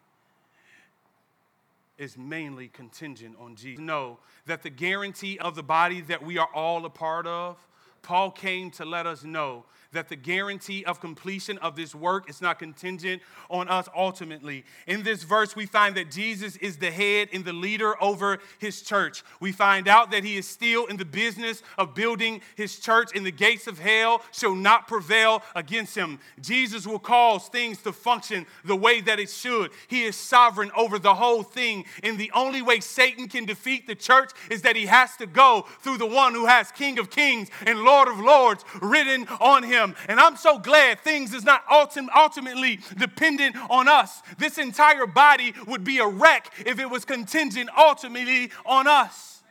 is 1.97 2.17
mainly 2.17 2.67
contingent 2.67 3.35
on 3.39 3.55
Jesus. 3.55 3.83
Know 3.83 4.19
that 4.45 4.63
the 4.63 4.69
guarantee 4.69 5.39
of 5.39 5.55
the 5.55 5.63
body 5.63 6.01
that 6.01 6.23
we 6.23 6.37
are 6.37 6.49
all 6.53 6.85
a 6.85 6.89
part 6.89 7.27
of, 7.27 7.57
Paul 8.01 8.31
came 8.31 8.69
to 8.71 8.85
let 8.85 9.07
us 9.07 9.23
know 9.23 9.65
that 9.95 10.09
the 10.09 10.15
guarantee 10.15 10.85
of 10.85 10.99
completion 10.99 11.57
of 11.57 11.75
this 11.75 11.95
work 11.95 12.29
is 12.29 12.41
not 12.41 12.59
contingent 12.59 13.21
on 13.49 13.67
us 13.67 13.89
ultimately. 13.95 14.63
In 14.87 15.03
this 15.03 15.23
verse, 15.23 15.55
we 15.55 15.65
find 15.65 15.95
that 15.95 16.11
Jesus 16.11 16.55
is 16.57 16.77
the 16.77 16.91
head 16.91 17.29
and 17.33 17.43
the 17.43 17.53
leader 17.53 18.01
over 18.01 18.39
his 18.59 18.81
church. 18.81 19.23
We 19.39 19.51
find 19.51 19.87
out 19.87 20.11
that 20.11 20.23
he 20.23 20.37
is 20.37 20.47
still 20.47 20.85
in 20.85 20.97
the 20.97 21.05
business 21.05 21.63
of 21.77 21.95
building 21.95 22.41
his 22.55 22.79
church, 22.79 23.09
and 23.15 23.25
the 23.25 23.31
gates 23.31 23.67
of 23.67 23.79
hell 23.79 24.21
shall 24.31 24.55
not 24.55 24.87
prevail 24.87 25.41
against 25.55 25.95
him. 25.95 26.19
Jesus 26.41 26.85
will 26.85 26.99
cause 26.99 27.47
things 27.47 27.81
to 27.83 27.91
function 27.91 28.45
the 28.63 28.75
way 28.75 29.01
that 29.01 29.19
it 29.19 29.29
should. 29.29 29.71
He 29.87 30.03
is 30.03 30.15
sovereign 30.15 30.71
over 30.75 30.99
the 30.99 31.15
whole 31.15 31.43
thing, 31.43 31.85
and 32.03 32.17
the 32.17 32.31
only 32.33 32.61
way 32.61 32.79
Satan 32.79 33.27
can 33.27 33.45
defeat 33.45 33.87
the 33.87 33.95
church 33.95 34.31
is 34.49 34.61
that 34.63 34.75
he 34.75 34.85
has 34.85 35.15
to 35.17 35.25
go 35.25 35.65
through 35.81 35.97
the 35.97 36.05
one 36.05 36.33
who 36.33 36.45
has 36.45 36.71
King 36.71 36.99
of 36.99 37.09
Kings 37.09 37.49
and 37.65 37.79
Lord 37.79 38.07
of 38.07 38.19
Lords 38.19 38.65
written 38.81 39.27
on 39.39 39.63
him 39.63 39.84
him. 39.85 39.95
And 40.07 40.19
I'm 40.19 40.35
so 40.35 40.59
glad 40.59 40.99
things 40.99 41.33
is 41.33 41.43
not 41.43 41.63
ultimately 41.71 42.79
dependent 42.97 43.55
on 43.69 43.87
us. 43.87 44.21
This 44.37 44.57
entire 44.57 45.07
body 45.07 45.53
would 45.67 45.83
be 45.83 45.99
a 45.99 46.07
wreck 46.07 46.51
if 46.65 46.79
it 46.79 46.89
was 46.89 47.05
contingent 47.05 47.69
ultimately 47.77 48.51
on 48.65 48.87
us. 48.87 49.43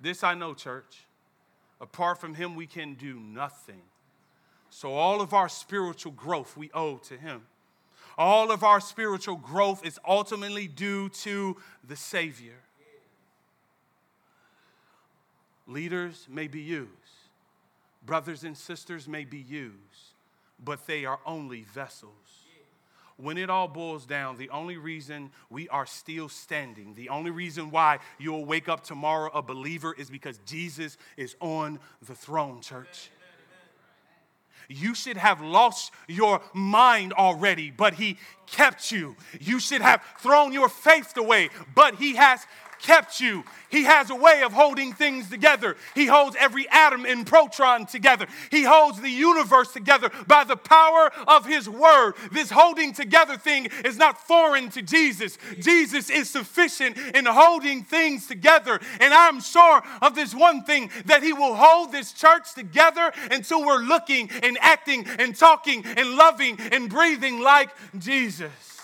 This 0.00 0.22
I 0.22 0.34
know, 0.34 0.54
church. 0.54 1.04
Apart 1.80 2.20
from 2.20 2.34
him, 2.34 2.56
we 2.56 2.66
can 2.66 2.94
do 2.94 3.18
nothing. 3.20 3.82
So, 4.70 4.92
all 4.94 5.20
of 5.20 5.32
our 5.32 5.48
spiritual 5.48 6.12
growth 6.12 6.56
we 6.56 6.70
owe 6.74 6.98
to 6.98 7.16
him. 7.16 7.42
All 8.16 8.50
of 8.50 8.64
our 8.64 8.80
spiritual 8.80 9.36
growth 9.36 9.84
is 9.86 9.98
ultimately 10.06 10.66
due 10.66 11.08
to 11.08 11.56
the 11.86 11.96
Savior. 11.96 12.56
Leaders 15.66 16.26
may 16.28 16.48
be 16.48 16.60
used 16.60 16.97
brothers 18.08 18.42
and 18.42 18.56
sisters 18.56 19.06
may 19.06 19.26
be 19.26 19.36
used, 19.36 20.14
but 20.64 20.86
they 20.86 21.04
are 21.04 21.20
only 21.26 21.60
vessels. 21.74 22.46
When 23.18 23.36
it 23.36 23.50
all 23.50 23.68
boils 23.68 24.06
down, 24.06 24.38
the 24.38 24.48
only 24.48 24.78
reason 24.78 25.30
we 25.50 25.68
are 25.68 25.84
still 25.84 26.30
standing, 26.30 26.94
the 26.94 27.10
only 27.10 27.30
reason 27.30 27.70
why 27.70 27.98
you'll 28.18 28.46
wake 28.46 28.66
up 28.66 28.82
tomorrow 28.82 29.30
a 29.34 29.42
believer 29.42 29.94
is 29.98 30.08
because 30.08 30.38
Jesus 30.46 30.96
is 31.18 31.36
on 31.40 31.78
the 32.06 32.14
throne, 32.14 32.62
church. 32.62 33.10
You 34.70 34.94
should 34.94 35.18
have 35.18 35.42
lost 35.42 35.92
your 36.06 36.40
mind 36.54 37.12
already, 37.12 37.70
but 37.70 37.94
He 37.94 38.16
kept 38.46 38.90
you. 38.90 39.16
You 39.38 39.60
should 39.60 39.82
have 39.82 40.02
thrown 40.18 40.54
your 40.54 40.70
faith 40.70 41.14
away, 41.18 41.50
but 41.74 41.96
He 41.96 42.16
has 42.16 42.46
kept 42.80 43.20
you. 43.20 43.44
He 43.70 43.84
has 43.84 44.10
a 44.10 44.14
way 44.14 44.42
of 44.42 44.52
holding 44.52 44.92
things 44.92 45.28
together. 45.28 45.76
He 45.94 46.06
holds 46.06 46.36
every 46.38 46.68
atom 46.70 47.04
and 47.04 47.26
proton 47.26 47.86
together. 47.86 48.26
He 48.50 48.62
holds 48.62 49.00
the 49.00 49.10
universe 49.10 49.72
together 49.72 50.10
by 50.26 50.44
the 50.44 50.56
power 50.56 51.10
of 51.26 51.44
His 51.44 51.68
Word. 51.68 52.14
This 52.32 52.50
holding 52.50 52.92
together 52.92 53.36
thing 53.36 53.68
is 53.84 53.98
not 53.98 54.26
foreign 54.26 54.70
to 54.70 54.82
Jesus. 54.82 55.38
Jesus 55.58 56.08
is 56.08 56.30
sufficient 56.30 56.96
in 57.14 57.26
holding 57.26 57.82
things 57.82 58.26
together. 58.26 58.80
And 59.00 59.12
I'm 59.12 59.40
sure 59.40 59.82
of 60.00 60.14
this 60.14 60.34
one 60.34 60.64
thing 60.64 60.90
that 61.04 61.22
He 61.22 61.32
will 61.32 61.54
hold 61.54 61.92
this 61.92 62.12
church 62.12 62.54
together 62.54 63.12
until 63.30 63.64
we're 63.64 63.82
looking 63.82 64.30
and 64.42 64.56
acting 64.60 65.06
and 65.18 65.36
talking 65.36 65.84
and 65.84 66.16
loving 66.16 66.58
and 66.72 66.88
breathing 66.88 67.40
like 67.40 67.70
Jesus. 67.98 68.77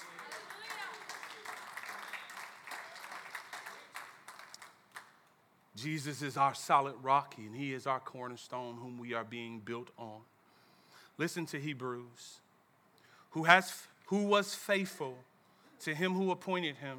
Jesus 5.77 6.22
is 6.22 6.37
our 6.37 6.55
solid 6.55 6.95
rock, 7.03 7.35
and 7.37 7.55
He 7.55 7.72
is 7.72 7.87
our 7.87 8.01
cornerstone, 8.01 8.77
whom 8.77 8.99
we 8.99 9.12
are 9.12 9.25
being 9.25 9.61
built 9.61 9.91
on. 9.99 10.20
Listen 11.18 11.47
to 11.47 11.59
Hebrews, 11.59 12.41
who, 13.31 13.45
has, 13.45 13.87
who 14.07 14.25
was 14.25 14.55
faithful 14.55 15.16
to 15.81 15.95
Him 15.95 16.14
who 16.14 16.31
appointed 16.31 16.77
Him, 16.77 16.99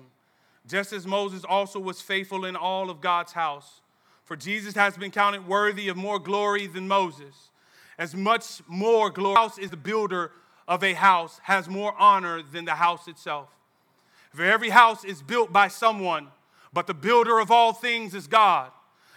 just 0.68 0.94
as 0.94 1.08
Moses 1.08 1.44
also 1.44 1.80
was 1.80 2.02
faithful 2.02 2.46
in 2.46 2.56
all 2.56 2.90
of 2.90 3.02
God's 3.02 3.34
house. 3.34 3.82
For 4.26 4.36
Jesus 4.36 4.74
has 4.76 4.98
been 4.98 5.12
counted 5.12 5.48
worthy 5.48 5.88
of 5.88 5.96
more 5.98 6.20
glory 6.20 6.68
than 6.68 6.88
Moses. 6.88 7.52
As 7.98 8.16
much 8.16 8.62
more 8.68 9.10
glory 9.10 9.36
house 9.36 9.58
is 9.58 9.70
the 9.70 9.78
builder 9.78 10.32
of 10.68 10.84
a 10.84 10.94
house, 10.94 11.40
has 11.44 11.70
more 11.70 11.94
honor 11.98 12.42
than 12.42 12.66
the 12.66 12.74
house 12.74 13.08
itself. 13.08 13.50
For 14.34 14.44
every 14.44 14.70
house 14.70 15.06
is 15.06 15.22
built 15.22 15.54
by 15.54 15.68
someone, 15.70 16.28
but 16.76 16.88
the 16.88 16.94
builder 16.94 17.40
of 17.40 17.52
all 17.52 17.72
things 17.72 18.14
is 18.14 18.28
God. 18.28 18.70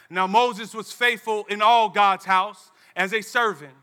Now 0.09 0.29
Moses 0.29 0.73
was 0.75 0.93
faithful 0.93 1.45
in 1.51 1.61
all 1.61 1.89
God's 1.89 2.25
house 2.25 2.71
as 2.95 3.13
a 3.13 3.21
servant 3.21 3.75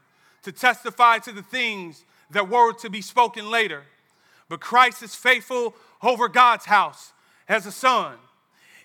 to 0.44 0.54
testify 0.54 1.20
to 1.20 1.34
the 1.34 1.44
things 1.44 2.06
that 2.32 2.50
were 2.50 2.72
to 2.72 2.90
be 2.90 3.02
spoken 3.02 3.52
later. 3.52 3.84
But 4.48 4.62
Christ 4.62 5.04
is 5.04 5.14
faithful 5.14 5.76
over 6.02 6.30
God's 6.30 6.66
house 6.66 7.12
as 7.50 7.66
a 7.66 7.72
son, 7.72 8.16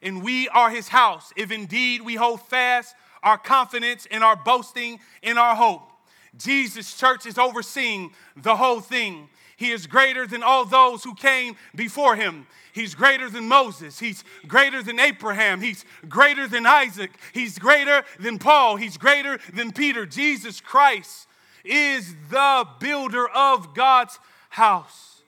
and 0.03 0.25
we 0.25 0.49
are 0.49 0.71
his 0.71 0.89
house, 0.89 1.33
if 1.37 1.53
indeed 1.53 2.03
we 2.03 2.17
hold 2.17 2.43
fast 2.43 2.97
our 3.23 3.39
confidence 3.39 4.09
and 4.11 4.25
our 4.25 4.37
boasting 4.37 4.99
in 5.23 5.39
our 5.39 5.55
hope. 5.55 5.89
Jesus' 6.37 6.97
church 6.97 7.27
is 7.27 7.39
overseeing 7.39 8.11
the 8.37 8.57
whole 8.57 8.81
thing. 8.81 9.29
He 9.61 9.73
is 9.73 9.87
greater 9.87 10.27
than 10.27 10.43
all 10.43 10.65
those 10.65 11.05
who 11.05 11.15
came 11.15 11.55
before 11.77 12.17
him. 12.17 12.47
He's 12.73 12.95
greater 12.95 13.29
than 13.29 13.47
Moses. 13.47 13.99
He's 13.99 14.25
greater 14.49 14.83
than 14.83 14.99
Abraham. 14.99 15.61
He's 15.61 15.85
greater 16.09 16.49
than 16.49 16.65
Isaac. 16.65 17.11
He's 17.35 17.59
greater 17.59 18.03
than 18.19 18.39
Paul. 18.39 18.77
He's 18.77 18.97
greater 18.97 19.39
than 19.53 19.73
Peter. 19.73 20.07
Jesus 20.07 20.63
Christ 20.63 21.29
is 21.63 22.15
the 22.31 22.67
builder 22.79 23.29
of 23.29 23.75
God's 23.75 24.19
house. 24.49 25.25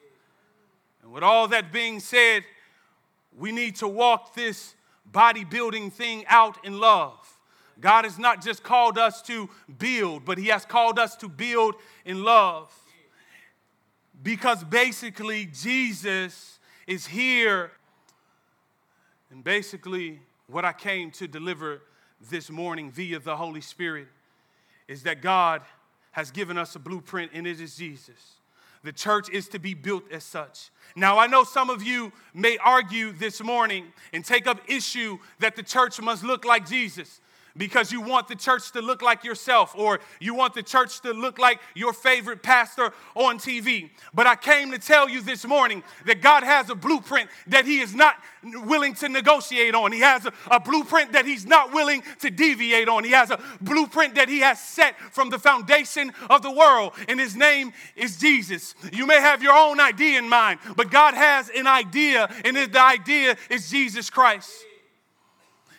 And 1.03 1.13
with 1.13 1.23
all 1.23 1.47
that 1.49 1.71
being 1.71 2.01
said, 2.01 2.45
we 3.37 3.53
need 3.53 3.77
to 3.77 3.87
walk 3.87 4.35
this 4.35 4.75
bodybuilding 5.13 5.93
thing 5.93 6.25
out 6.27 6.57
in 6.65 6.81
love. 6.81 7.19
God 7.81 8.05
has 8.05 8.19
not 8.19 8.43
just 8.43 8.63
called 8.63 8.97
us 8.97 9.21
to 9.25 9.51
build, 9.77 10.25
but 10.25 10.39
He 10.39 10.47
has 10.47 10.65
called 10.65 10.99
us 10.99 11.17
to 11.17 11.29
build 11.29 11.75
in 12.07 12.25
love. 12.25 12.73
Because 14.23 14.63
basically, 14.65 15.47
Jesus 15.47 16.59
is 16.87 17.07
here. 17.07 17.73
And 19.31 19.43
basically, 19.43 20.21
what 20.47 20.65
I 20.65 20.73
came 20.73 21.11
to 21.13 21.27
deliver 21.27 21.83
this 22.31 22.51
morning 22.51 22.91
via 22.91 23.19
the 23.19 23.37
Holy 23.37 23.61
Spirit 23.61 24.07
is 24.87 25.03
that 25.05 25.23
God 25.23 25.63
has 26.13 26.31
given 26.31 26.59
us 26.59 26.77
a 26.77 26.79
blueprint, 26.79 27.33
and 27.35 27.47
it 27.47 27.61
is 27.61 27.75
Jesus. 27.75 28.37
The 28.85 28.93
church 28.93 29.31
is 29.31 29.49
to 29.49 29.59
be 29.59 29.75
built 29.75 30.05
as 30.11 30.25
such. 30.25 30.71
Now, 30.95 31.19
I 31.19 31.27
know 31.27 31.45
some 31.45 31.71
of 31.71 31.83
you 31.83 32.13
may 32.35 32.59
argue 32.59 33.13
this 33.13 33.43
morning 33.43 33.87
and 34.13 34.25
take 34.25 34.47
up 34.47 34.61
issue 34.69 35.19
that 35.39 35.57
the 35.57 35.63
church 35.63 36.01
must 36.01 36.23
look 36.23 36.45
like 36.45 36.69
Jesus 36.69 37.21
because 37.57 37.93
you 37.93 38.01
want 38.01 38.29
the 38.29 38.37
church 38.37 38.73
to 38.73 38.81
look 38.81 39.03
like 39.03 39.25
yourself 39.25 39.75
or 39.77 40.01
you 40.21 40.35
want 40.35 40.55
the 40.55 40.63
church 40.63 41.01
to 41.01 41.13
look 41.13 41.39
like 41.39 41.61
your 41.75 41.93
favorite 41.93 42.43
pastor 42.43 42.93
on 43.15 43.39
TV. 43.39 43.91
But 44.15 44.27
I 44.27 44.37
came 44.37 44.71
to 44.73 44.79
tell 44.79 45.09
you 45.09 45.21
this 45.23 45.47
morning 45.47 45.83
that 46.07 46.23
God 46.23 46.43
has 46.43 46.71
a 46.71 46.75
blueprint 46.75 47.29
that 47.49 47.65
He 47.65 47.81
is 47.81 47.95
not 47.95 48.17
willing 48.43 48.95
to 48.95 49.09
negotiate 49.09 49.75
on. 49.75 49.93
He 49.93 50.01
has 50.01 50.27
a, 50.27 50.33
a, 50.51 50.61
blueprint 50.61 51.13
that 51.13 51.25
He's 51.25 51.47
not 51.47 51.73
willing 51.73 52.03
to 52.21 52.31
deviate 52.31 52.89
on. 52.89 53.05
He 53.05 53.11
has 53.11 53.31
a 53.31 53.41
blueprint 53.61 54.15
that 54.17 54.29
He 54.29 54.41
has 54.41 54.61
set 54.61 54.99
from 55.13 55.31
the 55.31 55.39
foundation 55.39 56.13
of 56.29 56.43
the 56.43 56.51
world, 56.51 56.93
and 57.09 57.21
His 57.21 57.37
name 57.37 57.73
is 57.97 58.19
Jesus. 58.19 58.75
You 58.93 59.07
may 59.07 59.21
have 59.21 59.43
your 59.43 59.55
own 59.55 59.81
idea 59.81 60.19
in 60.19 60.29
mind, 60.29 60.61
but 60.77 60.91
God 60.91 61.15
has 61.15 61.51
an 61.51 61.67
idea, 61.67 62.29
and 62.45 62.57
the 62.57 62.81
idea 62.81 63.37
is 63.51 63.71
Jesus 63.71 64.11
Christ. 64.11 64.65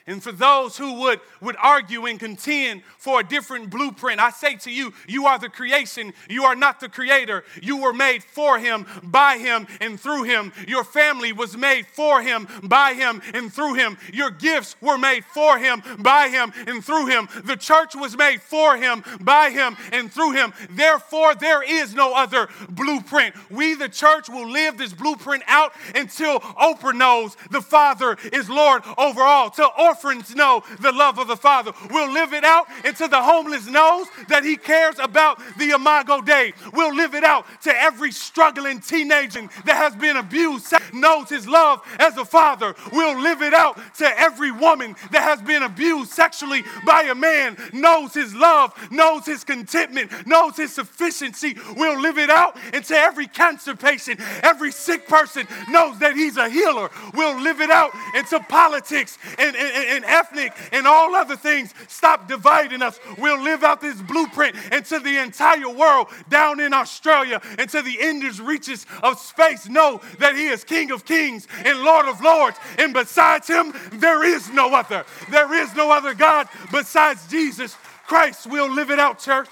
And 0.06 0.22
for 0.22 0.34
those 0.34 0.78
who 0.78 1.00
would, 1.02 1.22
would 1.40 1.56
argue 1.62 2.06
and 2.08 2.20
contend 2.20 2.84
for 2.98 3.22
a 3.22 3.24
different 3.24 3.70
blueprint, 3.70 4.20
I 4.20 4.32
say 4.32 4.56
to 4.58 4.72
you, 4.72 4.94
you 5.08 5.28
are 5.28 5.40
the 5.40 5.48
creation. 5.48 6.14
You 6.30 6.44
are 6.44 6.56
not 6.56 6.82
the 6.82 6.90
creator. 6.90 7.46
You 7.62 7.78
were 7.78 7.94
made 7.94 8.22
for 8.22 8.60
him, 8.60 8.86
by 9.02 9.38
him, 9.38 9.66
and 9.80 9.98
through 9.98 10.24
him. 10.24 10.52
Your 10.68 10.84
family 10.84 11.32
was 11.32 11.56
made 11.56 11.88
for 11.88 12.22
him, 12.22 12.50
by 12.64 12.94
him, 12.96 13.22
and 13.34 13.54
through 13.54 13.76
him. 13.76 13.98
Your 14.12 14.30
gifts 14.30 14.76
were 14.82 14.98
made 14.98 15.24
for 15.24 15.58
him, 15.58 15.82
by 16.00 16.28
him, 16.28 16.52
and 16.68 16.84
through 16.84 17.06
him. 17.06 17.30
The 17.46 17.56
church 17.56 17.96
was 17.96 18.18
made 18.18 18.42
for 18.42 18.76
him, 18.76 19.06
by 19.22 19.52
him, 19.52 19.78
and 19.94 20.12
through 20.12 20.34
him. 20.34 20.54
Therefore, 20.70 21.34
there 21.34 21.64
is 21.64 21.96
no 21.96 22.14
other 22.14 22.50
blueprint. 22.70 23.36
We, 23.50 23.76
the 23.76 23.90
church, 23.90 24.28
will 24.28 24.50
live 24.50 24.78
this 24.78 24.94
blueprint 24.94 25.44
out 25.48 25.72
until 25.96 26.42
Oprah 26.42 26.94
knows 26.94 27.38
the 27.52 27.62
Father 27.62 28.18
is 28.34 28.50
Lord 28.50 28.84
over 28.98 29.22
all. 29.22 29.50
Till 29.50 29.72
orphans 29.94 30.36
know 30.36 30.64
the 30.80 30.92
love 30.92 31.20
of 31.20 31.28
the 31.28 31.38
Father. 31.38 31.72
We'll 31.92 32.12
live 32.12 32.34
it 32.34 32.44
out 32.44 32.66
until 32.84 33.10
the 33.10 33.22
homeless 33.22 33.68
knows 33.68 34.08
that 34.28 34.44
He 34.44 34.58
cares 34.58 34.98
about 34.98 35.40
the 35.60 35.70
Imago 35.70 36.20
Dei. 36.20 36.54
We'll 36.74 36.96
live 36.96 37.14
it 37.14 37.24
out 37.24 37.46
to 37.62 37.82
every 37.82 38.12
struggling 38.12 38.80
teenager 38.80 39.48
that 39.66 39.78
has 39.78 39.96
been 39.96 40.18
abused 40.18 40.74
knows 40.94 41.30
His 41.30 41.48
love 41.48 41.82
as 42.00 42.18
a 42.18 42.26
father. 42.26 42.74
We'll 42.92 43.20
live 43.22 43.44
it 43.44 43.54
out 43.54 43.80
to 43.98 44.20
every 44.20 44.52
woman 44.52 44.96
that 45.12 45.22
has 45.22 45.42
been 45.42 45.62
abused 45.62 46.12
sexually 46.12 46.64
by 46.86 47.04
a 47.04 47.16
man 47.16 47.58
knows 47.72 48.16
His 48.16 48.34
love, 48.34 48.74
knows 48.92 49.28
His 49.28 49.44
contentment, 49.44 50.26
knows 50.26 50.58
His 50.58 50.74
sufficiency. 50.74 51.56
We'll 51.76 52.00
live 52.00 52.18
it 52.18 52.32
out 52.32 52.58
until 52.74 52.98
every 52.98 53.28
cancer 53.28 53.76
patient, 53.76 54.20
every 54.42 54.72
sick 54.72 55.08
person 55.08 55.48
knows 55.70 56.00
that 56.00 56.16
He's 56.16 56.38
a 56.38 56.50
healer. 56.50 56.90
We'll 57.14 57.40
live 57.40 57.62
it 57.62 57.70
out 57.70 57.92
into 58.16 58.40
politics 58.40 59.20
and, 59.38 59.56
and, 59.56 59.83
and 59.88 60.06
ethnic 60.06 60.54
and 60.72 60.88
all 60.88 61.16
other 61.16 61.36
things 61.36 61.74
stop 61.88 62.28
dividing 62.28 62.82
us. 62.82 63.00
We'll 63.18 63.42
live 63.42 63.64
out 63.64 63.82
this 63.82 64.02
blueprint 64.02 64.56
into 64.72 65.00
the 65.00 65.18
entire 65.18 65.70
world, 65.70 66.08
down 66.30 66.60
in 66.60 66.74
Australia, 66.74 67.42
into 67.60 67.82
the 67.82 67.98
endless 68.00 68.40
reaches 68.40 68.86
of 69.02 69.20
space. 69.20 69.68
Know 69.68 70.02
that 70.20 70.36
He 70.36 70.48
is 70.48 70.64
King 70.64 70.92
of 70.92 71.06
kings 71.06 71.48
and 71.66 71.80
Lord 71.80 72.08
of 72.08 72.22
lords. 72.22 72.58
And 72.78 72.94
besides 72.94 73.48
Him, 73.48 73.74
there 73.94 74.24
is 74.24 74.50
no 74.50 74.74
other. 74.74 75.06
There 75.30 75.54
is 75.54 75.76
no 75.76 75.92
other 75.92 76.14
God 76.14 76.48
besides 76.72 77.28
Jesus 77.28 77.76
Christ. 78.08 78.48
We'll 78.48 78.72
live 78.72 78.92
it 78.92 79.00
out, 79.00 79.20
church. 79.20 79.50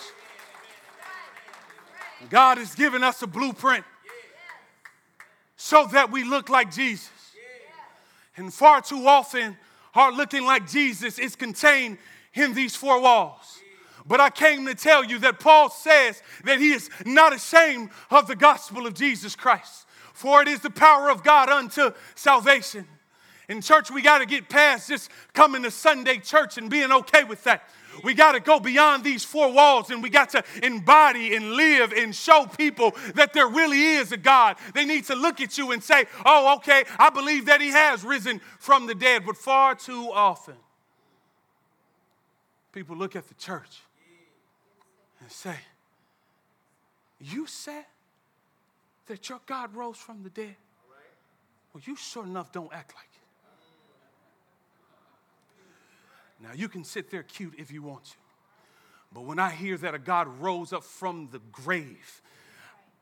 God 2.30 2.58
has 2.58 2.76
given 2.76 3.04
us 3.04 3.22
a 3.22 3.28
blueprint 3.28 3.84
so 5.58 5.88
that 5.88 6.12
we 6.12 6.24
look 6.24 6.50
like 6.50 6.72
Jesus. 6.72 7.10
And 8.38 8.54
far 8.54 8.82
too 8.82 9.08
often, 9.08 9.58
are 9.94 10.12
looking 10.12 10.46
like 10.46 10.70
Jesus 10.70 11.20
is 11.20 11.36
contained 11.36 11.98
in 12.34 12.54
these 12.54 12.76
four 12.76 13.02
walls. 13.02 13.60
But 14.06 14.20
I 14.20 14.30
came 14.30 14.66
to 14.66 14.76
tell 14.76 15.04
you 15.04 15.20
that 15.20 15.40
Paul 15.40 15.70
says 15.70 16.22
that 16.44 16.60
he 16.60 16.72
is 16.72 16.90
not 17.06 17.34
ashamed 17.34 17.90
of 18.10 18.28
the 18.28 18.36
gospel 18.36 18.88
of 18.88 18.94
Jesus 18.94 19.36
Christ, 19.36 19.86
for 20.14 20.42
it 20.42 20.48
is 20.48 20.62
the 20.62 20.70
power 20.70 21.10
of 21.10 21.24
God 21.24 21.50
unto 21.50 21.92
salvation. 22.16 22.88
In 23.48 23.62
church, 23.62 23.92
we 23.92 24.02
got 24.02 24.20
to 24.20 24.26
get 24.26 24.50
past 24.50 24.88
just 24.88 25.12
coming 25.34 25.64
to 25.64 25.72
Sunday 25.72 26.18
church 26.18 26.58
and 26.58 26.70
being 26.70 26.92
okay 26.92 27.24
with 27.24 27.44
that. 27.44 27.64
We 28.04 28.14
got 28.14 28.34
to 28.34 28.40
go 28.40 28.60
beyond 28.60 29.04
these 29.04 29.24
four 29.24 29.52
walls 29.52 29.90
and 29.90 30.02
we 30.02 30.10
got 30.10 30.30
to 30.30 30.44
embody 30.64 31.36
and 31.36 31.54
live 31.54 31.92
and 31.92 32.16
show 32.16 32.46
people 32.46 32.96
that 33.16 33.34
there 33.34 33.48
really 33.48 33.82
is 33.82 34.12
a 34.12 34.18
God. 34.18 34.58
They 34.74 34.86
need 34.86 35.06
to 35.06 35.16
look 35.16 35.42
at 35.42 35.58
you 35.58 35.72
and 35.72 35.84
say, 35.84 36.06
oh, 36.26 36.56
okay, 36.58 36.84
I 36.98 37.10
believe 37.10 37.46
that 37.46 37.62
He 37.62 37.70
has 37.70 38.04
risen 38.04 38.42
from 38.60 38.88
the 38.88 38.96
dead. 38.96 39.26
But 39.26 39.38
far 39.38 39.76
too 39.76 40.12
often, 40.12 40.56
people 42.72 42.96
look 42.96 43.16
at 43.16 43.28
the 43.28 43.36
church 43.36 43.82
and 45.20 45.32
say, 45.32 45.56
You 47.20 47.46
said 47.46 47.86
that 49.08 49.30
your 49.30 49.40
God 49.46 49.76
rose 49.76 49.98
from 49.98 50.24
the 50.24 50.30
dead? 50.30 50.56
Well, 51.74 51.84
you 51.86 51.96
sure 51.96 52.26
enough 52.26 52.52
don't 52.52 52.72
act 52.74 52.94
like 52.96 53.11
Now, 56.42 56.52
you 56.56 56.68
can 56.68 56.84
sit 56.84 57.12
there 57.12 57.24
cute 57.24 57.54
if 57.58 57.72
you 57.72 57.84
want 57.84 58.06
to. 58.06 58.16
But 59.14 59.26
when 59.26 59.40
I 59.40 59.50
hear 59.50 59.78
that 59.78 59.94
a 59.94 60.00
God 60.00 60.28
rose 60.40 60.74
up 60.74 60.84
from 60.84 61.30
the 61.32 61.40
grave, 61.52 62.22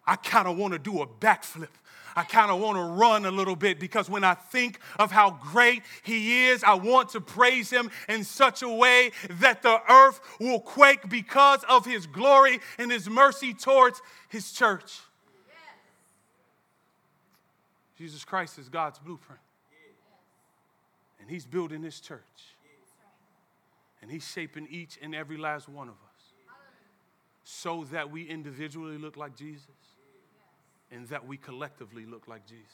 I 0.06 0.16
kind 0.16 0.48
of 0.48 0.58
want 0.58 0.74
to 0.74 0.80
do 0.80 1.02
a 1.02 1.08
backflip. 1.08 1.68
I 2.16 2.24
kind 2.24 2.50
of 2.52 2.60
want 2.60 2.78
to 2.78 2.84
run 2.84 3.26
a 3.26 3.32
little 3.32 3.56
bit 3.56 3.80
because 3.80 4.10
when 4.10 4.24
I 4.24 4.34
think 4.34 4.80
of 4.98 5.12
how 5.12 5.40
great 5.52 5.84
He 6.04 6.48
is, 6.48 6.64
I 6.64 6.74
want 6.74 7.10
to 7.10 7.22
praise 7.22 7.70
Him 7.70 7.92
in 8.10 8.24
such 8.24 8.64
a 8.64 8.70
way 8.70 9.12
that 9.30 9.62
the 9.62 9.80
earth 9.90 10.20
will 10.40 10.60
quake 10.60 11.08
because 11.08 11.64
of 11.70 11.86
His 11.86 12.08
glory 12.08 12.60
and 12.80 12.92
His 12.92 13.08
mercy 13.08 13.54
towards 13.54 14.02
His 14.30 14.52
church. 14.52 15.00
Jesus 17.98 18.26
Christ 18.26 18.58
is 18.58 18.68
God's 18.68 18.98
blueprint, 18.98 19.42
and 21.22 21.30
He's 21.30 21.46
building 21.46 21.84
His 21.84 22.00
church. 22.00 22.20
And 24.02 24.10
He's 24.10 24.28
shaping 24.28 24.68
each 24.70 24.98
and 25.02 25.14
every 25.14 25.38
last 25.38 25.68
one 25.68 25.88
of 25.88 25.96
us 25.96 26.10
so 27.44 27.84
that 27.92 28.12
we 28.12 28.24
individually 28.24 28.98
look 28.98 29.18
like 29.18 29.36
Jesus 29.36 29.68
and 30.92 31.08
that 31.08 31.26
we 31.26 31.38
collectively 31.38 32.06
look 32.06 32.28
like 32.28 32.46
Jesus. 32.46 32.68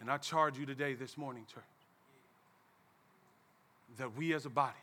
And 0.00 0.10
I 0.10 0.18
charge 0.18 0.58
you 0.58 0.66
today, 0.66 0.94
this 0.94 1.16
morning, 1.16 1.44
church, 1.52 1.64
that 3.96 4.14
we 4.14 4.34
as 4.34 4.44
a 4.44 4.50
body 4.50 4.74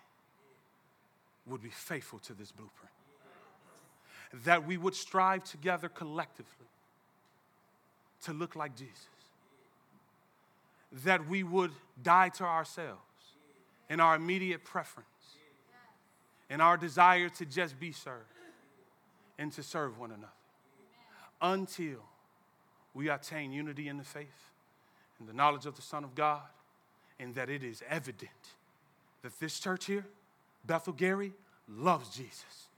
would 1.45 1.61
be 1.61 1.70
faithful 1.70 2.20
to 2.20 2.34
this 2.34 2.51
blueprint. 2.51 2.91
That 4.45 4.66
we 4.66 4.78
would 4.78 4.95
strive 4.95 5.43
together 5.43 5.88
collectively 5.88 6.68
to 8.24 8.34
look 8.34 8.55
like 8.55 8.76
Jesus. 8.76 9.05
That 11.03 11.28
we 11.28 11.43
would 11.43 11.72
die 12.01 12.30
to 12.30 12.43
ourselves 12.43 13.01
and 13.94 14.02
our 14.02 14.16
immediate 14.16 14.64
preference 14.64 15.08
and 16.50 16.64
our 16.64 16.78
desire 16.78 17.30
to 17.30 17.46
just 17.46 17.80
be 17.80 17.91
served 17.91 18.26
and 19.38 19.52
to 19.52 19.62
serve 19.62 20.00
one 20.00 20.10
another 20.10 20.34
until 21.39 22.00
we 22.96 23.08
attain 23.08 23.52
unity 23.52 23.88
in 23.88 23.98
the 23.98 24.04
faith 24.04 24.50
and 25.20 25.30
the 25.30 25.34
knowledge 25.34 25.68
of 25.68 25.76
the 25.76 25.82
Son 25.84 26.04
of 26.04 26.16
God, 26.16 26.41
and 27.20 27.36
that 27.36 27.52
it 27.52 27.64
is 27.64 27.84
evident 27.88 28.32
that 29.22 29.39
this 29.39 29.60
church 29.60 29.86
here, 29.86 30.08
Bethel 30.66 30.94
Gary, 30.94 31.32
loves 31.70 32.10
Jesus 32.10 32.70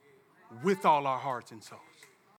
with 0.63 0.85
all 0.85 1.07
our 1.07 1.19
hearts 1.19 1.53
and 1.53 1.63
souls. 1.63 1.79